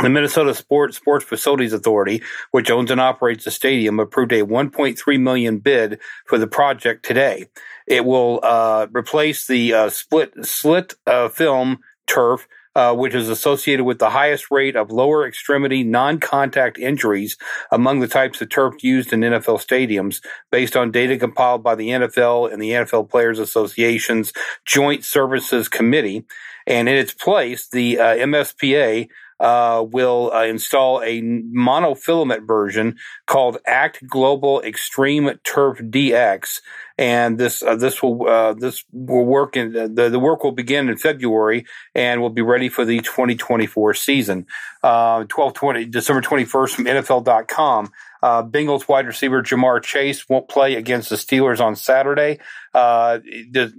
The 0.00 0.08
Minnesota 0.08 0.54
Sports 0.54 0.96
Sports 0.96 1.24
Facilities 1.24 1.72
Authority, 1.72 2.22
which 2.52 2.70
owns 2.70 2.92
and 2.92 3.00
operates 3.00 3.44
the 3.44 3.50
stadium, 3.50 3.98
approved 3.98 4.32
a 4.32 4.42
1.3 4.42 5.20
million 5.20 5.58
bid 5.58 5.98
for 6.24 6.38
the 6.38 6.46
project 6.46 7.04
today. 7.04 7.46
It 7.84 8.04
will 8.04 8.38
uh, 8.44 8.86
replace 8.92 9.48
the 9.48 9.74
uh, 9.74 9.90
split 9.90 10.32
slit 10.46 10.94
uh, 11.04 11.28
film 11.30 11.80
turf, 12.06 12.46
uh, 12.76 12.94
which 12.94 13.12
is 13.12 13.28
associated 13.28 13.84
with 13.84 13.98
the 13.98 14.10
highest 14.10 14.52
rate 14.52 14.76
of 14.76 14.92
lower 14.92 15.26
extremity 15.26 15.82
non-contact 15.82 16.78
injuries 16.78 17.36
among 17.72 17.98
the 17.98 18.06
types 18.06 18.40
of 18.40 18.50
turf 18.50 18.84
used 18.84 19.12
in 19.12 19.20
NFL 19.20 19.58
stadiums, 19.58 20.22
based 20.52 20.76
on 20.76 20.92
data 20.92 21.18
compiled 21.18 21.64
by 21.64 21.74
the 21.74 21.88
NFL 21.88 22.52
and 22.52 22.62
the 22.62 22.70
NFL 22.70 23.10
Players 23.10 23.40
Association's 23.40 24.32
Joint 24.64 25.04
Services 25.04 25.68
Committee. 25.68 26.24
And 26.68 26.88
in 26.88 26.94
its 26.94 27.14
place, 27.14 27.66
the 27.66 27.98
uh, 27.98 28.14
MSPA 28.14 29.08
uh, 29.40 29.84
will 29.88 30.32
uh, 30.32 30.44
install 30.44 31.00
a 31.02 31.20
monofilament 31.20 32.46
version 32.46 32.96
called 33.26 33.58
Act 33.66 34.06
Global 34.06 34.60
Extreme 34.62 35.38
Turf 35.44 35.78
DX, 35.78 36.60
and 36.96 37.38
this 37.38 37.62
uh, 37.62 37.76
this 37.76 38.02
will 38.02 38.28
uh, 38.28 38.54
this 38.54 38.84
will 38.92 39.24
work 39.24 39.56
in 39.56 39.72
the 39.72 40.08
the 40.10 40.18
work 40.18 40.42
will 40.42 40.52
begin 40.52 40.88
in 40.88 40.96
February 40.96 41.64
and 41.94 42.20
will 42.20 42.30
be 42.30 42.42
ready 42.42 42.68
for 42.68 42.84
the 42.84 42.98
2024 42.98 43.94
season. 43.94 44.46
Uh, 44.82 45.24
12 45.24 45.54
20 45.54 45.84
December 45.86 46.22
21st 46.22 46.74
from 46.74 46.84
NFL.com. 46.84 47.90
Uh, 48.22 48.42
Bengals 48.42 48.88
wide 48.88 49.06
receiver 49.06 49.42
Ja'Marr 49.42 49.82
Chase 49.82 50.28
won't 50.28 50.48
play 50.48 50.74
against 50.74 51.10
the 51.10 51.16
Steelers 51.16 51.60
on 51.60 51.76
Saturday. 51.76 52.40
Uh, 52.74 53.18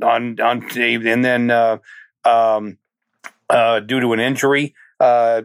on 0.01 0.39
on 0.39 0.77
and 0.77 1.25
then 1.25 1.51
uh, 1.51 1.77
um, 2.23 2.77
uh, 3.49 3.79
due 3.81 3.99
to 3.99 4.13
an 4.13 4.19
injury. 4.19 4.75
Uh, 4.99 5.43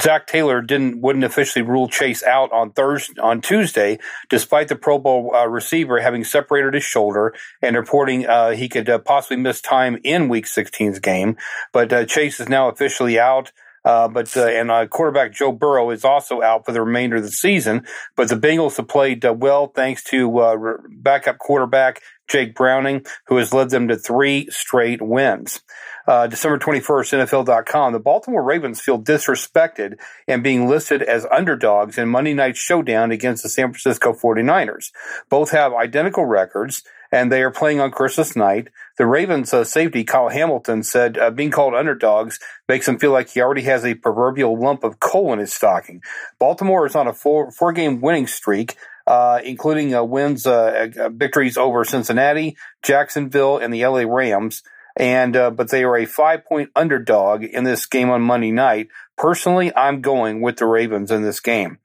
Zac 0.00 0.26
Taylor 0.26 0.60
didn't 0.62 1.00
wouldn't 1.00 1.24
officially 1.24 1.62
rule 1.62 1.88
Chase 1.88 2.22
out 2.24 2.50
on 2.52 2.72
Thursday 2.72 3.20
on 3.20 3.40
Tuesday, 3.40 3.98
despite 4.28 4.68
the 4.68 4.76
Pro 4.76 4.98
Bowl 4.98 5.34
uh, 5.34 5.46
receiver 5.46 6.00
having 6.00 6.24
separated 6.24 6.74
his 6.74 6.82
shoulder 6.82 7.34
and 7.62 7.76
reporting 7.76 8.26
uh, 8.26 8.50
he 8.50 8.68
could 8.68 8.88
uh, 8.88 8.98
possibly 8.98 9.36
miss 9.36 9.60
time 9.60 9.98
in 10.02 10.28
Week 10.28 10.44
16's 10.44 10.98
game. 10.98 11.36
But 11.72 11.92
uh, 11.92 12.04
Chase 12.04 12.40
is 12.40 12.48
now 12.48 12.68
officially 12.68 13.18
out. 13.18 13.52
Uh, 13.84 14.08
but 14.08 14.36
uh, 14.36 14.46
and 14.46 14.90
quarterback 14.90 15.32
Joe 15.32 15.52
Burrow 15.52 15.90
is 15.90 16.04
also 16.04 16.42
out 16.42 16.66
for 16.66 16.72
the 16.72 16.82
remainder 16.82 17.16
of 17.16 17.22
the 17.22 17.30
season. 17.30 17.86
But 18.16 18.28
the 18.28 18.34
Bengals 18.34 18.78
have 18.78 18.88
played 18.88 19.22
well 19.22 19.68
thanks 19.68 20.02
to 20.04 20.80
backup 20.90 21.38
quarterback 21.38 22.02
Jake 22.28 22.56
Browning, 22.56 23.06
who 23.28 23.36
has 23.36 23.54
led 23.54 23.70
them 23.70 23.86
to 23.86 23.96
three 23.96 24.48
straight 24.50 25.00
wins 25.00 25.62
uh, 26.06 26.26
December 26.26 26.58
21st, 26.58 27.26
NFL.com, 27.26 27.92
the 27.92 27.98
Baltimore 27.98 28.42
Ravens 28.42 28.80
feel 28.80 29.00
disrespected 29.00 29.98
and 30.28 30.42
being 30.42 30.68
listed 30.68 31.02
as 31.02 31.26
underdogs 31.30 31.98
in 31.98 32.08
Monday 32.08 32.34
night 32.34 32.56
showdown 32.56 33.10
against 33.10 33.42
the 33.42 33.48
San 33.48 33.72
Francisco 33.72 34.12
49ers. 34.12 34.92
Both 35.28 35.50
have 35.50 35.72
identical 35.74 36.24
records 36.24 36.82
and 37.12 37.30
they 37.30 37.42
are 37.42 37.50
playing 37.50 37.80
on 37.80 37.90
Christmas 37.90 38.36
night. 38.36 38.68
The 38.98 39.06
Ravens 39.06 39.52
uh, 39.52 39.64
safety 39.64 40.04
Kyle 40.04 40.28
Hamilton 40.28 40.82
said 40.82 41.18
uh, 41.18 41.30
being 41.30 41.50
called 41.50 41.74
underdogs 41.74 42.38
makes 42.68 42.88
him 42.88 42.98
feel 42.98 43.12
like 43.12 43.30
he 43.30 43.40
already 43.40 43.62
has 43.62 43.84
a 43.84 43.94
proverbial 43.94 44.58
lump 44.58 44.84
of 44.84 45.00
coal 45.00 45.32
in 45.32 45.38
his 45.38 45.52
stocking. 45.52 46.02
Baltimore 46.38 46.86
is 46.86 46.94
on 46.94 47.06
a 47.06 47.12
four 47.12 47.50
four 47.50 47.72
game 47.72 48.00
winning 48.00 48.26
streak. 48.26 48.76
Uh, 49.08 49.40
including 49.44 49.94
uh, 49.94 50.02
wins, 50.02 50.48
uh, 50.48 50.88
uh, 50.98 51.08
victories 51.10 51.56
over 51.56 51.84
Cincinnati, 51.84 52.56
Jacksonville, 52.82 53.56
and 53.56 53.72
the 53.72 53.86
LA 53.86 54.00
Rams 54.00 54.64
and 54.96 55.36
uh, 55.36 55.50
but 55.50 55.70
they 55.70 55.84
are 55.84 55.96
a 55.96 56.06
five 56.06 56.44
point 56.44 56.70
underdog 56.74 57.44
in 57.44 57.64
this 57.64 57.86
game 57.86 58.10
on 58.10 58.22
Monday 58.22 58.52
night. 58.52 58.88
Personally, 59.16 59.74
I'm 59.74 60.00
going 60.00 60.40
with 60.40 60.56
the 60.56 60.66
Ravens 60.66 61.10
in 61.10 61.22
this 61.22 61.40
game. 61.40 61.78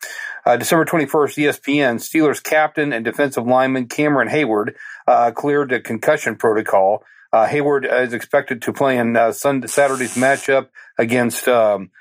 Uh, 0.46 0.58
December 0.58 0.86
21st, 0.86 1.08
ESPN, 1.38 1.96
Steelers 1.96 2.42
captain 2.42 2.92
and 2.94 3.06
defensive 3.06 3.46
lineman 3.46 3.88
Cameron 3.88 4.28
Heyward 4.28 4.74
uh, 5.08 5.32
cleared 5.32 5.72
a 5.72 5.80
concussion 5.80 6.36
protocol. 6.36 7.04
Uh, 7.32 7.48
Heyward 7.48 7.86
is 8.04 8.14
expected 8.14 8.62
to 8.64 8.74
play 8.74 8.98
in 8.98 9.16
uh, 9.16 9.32
Sunday, 9.32 9.68
Saturday's 9.68 10.16
matchup 10.16 10.70
against 10.98 11.48
um, 11.48 11.92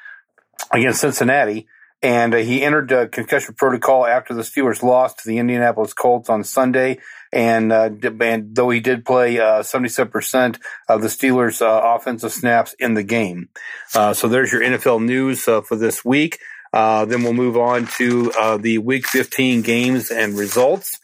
against 0.72 1.00
Cincinnati 1.00 1.66
and 2.02 2.34
uh, 2.34 2.38
he 2.38 2.62
entered 2.62 2.92
uh, 2.92 3.08
concussion 3.08 3.54
protocol 3.54 4.06
after 4.06 4.32
the 4.32 4.42
Steelers 4.42 4.82
lost 4.82 5.18
to 5.18 5.28
the 5.28 5.38
Indianapolis 5.38 5.92
Colts 5.92 6.30
on 6.30 6.44
Sunday. 6.44 6.98
And, 7.32 7.72
uh, 7.72 7.90
and 8.20 8.54
though 8.54 8.70
he 8.70 8.80
did 8.80 9.04
play 9.04 9.38
uh, 9.38 9.62
77% 9.62 10.58
of 10.88 11.02
the 11.02 11.08
Steelers' 11.08 11.62
uh, 11.62 11.94
offensive 11.94 12.32
snaps 12.32 12.74
in 12.78 12.94
the 12.94 13.04
game. 13.04 13.50
Uh, 13.94 14.14
so 14.14 14.28
there's 14.28 14.50
your 14.50 14.62
NFL 14.62 15.04
news 15.04 15.44
for 15.44 15.76
this 15.76 16.04
week. 16.04 16.38
Uh, 16.72 17.04
then 17.04 17.22
we'll 17.22 17.33
move 17.33 17.56
on 17.56 17.87
to 17.98 18.33
uh, 18.38 18.56
the 18.56 18.78
Week 18.78 19.06
15 19.06 19.62
games 19.62 20.11
and 20.11 20.38
results. 20.38 21.00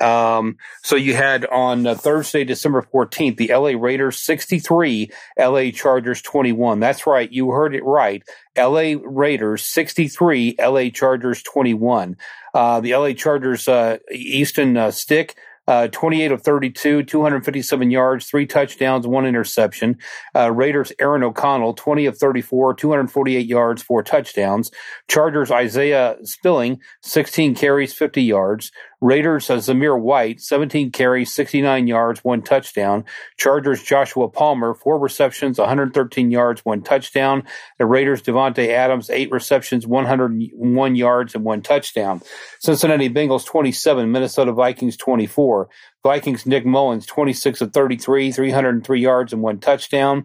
Um, 0.00 0.56
so 0.82 0.96
you 0.96 1.14
had 1.14 1.44
on 1.46 1.86
uh, 1.86 1.94
Thursday, 1.94 2.44
December 2.44 2.86
14th, 2.92 3.36
the 3.36 3.48
LA 3.48 3.78
Raiders 3.78 4.22
63, 4.22 5.10
LA 5.38 5.70
Chargers 5.72 6.22
21. 6.22 6.80
That's 6.80 7.06
right, 7.06 7.30
you 7.30 7.50
heard 7.50 7.74
it 7.74 7.84
right. 7.84 8.22
LA 8.56 8.94
Raiders 9.02 9.62
63, 9.62 10.56
LA 10.58 10.88
Chargers 10.90 11.42
21. 11.42 12.16
Uh, 12.52 12.80
the 12.80 12.94
LA 12.94 13.12
Chargers, 13.12 13.68
uh, 13.68 13.98
Easton 14.10 14.76
uh, 14.76 14.90
Stick 14.90 15.36
uh, 15.70 15.86
28 15.86 16.32
of 16.32 16.42
32, 16.42 17.04
257 17.04 17.90
yards, 17.92 18.26
three 18.26 18.44
touchdowns, 18.44 19.06
one 19.06 19.24
interception. 19.24 19.96
Uh, 20.34 20.50
Raiders 20.50 20.92
Aaron 20.98 21.22
O'Connell, 21.22 21.74
20 21.74 22.06
of 22.06 22.18
34, 22.18 22.74
248 22.74 23.46
yards, 23.46 23.80
four 23.80 24.02
touchdowns. 24.02 24.72
Chargers 25.06 25.52
Isaiah 25.52 26.16
Spilling, 26.24 26.80
16 27.02 27.54
carries, 27.54 27.94
50 27.94 28.20
yards. 28.20 28.72
Raiders 29.00 29.48
uh, 29.48 29.56
Zamir 29.56 29.98
White, 29.98 30.40
17 30.40 30.90
carries, 30.92 31.32
69 31.32 31.86
yards, 31.86 32.22
one 32.22 32.42
touchdown. 32.42 33.04
Chargers 33.38 33.82
Joshua 33.82 34.28
Palmer, 34.28 34.74
four 34.74 34.98
receptions, 34.98 35.58
113 35.58 36.30
yards, 36.30 36.64
one 36.64 36.82
touchdown. 36.82 37.44
The 37.78 37.86
Raiders 37.86 38.22
Davante 38.22 38.68
Adams, 38.68 39.08
eight 39.08 39.30
receptions, 39.30 39.86
101 39.86 40.96
yards, 40.96 41.34
and 41.34 41.44
one 41.44 41.62
touchdown. 41.62 42.20
Cincinnati 42.58 43.08
Bengals 43.08 43.46
27, 43.46 44.12
Minnesota 44.12 44.52
Vikings 44.52 44.98
24. 44.98 45.70
Vikings 46.02 46.44
Nick 46.44 46.66
Mullens, 46.66 47.06
26 47.06 47.62
of 47.62 47.72
33, 47.72 48.32
303 48.32 49.00
yards, 49.00 49.32
and 49.32 49.40
one 49.40 49.58
touchdown. 49.60 50.24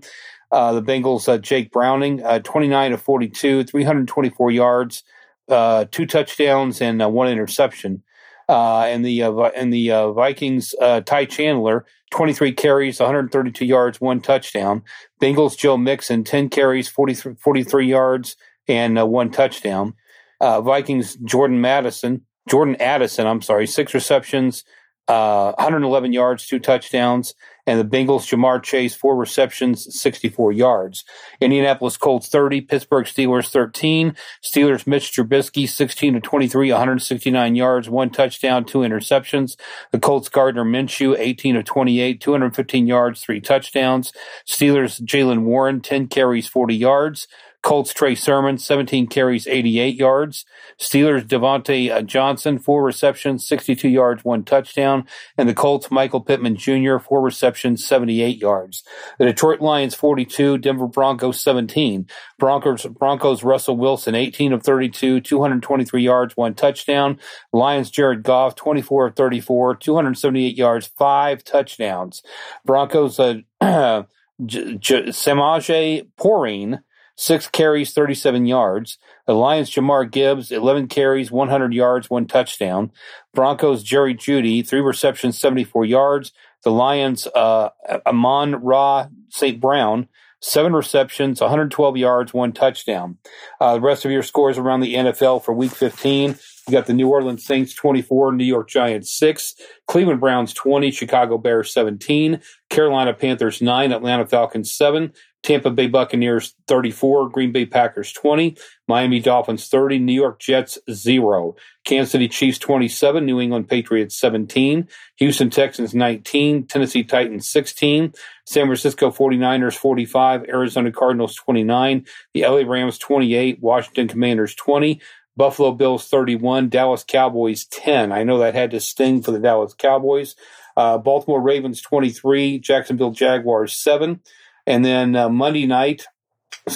Uh, 0.52 0.74
the 0.74 0.82
Bengals 0.82 1.28
uh, 1.28 1.38
Jake 1.38 1.72
Browning, 1.72 2.24
uh, 2.24 2.40
29 2.40 2.94
of 2.94 3.02
42, 3.02 3.64
324 3.64 4.52
yards, 4.52 5.04
uh, 5.50 5.86
two 5.92 6.06
touchdowns, 6.06 6.82
and 6.82 7.02
uh, 7.02 7.10
one 7.10 7.30
interception. 7.30 8.04
Uh, 8.48 8.82
and 8.82 9.04
the 9.04 9.24
uh, 9.24 9.34
and 9.56 9.74
the 9.74 9.92
uh, 9.92 10.12
Vikings, 10.12 10.76
uh, 10.80 11.02
Ty 11.02 11.26
Chandler, 11.26 11.86
23 12.12 12.52
carries, 12.52 13.00
132 13.00 13.66
yards, 13.66 14.00
one 14.00 14.22
touchdown. 14.22 14.84
Bengals, 15.22 15.58
Joe 15.58 15.78
Mixon, 15.78 16.24
10 16.24 16.50
carries, 16.50 16.88
43, 16.88 17.36
43 17.36 17.88
yards, 17.88 18.36
and 18.68 19.00
uh, 19.00 19.06
one 19.06 19.32
touchdown. 19.32 19.96
Uh, 20.40 20.62
Vikings, 20.62 21.16
Jordan 21.16 21.60
Madison, 21.60 22.22
Jordan 22.48 22.76
Addison, 22.80 23.26
I'm 23.26 23.42
sorry, 23.42 23.66
six 23.66 23.94
receptions, 23.96 24.64
111 25.08 26.14
yards, 26.14 26.46
two 26.46 26.60
touchdowns 26.60 27.34
and 27.68 27.80
the 27.80 27.86
Bengals, 27.86 28.28
Ja'Marr 28.28 28.62
Chase, 28.62 28.96
four 28.96 29.16
receptions, 29.16 30.00
64 30.00 30.52
yards. 30.52 31.04
Indianapolis 31.42 31.98
Colts 31.98 32.28
30, 32.30 32.62
Pittsburgh 32.62 33.06
Steelers 33.06 33.50
13, 33.50 34.16
Steelers 34.44 34.86
Mitch 34.86 35.12
Trubisky 35.12 35.68
16 35.68 36.14
to 36.14 36.20
23, 36.20 36.72
169 36.72 37.56
yards, 37.56 37.90
one 37.90 38.10
touchdown, 38.10 38.66
two 38.66 38.80
interceptions. 38.80 39.56
The 39.92 40.00
Colts 40.00 40.30
Gardner 40.30 40.64
Minshew 40.64 41.16
18 41.18 41.56
of 41.56 41.66
28, 41.66 42.22
215 42.22 42.88
yards, 42.88 43.22
three 43.22 43.42
touchdowns. 43.42 44.14
Steelers 44.48 45.02
Jaylen 45.02 45.44
Warren 45.44 45.82
10 45.82 46.08
carries, 46.08 46.48
40 46.48 46.76
yards. 46.76 47.28
Colts 47.66 47.96
Trey 47.96 48.14
Sermon, 48.14 48.60
17 48.60 49.08
carries, 49.08 49.48
88 49.48 49.96
yards. 49.96 50.46
Steelers 50.80 51.28
Devontae 51.28 51.90
uh, 51.90 52.04
Johnson, 52.04 52.60
four 52.60 52.84
receptions, 52.84 53.48
62 53.48 53.90
yards, 53.90 54.24
one 54.24 54.44
touchdown. 54.44 55.08
And 55.36 55.50
the 55.50 55.56
Colts 55.56 55.90
Michael 55.90 56.22
Pittman 56.22 56.58
Jr., 56.58 57.00
four 57.00 57.22
receptions, 57.22 57.84
78 57.84 58.38
yards. 58.38 58.84
The 59.18 59.26
Detroit 59.26 59.62
Lions 59.62 59.96
42, 59.96 60.60
Denver 60.60 60.86
Broncos 60.86 61.42
17. 61.42 62.08
Broncos, 62.38 62.86
Broncos 62.86 63.44
Russell 63.44 63.78
Wilson, 63.78 64.14
18 64.14 64.54
of 64.54 64.62
32, 64.62 65.22
223 65.22 66.04
yards, 66.04 66.38
one 66.38 66.54
touchdown. 66.54 67.20
Lions 67.52 67.90
Jared 67.90 68.22
Goff, 68.22 68.54
24 68.54 69.08
of 69.08 69.16
34, 69.16 69.76
278 69.78 70.56
yards, 70.56 70.86
five 70.86 71.44
touchdowns. 71.44 72.22
Broncos 72.64 73.20
uh, 73.20 73.40
J- 74.46 74.78
J- 74.78 75.06
Samaje 75.08 76.08
Perine, 76.20 76.84
six 77.16 77.48
carries, 77.48 77.94
37 77.94 78.46
yards. 78.46 78.98
The 79.26 79.34
Lions, 79.34 79.70
Jahmyr 79.70 80.10
Gibbs, 80.10 80.52
11 80.52 80.88
carries, 80.88 81.32
100 81.32 81.74
yards, 81.74 82.10
one 82.10 82.28
touchdown. 82.28 82.92
Broncos, 83.34 83.84
Jerry 83.84 84.16
Jeudy, 84.16 84.68
three 84.68 84.82
receptions, 84.82 85.40
74 85.40 85.86
yards. 85.86 86.32
The 86.64 86.72
Lions, 86.72 87.28
uh, 87.28 87.70
Amon-Ra 88.06 89.08
St. 89.30 89.60
Brown, 89.60 90.08
seven 90.42 90.74
receptions, 90.74 91.42
112 91.42 91.98
yards, 91.98 92.34
one 92.34 92.52
touchdown. 92.52 93.18
Uh, 93.60 93.76
the 93.76 93.82
rest 93.82 94.06
of 94.06 94.12
your 94.12 94.24
scores 94.24 94.58
around 94.58 94.82
the 94.82 94.96
NFL 94.96 95.44
for 95.44 95.54
week 95.54 95.72
15. 95.72 96.38
You 96.68 96.72
got 96.72 96.88
the 96.88 96.94
New 96.94 97.10
Orleans 97.10 97.46
Saints 97.46 97.76
24, 97.76 98.32
New 98.32 98.44
York 98.44 98.70
Giants 98.70 99.12
6, 99.18 99.56
Cleveland 99.88 100.20
Browns 100.20 100.54
20, 100.54 100.90
Chicago 100.90 101.38
Bears 101.38 101.72
17, 101.72 102.42
Carolina 102.70 103.14
Panthers 103.14 103.62
9, 103.62 103.92
Atlanta 103.92 104.26
Falcons 104.26 104.72
7, 104.72 105.14
Tampa 105.46 105.70
Bay 105.70 105.88
Buccaneers 105.88 106.56
34, 106.68 107.30
Green 107.30 107.52
Bay 107.52 107.66
Packers 107.68 108.12
20, 108.12 108.58
Miami 108.88 109.20
Dolphins 109.20 109.68
30, 109.68 110.00
New 110.00 110.14
York 110.14 110.40
Jets 110.40 110.80
0, 110.92 111.56
Kansas 111.86 112.12
City 112.12 112.28
Chiefs 112.28 112.58
27, 112.58 113.24
New 113.24 113.40
England 113.40 113.70
Patriots 113.70 114.20
17, 114.20 114.88
Houston 115.18 115.50
Texans 115.52 115.94
19, 115.94 116.66
Tennessee 116.66 117.04
Titans 117.04 117.48
16, 117.48 118.14
San 118.46 118.66
Francisco 118.66 119.12
49ers 119.12 119.78
45, 119.78 120.46
Arizona 120.50 120.92
Cardinals 120.92 121.36
29, 121.36 122.06
the 122.34 122.42
LA 122.42 122.64
Rams 122.68 122.98
28, 122.98 123.62
Washington 123.62 124.08
Commanders 124.08 124.56
20, 124.56 125.00
Buffalo 125.38 125.72
Bills 125.74 126.08
31, 126.08 126.70
Dallas 126.70 127.04
Cowboys 127.08 127.66
10. 127.66 128.12
I 128.12 128.24
know 128.24 128.40
that 128.40 128.56
had 128.56 128.72
to 128.72 128.80
sting 128.80 129.22
for 129.22 129.32
the 129.32 129.40
Dallas 129.40 129.76
Cowboys. 129.76 130.36
Uh, 130.76 130.98
Baltimore 130.98 131.42
Ravens 131.42 131.82
23, 131.82 132.60
Jacksonville 132.60 133.12
Jaguars 133.12 133.74
7. 133.74 134.22
And 134.66 134.84
then 134.84 135.16
uh, 135.16 135.30
Monday 135.30 135.66
night 135.66 136.06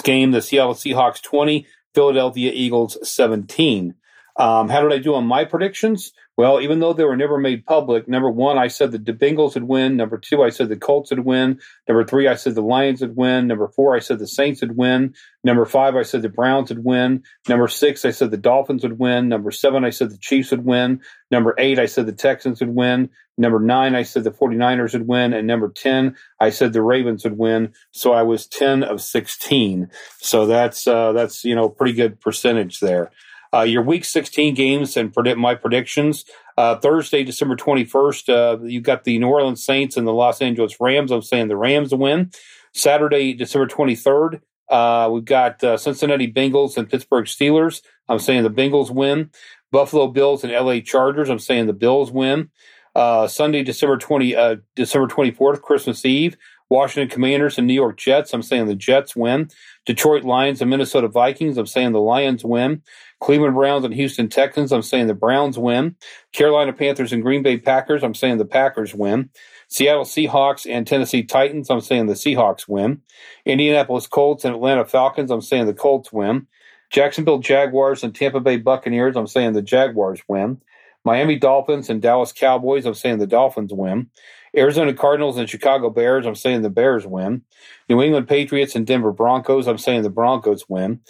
game, 0.04 0.30
the 0.30 0.42
Seattle 0.42 0.74
Seahawks 0.74 1.22
20, 1.22 1.66
Philadelphia 1.94 2.52
Eagles 2.54 2.96
17. 3.02 3.94
Um, 4.36 4.68
how 4.68 4.80
did 4.82 4.92
I 4.92 4.98
do 4.98 5.14
on 5.14 5.26
my 5.26 5.44
predictions? 5.44 6.12
Well, 6.40 6.62
even 6.62 6.80
though 6.80 6.94
they 6.94 7.04
were 7.04 7.18
never 7.18 7.36
made 7.36 7.66
public, 7.66 8.08
number 8.08 8.30
one, 8.30 8.56
I 8.56 8.68
said 8.68 8.92
that 8.92 9.04
the 9.04 9.12
Bengals 9.12 9.52
would 9.52 9.64
win. 9.64 9.98
Number 9.98 10.16
two, 10.16 10.42
I 10.42 10.48
said 10.48 10.70
the 10.70 10.76
Colts 10.76 11.10
would 11.10 11.26
win. 11.26 11.60
Number 11.86 12.02
three, 12.02 12.28
I 12.28 12.34
said 12.34 12.54
the 12.54 12.62
Lions 12.62 13.02
would 13.02 13.14
win. 13.14 13.46
Number 13.46 13.68
four, 13.68 13.94
I 13.94 13.98
said 13.98 14.18
the 14.18 14.26
Saints 14.26 14.62
would 14.62 14.74
win. 14.74 15.12
Number 15.44 15.66
five, 15.66 15.96
I 15.96 16.02
said 16.02 16.22
the 16.22 16.30
Browns 16.30 16.70
would 16.70 16.82
win. 16.82 17.24
Number 17.46 17.68
six, 17.68 18.06
I 18.06 18.10
said 18.10 18.30
the 18.30 18.38
Dolphins 18.38 18.84
would 18.84 18.98
win. 18.98 19.28
Number 19.28 19.50
seven, 19.50 19.84
I 19.84 19.90
said 19.90 20.12
the 20.12 20.16
Chiefs 20.16 20.50
would 20.50 20.64
win. 20.64 21.02
Number 21.30 21.54
eight, 21.58 21.78
I 21.78 21.84
said 21.84 22.06
the 22.06 22.12
Texans 22.12 22.60
would 22.60 22.74
win. 22.74 23.10
Number 23.36 23.60
nine, 23.60 23.94
I 23.94 24.04
said 24.04 24.24
the 24.24 24.30
49ers 24.30 24.94
would 24.94 25.06
win. 25.06 25.34
And 25.34 25.46
number 25.46 25.68
10, 25.68 26.16
I 26.40 26.48
said 26.48 26.72
the 26.72 26.80
Ravens 26.80 27.22
would 27.24 27.36
win. 27.36 27.74
So 27.90 28.14
I 28.14 28.22
was 28.22 28.46
10 28.46 28.82
of 28.82 29.02
16. 29.02 29.90
So 30.16 30.46
that's, 30.46 30.86
uh, 30.86 31.12
that's, 31.12 31.44
you 31.44 31.54
know, 31.54 31.68
pretty 31.68 31.92
good 31.92 32.18
percentage 32.18 32.80
there. 32.80 33.10
Uh, 33.52 33.62
your 33.62 33.82
week 33.82 34.04
16 34.04 34.54
games 34.54 34.96
and 34.96 35.12
predict 35.12 35.38
my 35.38 35.54
predictions. 35.54 36.24
Uh, 36.56 36.76
Thursday, 36.76 37.24
December 37.24 37.56
21st, 37.56 38.28
uh, 38.28 38.62
you've 38.64 38.84
got 38.84 39.04
the 39.04 39.18
New 39.18 39.28
Orleans 39.28 39.64
Saints 39.64 39.96
and 39.96 40.06
the 40.06 40.12
Los 40.12 40.40
Angeles 40.40 40.76
Rams. 40.80 41.10
I'm 41.10 41.22
saying 41.22 41.48
the 41.48 41.56
Rams 41.56 41.94
win. 41.94 42.30
Saturday, 42.72 43.34
December 43.34 43.66
23rd, 43.66 44.40
uh, 44.68 45.10
we've 45.10 45.24
got 45.24 45.62
uh, 45.64 45.76
Cincinnati 45.76 46.32
Bengals 46.32 46.76
and 46.76 46.88
Pittsburgh 46.88 47.24
Steelers. 47.24 47.82
I'm 48.08 48.20
saying 48.20 48.44
the 48.44 48.50
Bengals 48.50 48.90
win. 48.90 49.30
Buffalo 49.72 50.08
Bills 50.08 50.44
and 50.44 50.52
LA 50.52 50.80
Chargers. 50.80 51.28
I'm 51.28 51.38
saying 51.38 51.66
the 51.66 51.72
Bills 51.72 52.10
win. 52.10 52.50
Uh, 52.94 53.26
Sunday, 53.26 53.62
December 53.62 53.96
20, 53.96 54.36
uh, 54.36 54.56
December 54.76 55.08
24th, 55.08 55.62
Christmas 55.62 56.04
Eve. 56.04 56.36
Washington 56.68 57.12
Commanders 57.12 57.58
and 57.58 57.66
New 57.66 57.74
York 57.74 57.98
Jets. 57.98 58.32
I'm 58.32 58.42
saying 58.42 58.66
the 58.66 58.76
Jets 58.76 59.16
win. 59.16 59.48
Detroit 59.86 60.22
Lions 60.22 60.60
and 60.60 60.70
Minnesota 60.70 61.08
Vikings. 61.08 61.58
I'm 61.58 61.66
saying 61.66 61.92
the 61.92 62.00
Lions 62.00 62.44
win. 62.44 62.82
Cleveland 63.20 63.54
Browns 63.54 63.84
and 63.84 63.94
Houston 63.94 64.28
Texans. 64.28 64.72
I'm 64.72 64.82
saying 64.82 65.06
the 65.06 65.14
Browns 65.14 65.58
win. 65.58 65.96
Carolina 66.32 66.72
Panthers 66.72 67.12
and 67.12 67.22
Green 67.22 67.42
Bay 67.42 67.58
Packers. 67.58 68.02
I'm 68.02 68.14
saying 68.14 68.38
the 68.38 68.44
Packers 68.44 68.94
win. 68.94 69.30
Seattle 69.68 70.04
Seahawks 70.04 70.68
and 70.68 70.86
Tennessee 70.86 71.22
Titans. 71.22 71.70
I'm 71.70 71.80
saying 71.80 72.06
the 72.06 72.14
Seahawks 72.14 72.66
win. 72.66 73.02
Indianapolis 73.44 74.06
Colts 74.06 74.44
and 74.44 74.54
Atlanta 74.54 74.84
Falcons. 74.84 75.30
I'm 75.30 75.42
saying 75.42 75.66
the 75.66 75.74
Colts 75.74 76.12
win. 76.12 76.46
Jacksonville 76.90 77.38
Jaguars 77.38 78.02
and 78.02 78.14
Tampa 78.14 78.40
Bay 78.40 78.56
Buccaneers. 78.56 79.16
I'm 79.16 79.28
saying 79.28 79.52
the 79.52 79.62
Jaguars 79.62 80.22
win. 80.26 80.60
Miami 81.04 81.36
Dolphins 81.36 81.88
and 81.88 82.02
Dallas 82.02 82.32
Cowboys. 82.32 82.84
I'm 82.84 82.94
saying 82.94 83.18
the 83.18 83.26
Dolphins 83.26 83.72
win. 83.72 84.10
Arizona 84.56 84.92
Cardinals 84.92 85.38
and 85.38 85.48
Chicago 85.48 85.90
Bears, 85.90 86.26
I'm 86.26 86.34
saying 86.34 86.62
the 86.62 86.70
Bears 86.70 87.06
win. 87.06 87.42
New 87.88 88.02
England 88.02 88.28
Patriots 88.28 88.74
and 88.74 88.86
Denver 88.86 89.12
Broncos, 89.12 89.68
I'm 89.68 89.78
saying 89.78 90.02
the 90.02 90.10
Broncos 90.10 90.68
win. 90.68 91.00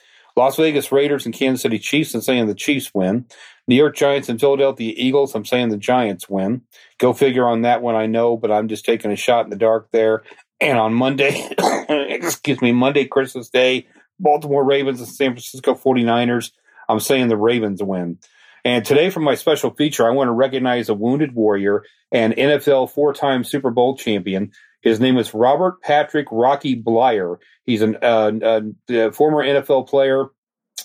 Las 0.40 0.56
Vegas 0.56 0.90
Raiders 0.90 1.26
and 1.26 1.34
Kansas 1.34 1.60
City 1.60 1.78
Chiefs, 1.78 2.14
I'm 2.14 2.22
saying 2.22 2.46
the 2.46 2.54
Chiefs 2.54 2.94
win. 2.94 3.26
New 3.68 3.74
York 3.74 3.94
Giants 3.94 4.30
and 4.30 4.40
Philadelphia 4.40 4.94
Eagles, 4.96 5.34
I'm 5.34 5.44
saying 5.44 5.68
the 5.68 5.76
Giants 5.76 6.30
win. 6.30 6.62
Go 6.96 7.12
figure 7.12 7.46
on 7.46 7.60
that 7.60 7.82
one, 7.82 7.94
I 7.94 8.06
know, 8.06 8.38
but 8.38 8.50
I'm 8.50 8.66
just 8.66 8.86
taking 8.86 9.10
a 9.10 9.16
shot 9.16 9.44
in 9.44 9.50
the 9.50 9.56
dark 9.56 9.90
there. 9.92 10.22
And 10.58 10.78
on 10.78 10.94
Monday, 10.94 11.46
excuse 11.90 12.62
me, 12.62 12.72
Monday, 12.72 13.04
Christmas 13.04 13.50
Day, 13.50 13.88
Baltimore 14.18 14.64
Ravens 14.64 15.00
and 15.00 15.10
San 15.10 15.32
Francisco 15.32 15.74
49ers, 15.74 16.52
I'm 16.88 17.00
saying 17.00 17.28
the 17.28 17.36
Ravens 17.36 17.82
win. 17.82 18.16
And 18.64 18.82
today, 18.82 19.10
for 19.10 19.20
my 19.20 19.34
special 19.34 19.74
feature, 19.74 20.06
I 20.06 20.14
want 20.14 20.28
to 20.28 20.32
recognize 20.32 20.88
a 20.88 20.94
wounded 20.94 21.34
warrior 21.34 21.84
and 22.10 22.32
NFL 22.32 22.92
four 22.92 23.12
time 23.12 23.44
Super 23.44 23.70
Bowl 23.70 23.94
champion. 23.94 24.52
His 24.80 25.00
name 25.00 25.18
is 25.18 25.34
Robert 25.34 25.82
Patrick 25.82 26.26
Rocky 26.30 26.80
Bleier. 26.80 27.36
He's 27.64 27.82
an, 27.82 27.96
uh, 28.02 28.60
a 28.88 29.12
former 29.12 29.44
NFL 29.44 29.88
player, 29.88 30.26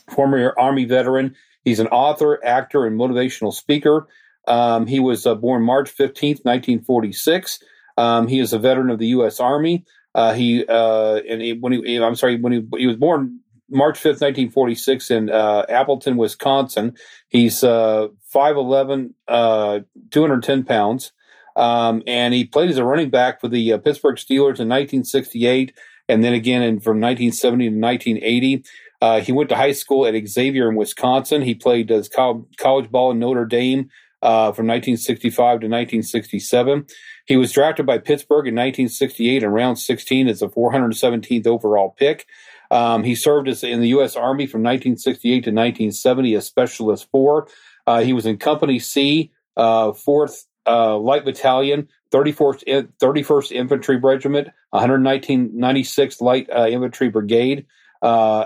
former 0.10 0.54
Army 0.58 0.86
veteran. 0.86 1.36
He's 1.64 1.80
an 1.80 1.88
author, 1.88 2.44
actor, 2.46 2.86
and 2.86 3.00
motivational 3.00 3.54
speaker. 3.54 4.08
Um, 4.48 4.86
he 4.86 5.00
was 5.00 5.26
uh, 5.26 5.36
born 5.36 5.64
March 5.64 5.90
15th, 5.90 6.44
1946. 6.44 7.60
Um, 7.98 8.28
he 8.28 8.40
is 8.40 8.54
a 8.54 8.60
veteran 8.60 8.90
of 8.90 9.00
the 9.00 9.08
U.S. 9.08 9.40
Army. 9.40 9.86
Uh, 10.14 10.34
he 10.34 10.66
uh, 10.66 11.20
and 11.30 11.42
he, 11.42 11.54
when 11.54 11.74
he, 11.74 11.98
I'm 11.98 12.16
sorry, 12.16 12.40
when 12.40 12.54
he, 12.54 12.68
he 12.78 12.88
was 12.88 12.98
born 12.98 13.40
March 13.70 14.00
5th, 14.00 14.22
1946, 14.22 15.12
in 15.12 15.30
uh, 15.30 15.66
Appleton, 15.68 16.18
Wisconsin. 16.18 16.96
He's 17.30 17.64
uh, 17.64 18.08
5'11, 18.34 19.14
uh, 19.28 19.80
210 20.12 20.64
pounds. 20.64 21.12
Um, 21.56 22.04
and 22.06 22.34
he 22.34 22.46
played 22.46 22.70
as 22.70 22.78
a 22.78 22.84
running 22.84 23.10
back 23.10 23.40
for 23.40 23.48
the 23.48 23.74
uh, 23.74 23.78
Pittsburgh 23.78 24.18
Steelers 24.18 24.60
in 24.60 24.70
1968, 24.70 25.74
and 26.10 26.24
then 26.24 26.34
again 26.34 26.62
in, 26.62 26.80
from 26.80 27.00
1970 27.00 27.70
to 27.70 27.76
1980. 27.76 28.64
Uh, 29.02 29.20
he 29.22 29.32
went 29.32 29.50
to 29.50 29.56
high 29.56 29.72
school 29.72 30.06
at 30.06 30.28
Xavier 30.28 30.70
in 30.70 30.76
Wisconsin. 30.76 31.42
He 31.42 31.54
played 31.54 31.92
as 31.92 32.10
college 32.10 32.92
ball 32.92 33.12
in 33.12 33.20
Notre 33.20 33.46
Dame 33.46 33.90
uh, 34.22 34.52
from 34.52 34.68
1965 34.68 35.36
to 35.36 35.68
1967. 35.68 36.88
He 37.26 37.38
was 37.38 37.52
drafted 37.52 37.86
by 37.86 37.98
Pittsburgh 37.98 38.48
in 38.48 38.56
1968 38.56 39.44
in 39.44 39.50
round 39.50 39.80
16 39.80 40.28
as 40.28 40.40
the 40.40 40.50
417th 40.50 41.48
overall 41.48 41.96
pick. 41.98 42.26
Um, 42.72 43.04
he 43.04 43.16
served 43.16 43.48
as 43.48 43.64
in 43.64 43.82
the 43.82 43.90
U.S. 43.90 44.16
Army 44.16 44.48
from 44.48 44.62
1968 44.62 45.32
to 45.32 45.52
1970 45.52 46.36
as 46.36 46.46
Specialist 46.46 47.10
Four. 47.12 47.48
Uh, 47.86 48.02
he 48.02 48.14
was 48.14 48.26
in 48.26 48.38
Company 48.38 48.80
C, 48.80 49.32
uh, 49.56 49.92
4th 49.92 50.46
uh, 50.68 50.98
Light 50.98 51.26
Battalion, 51.26 51.88
34th, 52.12 52.90
31st 53.00 53.52
Infantry 53.52 53.98
Regiment, 53.98 54.50
119th 54.74 56.22
Light 56.22 56.50
uh, 56.50 56.68
Infantry 56.68 57.10
Brigade, 57.10 57.66
uh, 58.02 58.46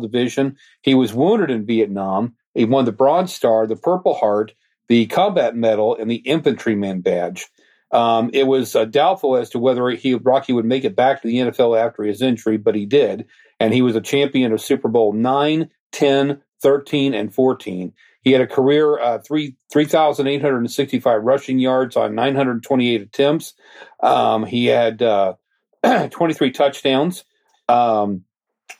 Division. 0.00 0.56
He 0.82 0.94
was 0.94 1.12
wounded 1.12 1.50
in 1.50 1.66
Vietnam. 1.66 2.34
He 2.54 2.64
won 2.64 2.84
the 2.84 2.92
Bronze 2.92 3.34
Star, 3.34 3.66
the 3.66 3.76
Purple 3.76 4.14
Heart, 4.14 4.52
the 4.88 5.06
Combat 5.06 5.54
Medal, 5.54 5.96
and 5.96 6.10
the 6.10 6.16
Infantryman 6.16 7.00
Badge. 7.00 7.46
Um, 7.90 8.30
it 8.34 8.46
was 8.46 8.76
uh, 8.76 8.84
doubtful 8.84 9.36
as 9.36 9.50
to 9.50 9.58
whether 9.58 9.88
he 9.90 10.14
Rocky 10.14 10.52
would 10.52 10.64
make 10.64 10.84
it 10.84 10.96
back 10.96 11.22
to 11.22 11.28
the 11.28 11.36
NFL 11.36 11.78
after 11.78 12.02
his 12.02 12.20
injury, 12.20 12.58
but 12.58 12.74
he 12.74 12.84
did, 12.84 13.26
and 13.58 13.72
he 13.72 13.82
was 13.82 13.96
a 13.96 14.00
champion 14.00 14.52
of 14.52 14.60
Super 14.60 14.88
Bowl 14.88 15.12
9, 15.12 15.70
10, 15.92 16.42
13, 16.60 17.14
and 17.14 17.34
14. 17.34 17.92
He 18.28 18.32
had 18.32 18.42
a 18.42 18.46
career 18.46 18.98
uh, 18.98 19.18
three 19.20 19.56
three 19.72 19.86
thousand 19.86 20.26
eight 20.26 20.42
hundred 20.42 20.58
and 20.58 20.70
sixty 20.70 21.00
five 21.00 21.22
rushing 21.22 21.58
yards 21.58 21.96
on 21.96 22.14
nine 22.14 22.36
hundred 22.36 22.62
twenty 22.62 22.94
eight 22.94 23.00
attempts. 23.00 23.54
Um, 24.02 24.44
he 24.44 24.66
had 24.66 25.00
uh, 25.00 25.36
twenty 26.10 26.34
three 26.34 26.50
touchdowns. 26.50 27.24
Um, 27.70 28.24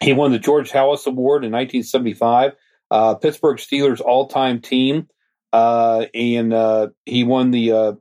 he 0.00 0.12
won 0.12 0.32
the 0.32 0.38
George 0.38 0.70
Halas 0.70 1.06
Award 1.06 1.46
in 1.46 1.50
nineteen 1.50 1.82
seventy 1.82 2.12
five. 2.12 2.56
Uh, 2.90 3.14
Pittsburgh 3.14 3.56
Steelers 3.56 4.02
all 4.02 4.26
time 4.26 4.60
team, 4.60 5.08
uh, 5.54 6.04
and 6.12 6.52
uh, 6.52 6.88
he 7.06 7.24
won 7.24 7.50
the 7.50 7.72
uh, 7.72 7.92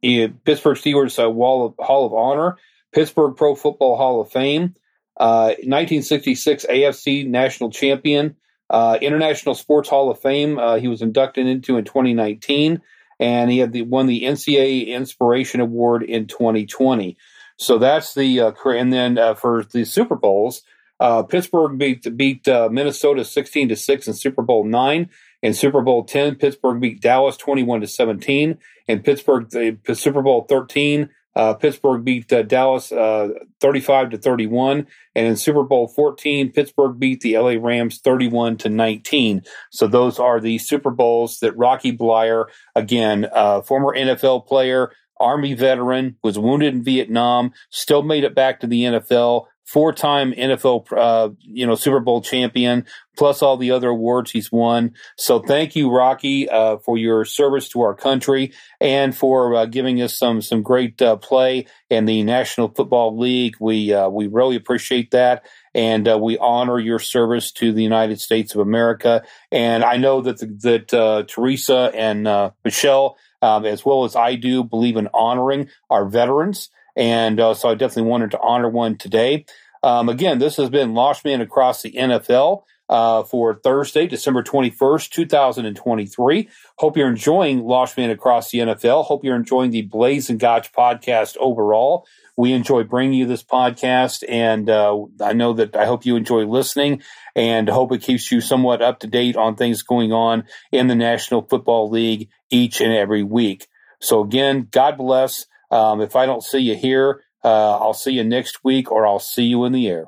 Pittsburgh 0.00 0.78
Steelers 0.78 1.34
Wall 1.34 1.66
of, 1.66 1.74
Hall 1.84 2.06
of 2.06 2.14
Honor, 2.14 2.56
Pittsburgh 2.94 3.36
Pro 3.36 3.54
Football 3.54 3.98
Hall 3.98 4.22
of 4.22 4.32
Fame, 4.32 4.74
1966 5.16 6.64
AFC 6.64 7.28
National 7.28 7.68
Champion, 7.68 8.36
uh, 8.70 8.98
International 9.00 9.54
Sports 9.54 9.88
Hall 9.88 10.10
of 10.10 10.20
Fame. 10.20 10.58
Uh, 10.58 10.76
he 10.76 10.88
was 10.88 11.02
inducted 11.02 11.46
into 11.46 11.76
in 11.76 11.84
2019, 11.84 12.80
and 13.20 13.50
he 13.50 13.58
had 13.58 13.72
the, 13.72 13.82
won 13.82 14.06
the 14.06 14.22
NCAA 14.22 14.88
Inspiration 14.88 15.60
Award 15.60 16.02
in 16.02 16.26
2020. 16.26 17.16
So 17.56 17.78
that's 17.78 18.14
the 18.14 18.40
uh, 18.40 18.52
and 18.66 18.92
then 18.92 19.16
uh, 19.16 19.34
for 19.34 19.64
the 19.64 19.84
Super 19.84 20.16
Bowls, 20.16 20.62
uh, 20.98 21.22
Pittsburgh 21.22 21.78
beat 21.78 22.16
beat 22.16 22.48
uh, 22.48 22.68
Minnesota 22.70 23.24
16 23.24 23.68
to 23.68 23.76
six 23.76 24.08
in 24.08 24.14
Super 24.14 24.42
Bowl 24.42 24.64
nine. 24.64 25.10
In 25.42 25.52
Super 25.52 25.82
Bowl 25.82 26.04
10, 26.04 26.36
Pittsburgh 26.36 26.80
beat 26.80 27.02
Dallas 27.02 27.36
21 27.36 27.82
to 27.82 27.86
17. 27.86 28.58
In 28.88 29.02
Pittsburgh, 29.02 29.50
the 29.50 29.94
Super 29.94 30.22
Bowl 30.22 30.46
13, 30.48 31.10
uh, 31.36 31.54
Pittsburgh 31.54 32.04
beat 32.04 32.32
uh, 32.32 32.42
Dallas 32.42 32.92
uh, 32.92 33.28
35 33.60 34.10
to 34.10 34.18
31, 34.18 34.86
and 35.14 35.26
in 35.26 35.36
Super 35.36 35.64
Bowl 35.64 35.88
14, 35.88 36.52
Pittsburgh 36.52 36.98
beat 36.98 37.20
the 37.20 37.36
LA 37.38 37.56
Rams 37.60 37.98
31 37.98 38.56
to 38.58 38.68
19. 38.68 39.42
So 39.70 39.86
those 39.86 40.18
are 40.18 40.40
the 40.40 40.58
Super 40.58 40.90
Bowls 40.90 41.40
that 41.40 41.56
Rocky 41.56 41.96
Bleier, 41.96 42.46
again, 42.74 43.26
uh, 43.32 43.62
former 43.62 43.96
NFL 43.96 44.46
player, 44.46 44.92
Army 45.18 45.54
veteran, 45.54 46.16
was 46.22 46.38
wounded 46.38 46.74
in 46.74 46.82
Vietnam, 46.82 47.52
still 47.70 48.02
made 48.02 48.24
it 48.24 48.34
back 48.34 48.60
to 48.60 48.66
the 48.66 48.82
NFL, 48.82 49.46
four-time 49.64 50.32
NFL, 50.32 50.86
uh, 50.96 51.30
you 51.40 51.66
know, 51.66 51.74
Super 51.74 52.00
Bowl 52.00 52.20
champion, 52.20 52.84
plus 53.16 53.42
all 53.42 53.56
the 53.56 53.70
other 53.70 53.88
awards 53.88 54.30
he's 54.30 54.52
won. 54.52 54.92
So 55.16 55.40
thank 55.40 55.74
you, 55.74 55.90
Rocky, 55.90 56.48
uh, 56.48 56.78
for 56.78 56.98
your 56.98 57.24
service 57.24 57.68
to 57.70 57.80
our 57.80 57.94
country 57.94 58.52
and 58.80 59.16
for 59.16 59.54
uh, 59.54 59.66
giving 59.66 60.02
us 60.02 60.18
some 60.18 60.42
some 60.42 60.62
great 60.62 61.00
uh, 61.00 61.16
play 61.16 61.66
in 61.88 62.04
the 62.04 62.22
National 62.22 62.68
Football 62.68 63.18
League. 63.18 63.56
We 63.58 63.92
uh, 63.92 64.08
we 64.08 64.26
really 64.26 64.56
appreciate 64.56 65.10
that. 65.12 65.44
And 65.74 66.06
uh, 66.08 66.18
we 66.18 66.38
honor 66.38 66.78
your 66.78 67.00
service 67.00 67.50
to 67.52 67.72
the 67.72 67.82
United 67.82 68.20
States 68.20 68.54
of 68.54 68.60
America. 68.60 69.24
And 69.50 69.82
I 69.82 69.96
know 69.96 70.20
that 70.20 70.38
the, 70.38 70.46
that 70.86 71.26
Teresa 71.28 71.90
and 71.92 72.26
Mischelle, 72.64 73.16
um, 73.42 73.64
as 73.64 73.84
well 73.84 74.04
as 74.04 74.14
I 74.14 74.36
do, 74.36 74.62
believe 74.62 74.96
in 74.96 75.08
honoring 75.12 75.68
our 75.90 76.06
veterans. 76.06 76.70
And 76.96 77.40
uh, 77.40 77.54
so 77.54 77.68
I 77.68 77.74
definitely 77.74 78.10
wanted 78.10 78.30
to 78.32 78.40
honor 78.40 78.68
one 78.68 78.96
today. 78.96 79.46
Um, 79.82 80.08
again, 80.08 80.38
this 80.38 80.56
has 80.56 80.70
been 80.70 80.92
Loshman 80.92 81.42
Across 81.42 81.82
the 81.82 81.92
NFL 81.92 82.62
uh, 82.88 83.22
for 83.24 83.54
Thursday, 83.54 84.06
December 84.06 84.42
21st, 84.42 85.10
2023. 85.10 86.48
Hope 86.78 86.96
you're 86.96 87.08
enjoying 87.08 87.62
Loshman 87.62 88.10
Across 88.10 88.50
the 88.50 88.58
NFL. 88.58 89.04
Hope 89.04 89.24
you're 89.24 89.36
enjoying 89.36 89.70
the 89.70 89.82
Blaes 89.82 90.30
and 90.30 90.40
Gottsch 90.40 90.72
podcast 90.72 91.36
overall. 91.38 92.06
We 92.36 92.52
enjoy 92.52 92.82
bringing 92.82 93.18
you 93.18 93.26
this 93.26 93.44
podcast, 93.44 94.24
and 94.28 94.68
uh, 94.68 95.04
I 95.20 95.34
know 95.34 95.52
that 95.52 95.76
I 95.76 95.86
hope 95.86 96.04
you 96.04 96.16
enjoy 96.16 96.46
listening 96.46 97.02
and 97.36 97.68
hope 97.68 97.92
it 97.92 98.02
keeps 98.02 98.32
you 98.32 98.40
somewhat 98.40 98.82
up 98.82 99.00
to 99.00 99.06
date 99.06 99.36
on 99.36 99.54
things 99.54 99.82
going 99.82 100.12
on 100.12 100.44
in 100.72 100.88
the 100.88 100.96
National 100.96 101.42
Football 101.42 101.90
League 101.90 102.30
each 102.50 102.80
and 102.80 102.92
every 102.92 103.22
week. 103.22 103.68
So, 104.00 104.22
again, 104.22 104.66
God 104.70 104.98
bless. 104.98 105.46
Um, 105.74 106.00
if 106.00 106.14
I 106.14 106.24
don't 106.24 106.42
see 106.42 106.60
you 106.60 106.76
here, 106.76 107.22
uh, 107.42 107.78
I'll 107.78 107.94
see 107.94 108.12
you 108.12 108.22
next 108.22 108.62
week 108.62 108.92
or 108.92 109.06
I'll 109.06 109.18
see 109.18 109.42
you 109.42 109.64
in 109.64 109.72
the 109.72 109.88
air. 109.88 110.06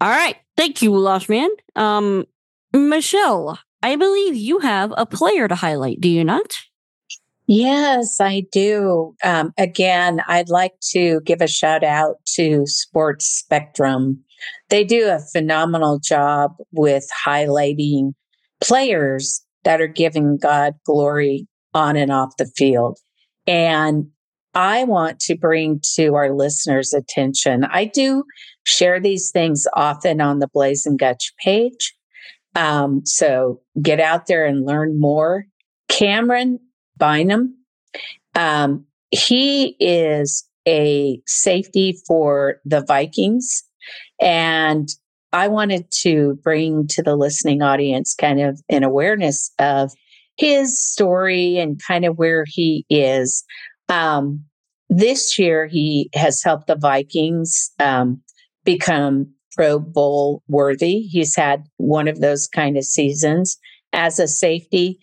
All 0.00 0.10
right. 0.10 0.36
Thank 0.56 0.82
you, 0.82 0.90
Loshman. 0.90 1.48
Um, 1.74 2.26
Mischelle, 2.74 3.58
I 3.82 3.96
believe 3.96 4.36
you 4.36 4.58
have 4.58 4.92
a 4.96 5.06
player 5.06 5.48
to 5.48 5.54
highlight, 5.54 6.00
do 6.00 6.10
you 6.10 6.24
not? 6.24 6.52
Yes, 7.46 8.20
I 8.20 8.44
do. 8.52 9.14
Um, 9.24 9.52
again, 9.58 10.20
I'd 10.28 10.48
like 10.48 10.74
to 10.92 11.20
give 11.22 11.40
a 11.40 11.48
shout 11.48 11.82
out 11.82 12.16
to 12.34 12.66
Sports 12.66 13.26
Spectrum. 13.26 14.22
They 14.68 14.84
do 14.84 15.08
a 15.08 15.20
phenomenal 15.32 15.98
job 15.98 16.52
with 16.70 17.08
highlighting 17.26 18.12
players 18.60 19.42
that 19.64 19.80
are 19.80 19.88
giving 19.88 20.36
God 20.36 20.74
glory 20.84 21.46
on 21.74 21.96
and 21.96 22.12
off 22.12 22.36
the 22.36 22.50
field. 22.56 22.98
And 23.46 24.06
I 24.54 24.84
want 24.84 25.18
to 25.20 25.36
bring 25.36 25.80
to 25.94 26.14
our 26.14 26.32
listeners' 26.32 26.92
attention. 26.92 27.64
I 27.64 27.86
do 27.86 28.24
share 28.64 29.00
these 29.00 29.30
things 29.30 29.66
often 29.74 30.20
on 30.20 30.38
the 30.38 30.48
Blaes 30.48 30.86
and 30.86 30.98
Gottsch 30.98 31.32
page. 31.42 31.94
Um, 32.54 33.04
so 33.04 33.60
get 33.80 33.98
out 34.00 34.26
there 34.26 34.44
and 34.44 34.66
learn 34.66 35.00
more. 35.00 35.46
Camryn 35.90 36.58
Bynum, 36.98 37.56
um, 38.34 38.84
he 39.10 39.76
is 39.80 40.46
a 40.66 41.20
safety 41.26 41.98
for 42.06 42.60
the 42.64 42.82
Vikings. 42.82 43.64
And 44.20 44.88
I 45.32 45.48
wanted 45.48 45.90
to 46.02 46.38
bring 46.42 46.86
to 46.88 47.02
the 47.02 47.16
listening 47.16 47.62
audience 47.62 48.14
kind 48.14 48.40
of 48.40 48.60
an 48.68 48.84
awareness 48.84 49.50
of 49.58 49.92
his 50.36 50.82
story 50.82 51.58
and 51.58 51.80
kind 51.86 52.04
of 52.04 52.18
where 52.18 52.44
he 52.46 52.84
is. 52.90 53.44
Um, 53.92 54.44
this 54.88 55.38
year, 55.38 55.66
he 55.66 56.08
has 56.14 56.42
helped 56.42 56.66
the 56.66 56.76
Vikings 56.76 57.70
um, 57.78 58.22
become 58.64 59.34
Pro 59.54 59.78
Bowl 59.78 60.42
worthy. 60.48 61.00
He's 61.00 61.36
had 61.36 61.64
one 61.76 62.08
of 62.08 62.20
those 62.20 62.46
kind 62.46 62.78
of 62.78 62.84
seasons 62.84 63.58
as 63.92 64.18
a 64.18 64.26
safety. 64.26 64.98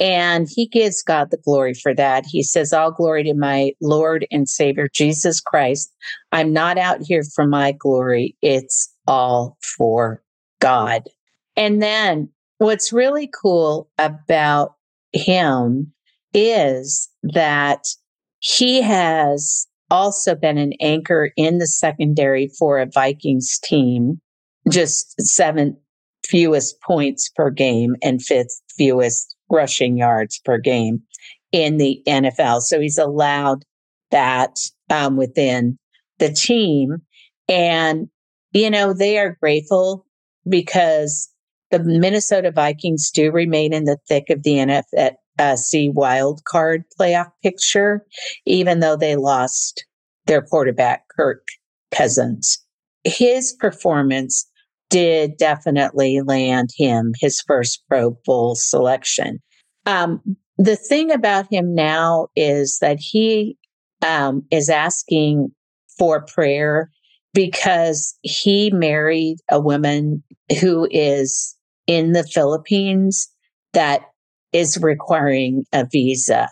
And 0.00 0.48
he 0.50 0.66
gives 0.66 1.02
God 1.02 1.30
the 1.30 1.36
glory 1.36 1.74
for 1.74 1.94
that. 1.94 2.24
He 2.26 2.42
says, 2.42 2.72
All 2.72 2.90
glory 2.90 3.22
to 3.24 3.34
my 3.34 3.72
Lord 3.80 4.26
and 4.32 4.48
Savior 4.48 4.88
Jesus 4.92 5.40
Christ. 5.40 5.92
I'm 6.32 6.52
not 6.52 6.78
out 6.78 7.02
here 7.02 7.22
for 7.34 7.46
my 7.46 7.70
glory, 7.70 8.36
it's 8.42 8.92
all 9.06 9.56
for 9.76 10.20
God. 10.60 11.08
And 11.56 11.80
then 11.80 12.30
what's 12.58 12.92
really 12.92 13.30
cool 13.40 13.88
about 13.98 14.74
him 15.12 15.92
is 16.34 17.08
that 17.22 17.84
he 18.42 18.82
has 18.82 19.68
also 19.88 20.34
been 20.34 20.58
an 20.58 20.72
anchor 20.80 21.30
in 21.36 21.58
the 21.58 21.66
secondary 21.66 22.48
for 22.58 22.80
a 22.80 22.86
Vikings 22.86 23.58
team, 23.62 24.20
just 24.68 25.14
seventh 25.20 25.76
fewest 26.26 26.80
points 26.82 27.28
per 27.28 27.50
game 27.50 27.94
and 28.02 28.20
fifth 28.20 28.60
fewest 28.76 29.36
rushing 29.48 29.96
yards 29.96 30.40
per 30.44 30.58
game 30.58 31.02
in 31.52 31.76
the 31.76 32.02
NFL. 32.08 32.62
So 32.62 32.80
he's 32.80 32.98
allowed 32.98 33.64
that 34.10 34.56
um, 34.90 35.16
within 35.16 35.78
the 36.18 36.32
team. 36.32 36.96
And, 37.48 38.08
you 38.52 38.70
know, 38.70 38.92
they 38.92 39.18
are 39.18 39.36
grateful 39.40 40.04
because 40.48 41.30
the 41.70 41.78
Minnesota 41.78 42.50
Vikings 42.50 43.10
do 43.12 43.30
remain 43.30 43.72
in 43.72 43.84
the 43.84 43.98
thick 44.08 44.30
of 44.30 44.42
the 44.42 44.54
NFL, 44.54 45.12
uh, 45.38 45.56
see 45.56 45.88
wild 45.88 46.42
card 46.44 46.84
playoff 46.98 47.30
picture, 47.42 48.04
even 48.46 48.80
though 48.80 48.96
they 48.96 49.16
lost 49.16 49.84
their 50.26 50.42
quarterback, 50.42 51.04
Kirk 51.16 51.46
Cousins. 51.92 52.58
His 53.04 53.52
performance 53.52 54.48
did 54.90 55.36
definitely 55.38 56.20
land 56.20 56.70
him 56.76 57.12
his 57.18 57.40
first 57.40 57.82
Pro 57.88 58.16
Bowl 58.24 58.54
selection. 58.54 59.38
Um, 59.86 60.20
the 60.58 60.76
thing 60.76 61.10
about 61.10 61.50
him 61.50 61.74
now 61.74 62.28
is 62.36 62.78
that 62.80 62.98
he 63.00 63.56
um, 64.06 64.44
is 64.50 64.68
asking 64.68 65.48
for 65.98 66.24
prayer 66.26 66.90
because 67.34 68.16
he 68.22 68.70
married 68.70 69.38
a 69.50 69.60
woman 69.60 70.22
who 70.60 70.86
is 70.90 71.56
in 71.86 72.12
the 72.12 72.24
Philippines 72.24 73.28
that 73.72 74.02
is 74.52 74.78
requiring 74.80 75.64
a 75.72 75.86
visa 75.90 76.48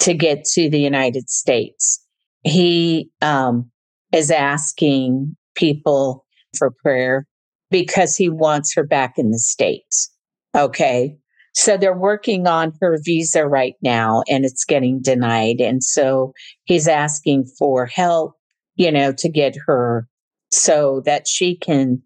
to 0.00 0.14
get 0.14 0.44
to 0.44 0.68
the 0.68 0.80
United 0.80 1.30
States. 1.30 2.04
He 2.42 3.10
um, 3.22 3.70
is 4.12 4.30
asking 4.30 5.36
people 5.54 6.24
for 6.56 6.70
prayer 6.70 7.26
because 7.70 8.16
he 8.16 8.28
wants 8.28 8.74
her 8.74 8.84
back 8.84 9.14
in 9.16 9.30
the 9.30 9.38
States. 9.38 10.10
Okay. 10.54 11.16
So 11.54 11.76
they're 11.76 11.96
working 11.96 12.46
on 12.46 12.72
her 12.80 12.98
visa 13.02 13.46
right 13.46 13.74
now 13.82 14.22
and 14.28 14.44
it's 14.44 14.64
getting 14.64 15.00
denied. 15.00 15.60
And 15.60 15.82
so 15.82 16.32
he's 16.64 16.88
asking 16.88 17.46
for 17.58 17.86
help, 17.86 18.34
you 18.74 18.90
know, 18.90 19.12
to 19.12 19.28
get 19.28 19.54
her 19.66 20.08
so 20.50 21.02
that 21.04 21.28
she 21.28 21.56
can 21.56 22.02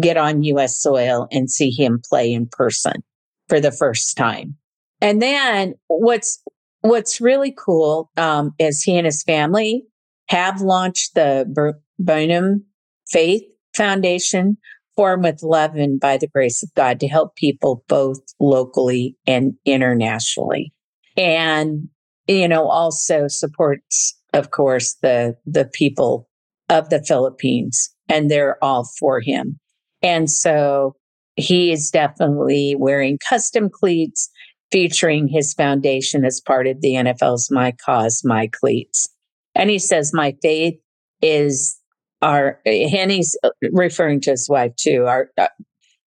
get 0.00 0.16
on 0.16 0.42
US 0.44 0.80
soil 0.80 1.26
and 1.30 1.50
see 1.50 1.70
him 1.70 2.00
play 2.08 2.32
in 2.32 2.46
person 2.46 3.02
for 3.48 3.60
the 3.60 3.72
first 3.72 4.16
time. 4.16 4.56
And 5.02 5.20
then 5.20 5.74
what's 5.88 6.40
what's 6.80 7.20
really 7.20 7.54
cool 7.56 8.10
um, 8.16 8.52
is 8.58 8.82
he 8.82 8.96
and 8.96 9.04
his 9.04 9.22
family 9.22 9.84
have 10.28 10.62
launched 10.62 11.14
the 11.14 11.74
Bynum 11.98 12.64
Faith 13.10 13.42
Foundation, 13.74 14.56
formed 14.96 15.24
with 15.24 15.42
love 15.42 15.74
and 15.74 15.98
by 15.98 16.16
the 16.16 16.28
grace 16.28 16.62
of 16.62 16.72
God 16.74 17.00
to 17.00 17.08
help 17.08 17.34
people 17.36 17.84
both 17.88 18.20
locally 18.40 19.16
and 19.26 19.54
internationally. 19.64 20.72
And, 21.16 21.88
you 22.28 22.48
know, 22.48 22.68
also 22.68 23.26
supports, 23.28 24.18
of 24.32 24.50
course, 24.50 24.96
the, 25.02 25.36
the 25.44 25.66
people 25.66 26.28
of 26.68 26.90
the 26.90 27.02
Philippines 27.02 27.94
and 28.08 28.30
they're 28.30 28.62
all 28.62 28.88
for 28.98 29.20
him. 29.20 29.58
And 30.02 30.30
so 30.30 30.96
he 31.36 31.72
is 31.72 31.90
definitely 31.90 32.76
wearing 32.78 33.18
custom 33.28 33.68
cleats 33.70 34.30
featuring 34.72 35.28
his 35.28 35.52
foundation 35.52 36.24
as 36.24 36.40
part 36.40 36.66
of 36.66 36.80
the 36.80 36.94
NFL's 36.94 37.50
My 37.50 37.72
Cause, 37.84 38.22
My 38.24 38.48
Cleats. 38.48 39.08
And 39.54 39.68
he 39.70 39.78
says, 39.78 40.12
My 40.14 40.34
faith 40.42 40.74
is 41.20 41.78
our, 42.22 42.60
and 42.64 43.12
he's 43.12 43.36
referring 43.70 44.20
to 44.22 44.30
his 44.30 44.48
wife 44.48 44.74
too. 44.76 45.04
Our, 45.06 45.28
uh, 45.36 45.48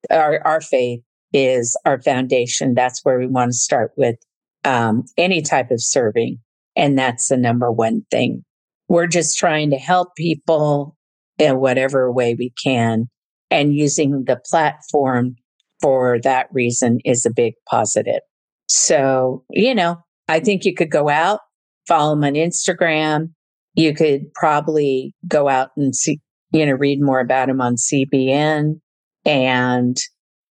our, 0.09 0.45
our 0.45 0.61
faith 0.61 1.01
is 1.31 1.77
our 1.85 2.01
foundation. 2.01 2.73
That's 2.73 3.01
where 3.03 3.19
we 3.19 3.27
want 3.27 3.51
to 3.51 3.57
start 3.57 3.91
with 3.95 4.15
um, 4.63 5.03
any 5.17 5.41
type 5.41 5.69
of 5.71 5.81
serving. 5.81 6.39
And 6.75 6.97
that's 6.97 7.29
the 7.29 7.37
number 7.37 7.71
one 7.71 8.05
thing. 8.09 8.43
We're 8.87 9.07
just 9.07 9.37
trying 9.37 9.69
to 9.71 9.77
help 9.77 10.15
people 10.15 10.97
in 11.37 11.59
whatever 11.59 12.11
way 12.11 12.35
we 12.37 12.53
can. 12.61 13.09
And 13.51 13.75
using 13.75 14.23
the 14.25 14.41
platform 14.49 15.35
for 15.81 16.19
that 16.21 16.47
reason 16.51 16.99
is 17.05 17.25
a 17.25 17.31
big 17.31 17.53
positive. 17.69 18.21
So, 18.67 19.43
you 19.49 19.75
know, 19.75 19.97
I 20.27 20.39
think 20.39 20.65
you 20.65 20.73
could 20.73 20.91
go 20.91 21.09
out, 21.09 21.39
follow 21.87 22.13
him 22.13 22.23
on 22.23 22.33
Instagram. 22.33 23.33
You 23.75 23.93
could 23.93 24.33
probably 24.33 25.13
go 25.27 25.49
out 25.49 25.69
and 25.77 25.95
see, 25.95 26.19
you 26.51 26.65
know, 26.65 26.73
read 26.73 27.01
more 27.01 27.19
about 27.19 27.49
him 27.49 27.61
on 27.61 27.75
CBN. 27.75 28.79
And, 29.25 29.97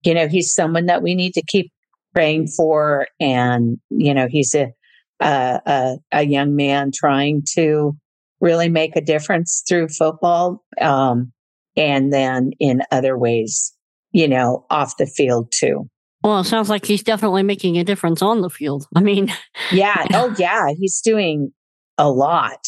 you 0.03 0.13
know, 0.13 0.27
he's 0.27 0.53
someone 0.53 0.85
that 0.85 1.01
we 1.01 1.15
need 1.15 1.33
to 1.33 1.43
keep 1.45 1.71
praying 2.13 2.47
for. 2.47 3.07
And, 3.19 3.77
you 3.89 4.13
know, 4.13 4.27
he's 4.29 4.53
a, 4.53 4.71
a, 5.19 5.61
a, 5.65 5.95
a 6.11 6.23
young 6.23 6.55
man 6.55 6.91
trying 6.93 7.43
to 7.55 7.93
really 8.39 8.69
make 8.69 8.95
a 8.95 9.01
difference 9.01 9.63
through 9.67 9.87
football. 9.89 10.63
Um, 10.79 11.31
and 11.75 12.13
then 12.13 12.51
in 12.59 12.81
other 12.91 13.17
ways, 13.17 13.73
you 14.11 14.27
know, 14.27 14.65
off 14.69 14.97
the 14.97 15.05
field 15.05 15.51
too. 15.51 15.89
Well, 16.25 16.39
it 16.39 16.45
sounds 16.45 16.71
like 16.71 16.87
he's 16.87 17.03
definitely 17.03 17.43
making 17.43 17.77
a 17.77 17.83
difference 17.83 18.23
on 18.23 18.41
the 18.41 18.49
field. 18.49 18.87
I 18.95 19.01
mean, 19.01 19.31
yeah. 19.71 20.07
Oh, 20.11 20.33
yeah. 20.39 20.69
He's 20.75 20.99
doing 20.99 21.53
a 21.99 22.09
lot. 22.09 22.65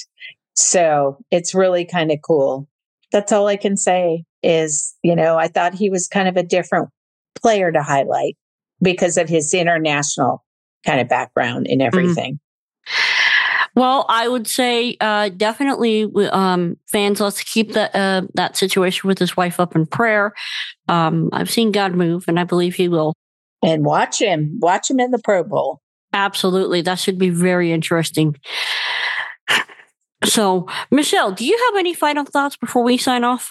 So 0.53 1.17
it's 1.31 1.55
really 1.55 1.83
kind 1.83 2.11
of 2.11 2.19
cool. 2.23 2.67
That's 3.11 3.31
all 3.31 3.47
I 3.47 3.55
can 3.55 3.75
say 3.75 4.25
is, 4.43 4.95
you 5.01 5.15
know, 5.15 5.39
I 5.39 5.47
thought 5.47 5.73
he 5.73 5.89
was 5.89 6.07
kind 6.07 6.27
of 6.27 6.37
a 6.37 6.43
different 6.43 6.89
player 7.33 7.71
to 7.71 7.81
highlight 7.81 8.37
because 8.79 9.17
of 9.17 9.27
his 9.27 9.51
international 9.55 10.45
kind 10.85 11.01
of 11.01 11.09
background 11.09 11.65
and 11.67 11.81
mm-hmm. 11.81 11.87
everything. 11.87 12.33
Mm-hmm. 12.35 13.79
Well, 13.79 14.05
I 14.07 14.27
would 14.27 14.45
say 14.45 14.97
uh, 15.01 15.29
definitely 15.29 16.07
um, 16.31 16.77
fans. 16.85 17.19
Let's 17.19 17.41
keep 17.41 17.73
that 17.73 17.95
uh, 17.95 18.27
that 18.35 18.55
situation 18.55 19.07
with 19.07 19.17
his 19.19 19.35
wife 19.35 19.59
up 19.59 19.75
in 19.75 19.87
prayer. 19.87 20.33
Um, 20.87 21.29
I've 21.31 21.49
seen 21.49 21.71
God 21.71 21.93
move, 21.93 22.25
and 22.27 22.39
I 22.39 22.43
believe 22.43 22.73
He 22.73 22.87
will. 22.87 23.13
And 23.63 23.85
watch 23.85 24.21
him, 24.21 24.59
watch 24.61 24.89
him 24.89 24.99
in 24.99 25.11
the 25.11 25.19
Pro 25.19 25.43
Bowl. 25.43 25.81
Absolutely, 26.13 26.81
that 26.81 26.99
should 26.99 27.17
be 27.17 27.29
very 27.29 27.71
interesting. 27.71 28.35
So, 30.23 30.67
Mischelle, 30.91 31.35
do 31.35 31.45
you 31.45 31.57
have 31.67 31.79
any 31.79 31.93
final 31.93 32.25
thoughts 32.25 32.57
before 32.57 32.83
we 32.83 32.97
sign 32.97 33.23
off? 33.23 33.49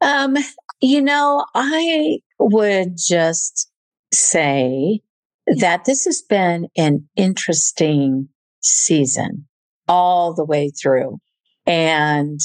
Um, 0.00 0.36
you 0.80 1.00
know, 1.00 1.44
I 1.54 2.18
would 2.38 2.96
just 2.96 3.70
say 4.12 5.00
that 5.46 5.84
this 5.84 6.04
has 6.04 6.22
been 6.22 6.68
an 6.76 7.08
interesting 7.16 8.28
season 8.60 9.46
all 9.86 10.34
the 10.34 10.44
way 10.44 10.70
through. 10.70 11.18
And 11.66 12.40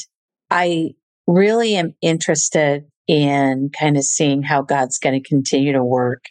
I 0.49 0.91
really 1.27 1.75
am 1.75 1.95
interested 2.01 2.85
in 3.07 3.69
kind 3.77 3.97
of 3.97 4.03
seeing 4.03 4.43
how 4.43 4.61
God's 4.61 4.97
going 4.97 5.21
to 5.21 5.27
continue 5.27 5.73
to 5.73 5.83
work 5.83 6.25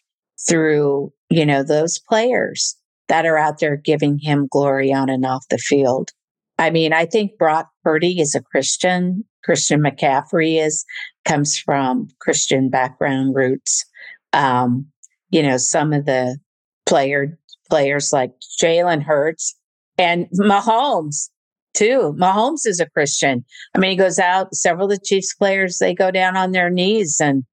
through, 0.49 1.13
you 1.31 1.47
know, 1.47 1.63
those 1.63 1.99
players 1.99 2.77
that 3.09 3.27
are 3.27 3.39
out 3.39 3.59
there 3.59 3.77
giving 3.77 4.19
him 4.19 4.49
glory 4.51 4.93
on 4.93 5.09
and 5.09 5.27
off 5.27 5.45
the 5.51 5.59
field. 5.59 6.11
I 6.59 6.71
mean, 6.71 6.93
I 6.93 7.07
think 7.07 7.39
Brock 7.39 7.69
Purdy 7.83 8.21
is 8.21 8.35
a 8.35 8.43
Christian. 8.43 9.25
Christian 9.45 9.81
McCaffrey 9.81 10.65
is 10.65 10.85
comes 11.25 11.59
from 11.59 12.09
Christian 12.21 12.69
background 12.71 13.35
roots. 13.35 13.85
Um, 14.33 14.87
you 15.31 15.43
know, 15.43 15.57
some 15.57 15.93
of 15.93 16.07
the 16.07 16.39
player 16.87 17.39
players 17.69 18.13
like 18.13 18.33
Jalen 18.63 19.03
Hurts 19.03 19.55
and 19.99 20.27
Mahomes 20.39 21.31
too. 21.75 22.15
Mahomes 22.19 22.67
is 22.67 22.81
a 22.81 22.91
Christian. 22.91 23.45
I 23.75 23.79
mean, 23.79 23.93
he 23.93 23.97
goes 23.97 24.19
out, 24.19 24.55
several 24.55 24.87
of 24.87 24.91
the 24.91 25.05
Chiefs 25.05 25.35
players, 25.35 25.79
they 25.79 25.95
go 25.95 26.11
down 26.11 26.37
on 26.37 26.53
their 26.53 26.71
knees 26.71 27.17
and 27.21 27.45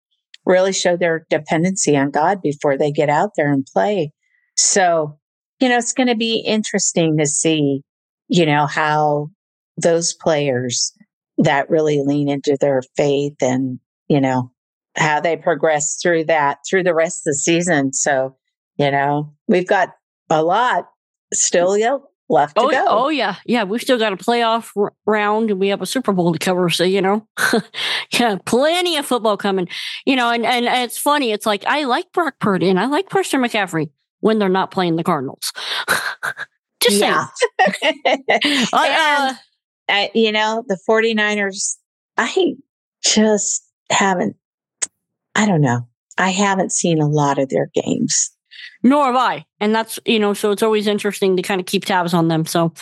really 0.50 0.74
show 0.74 0.97
their 0.97 1.26
dependency 1.30 1.95
on 1.95 2.10
God 2.10 2.41
before 2.41 2.76
they 2.76 2.91
get 2.91 3.08
out 3.08 3.32
there 3.38 3.54
and 3.54 3.66
play. 3.72 4.12
So, 4.58 5.18
you 5.60 5.70
know, 5.70 5.78
it's 5.78 5.93
going 5.93 6.08
to 6.08 6.16
be 6.16 6.43
interesting 6.45 7.18
to 7.20 7.28
see, 7.28 7.84
you 8.28 8.45
know, 8.45 8.66
how 8.66 9.30
those 9.78 10.14
players 10.14 10.91
that 11.38 11.70
really 11.70 12.02
lean 12.04 12.28
into 12.28 12.58
their 12.60 12.82
faith 12.97 13.36
and, 13.41 13.80
you 14.08 14.20
know, 14.20 14.52
how 14.97 15.20
they 15.20 15.38
progress 15.38 15.97
through 16.02 16.26
that 16.26 16.58
through 16.68 16.84
the 16.84 16.95
rest 16.95 17.20
of 17.20 17.32
the 17.32 17.36
season. 17.36 17.93
So, 17.93 18.36
you 18.78 18.89
know, 18.89 19.34
we've 19.47 19.68
got 19.68 19.89
a 20.32 20.43
lot 20.43 20.89
still 21.32 21.78
left 22.30 22.57
oh, 22.57 22.69
to 22.69 22.75
go. 22.75 22.86
Oh 22.88 23.09
yeah, 23.09 23.36
yeah. 23.45 23.63
We've 23.63 23.82
still 23.82 23.97
got 23.97 24.13
a 24.13 24.17
playoff 24.17 24.71
r- 24.77 24.93
round, 25.05 25.51
and 25.51 25.59
we 25.59 25.69
have 25.69 25.82
a 25.82 25.86
Super 25.86 26.11
Bowl 26.11 26.32
to 26.34 26.39
cover. 26.39 26.69
So 26.69 26.84
you 26.84 27.01
know, 27.01 27.27
yeah, 28.13 28.38
plenty 28.45 28.97
of 28.97 29.05
football 29.05 29.38
coming. 29.38 29.67
You 30.05 30.15
know, 30.15 30.30
and 30.30 30.45
and 30.45 30.65
it's 30.65 30.97
funny. 30.97 31.32
It's 31.32 31.45
like 31.45 31.65
I 31.65 31.86
like 31.86 32.11
Brock 32.11 32.36
Purdy 32.39 32.69
and 32.69 32.80
I 32.80 32.86
like 32.86 33.09
Christian 33.09 33.41
McCaffrey 33.41 33.89
when 34.19 34.39
they're 34.39 34.49
not 34.49 34.71
playing 34.71 34.95
the 34.95 35.03
Cardinals. 35.03 35.51
Just 36.82 37.01
yeah. 37.01 37.25
uh, 38.73 39.34
uh, 39.89 40.07
you 40.13 40.32
know, 40.32 40.63
the 40.67 40.80
49ers, 40.89 41.75
I 42.17 42.53
just 43.03 43.67
haven't, 43.89 44.36
I 45.36 45.45
don't 45.45 45.61
know. 45.61 45.88
I 46.17 46.30
haven't 46.30 46.71
seen 46.71 47.01
a 47.01 47.07
lot 47.07 47.39
of 47.39 47.49
their 47.49 47.69
games 47.73 48.32
nor 48.84 49.05
have 49.05 49.16
I. 49.16 49.45
And 49.60 49.74
that's, 49.74 49.99
you 50.05 50.20
know, 50.20 50.34
so 50.34 50.51
it's 50.51 50.64
always 50.64 50.88
interesting 50.88 51.36
to 51.38 51.41
kind 51.41 51.60
of 51.60 51.68
keep 51.68 51.86
tabs 51.86 52.14
on 52.14 52.28
them. 52.28 52.45
So 52.45 52.74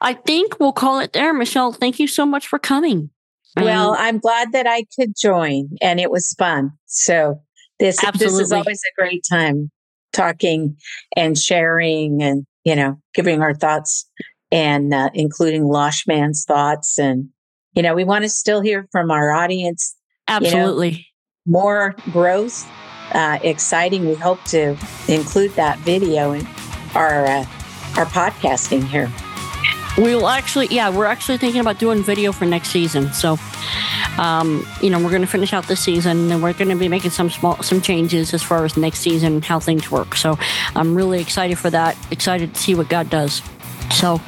I 0.00 0.14
think 0.14 0.58
we'll 0.60 0.72
call 0.72 0.98
it 1.00 1.12
there. 1.12 1.34
Mischelle, 1.34 1.74
thank 1.74 1.98
you 1.98 2.06
so 2.06 2.26
much 2.26 2.46
for 2.46 2.58
coming. 2.58 3.10
Well, 3.56 3.92
um, 3.92 3.96
I'm 3.98 4.18
glad 4.18 4.52
that 4.52 4.66
I 4.66 4.84
could 4.98 5.14
join 5.16 5.70
and 5.80 5.98
it 5.98 6.10
was 6.10 6.34
fun. 6.38 6.72
So 6.86 7.40
this, 7.78 8.02
absolutely. 8.04 8.38
this 8.38 8.46
is 8.46 8.52
always 8.52 8.80
a 8.80 9.00
great 9.00 9.24
time 9.28 9.70
talking 10.12 10.76
and 11.16 11.38
sharing 11.38 12.22
and, 12.22 12.46
you 12.64 12.76
know, 12.76 13.00
giving 13.14 13.40
our 13.40 13.54
thoughts 13.54 14.08
and 14.50 14.92
uh, 14.92 15.10
including 15.14 15.64
Loshman's 15.64 16.44
thoughts. 16.44 16.98
And, 16.98 17.28
you 17.72 17.82
know, 17.82 17.94
we 17.94 18.04
want 18.04 18.24
to 18.24 18.28
still 18.28 18.60
hear 18.60 18.86
from 18.92 19.10
our 19.10 19.32
audience. 19.32 19.94
Absolutely. 20.28 20.88
You 20.88 20.94
know, 21.46 21.60
more 21.60 21.94
growth 22.12 22.68
uh, 23.16 23.38
exciting. 23.42 24.06
We 24.06 24.14
hope 24.14 24.42
to 24.44 24.76
include 25.08 25.52
that 25.52 25.78
video 25.80 26.32
in 26.32 26.46
our 26.94 27.26
uh, 27.26 27.44
our 27.96 28.06
podcasting 28.06 28.84
here. 28.84 29.10
We 29.96 30.14
will 30.14 30.28
actually, 30.28 30.66
yeah, 30.66 30.90
we're 30.90 31.06
actually 31.06 31.38
thinking 31.38 31.62
about 31.62 31.78
doing 31.78 32.02
video 32.02 32.30
for 32.30 32.44
next 32.44 32.68
season. 32.68 33.12
So, 33.14 33.38
Um, 34.18 34.66
you 34.80 34.88
know, 34.88 34.98
we're 34.98 35.10
going 35.10 35.26
to 35.28 35.34
finish 35.38 35.52
out 35.52 35.66
this 35.68 35.80
season, 35.80 36.32
and 36.32 36.42
we're 36.42 36.54
going 36.54 36.70
to 36.70 36.76
be 36.76 36.88
making 36.88 37.10
some 37.10 37.28
small 37.28 37.62
some 37.62 37.80
changes 37.82 38.32
as 38.32 38.42
far 38.42 38.64
as 38.64 38.76
next 38.76 39.00
season 39.00 39.42
how 39.42 39.60
things 39.60 39.90
work. 39.90 40.14
So 40.16 40.38
I'm 40.74 40.94
really 40.94 41.20
excited 41.20 41.58
for 41.58 41.70
that. 41.70 41.96
Excited 42.10 42.54
to 42.54 42.60
see 42.60 42.74
what 42.74 42.88
God 42.88 43.10
does. 43.10 43.42
So, 43.94 44.20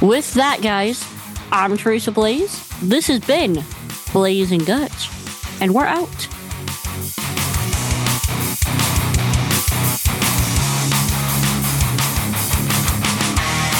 with 0.00 0.32
that, 0.34 0.60
guys, 0.62 1.04
I'm 1.52 1.76
Teresa 1.76 2.10
Blaes. 2.10 2.68
This 2.82 3.06
has 3.08 3.20
been 3.20 3.64
Blaes 4.12 4.50
and 4.52 4.62
Gottsch, 4.62 5.08
and 5.60 5.74
we're 5.74 5.86
out. 5.86 6.28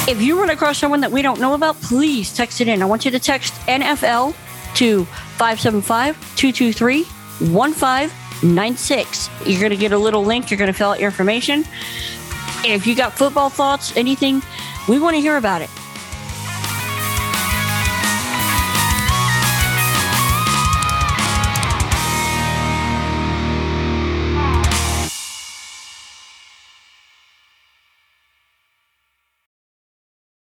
If 0.09 0.21
you 0.23 0.41
run 0.41 0.49
across 0.49 0.79
someone 0.79 1.03
that 1.03 1.13
we 1.13 1.21
don't 1.21 1.39
know 1.39 1.53
about, 1.53 1.79
please 1.83 2.35
text 2.35 2.63
it 2.63 2.69
in. 2.69 2.81
I 2.81 2.87
want 2.87 3.05
you 3.05 3.11
to 3.11 3.19
text 3.19 3.53
NFL 3.67 4.35
to 4.77 5.05
575 5.05 6.17
223 6.35 7.05
1596. 7.05 9.31
You're 9.45 9.61
going 9.61 9.69
to 9.69 9.77
get 9.77 9.93
a 9.93 9.99
little 9.99 10.25
link. 10.25 10.51
You're 10.51 10.57
going 10.57 10.73
to 10.73 10.75
fill 10.79 10.93
out 10.93 10.99
your 10.99 11.11
information. 11.11 11.63
And 12.65 12.73
if 12.73 12.87
you 12.87 12.95
got 12.95 13.19
football 13.19 13.51
thoughts, 13.51 13.95
anything, 13.99 14.41
we 14.89 14.99
want 14.99 15.15
to 15.15 15.21
hear 15.21 15.37
about 15.37 15.61
it. 15.61 15.69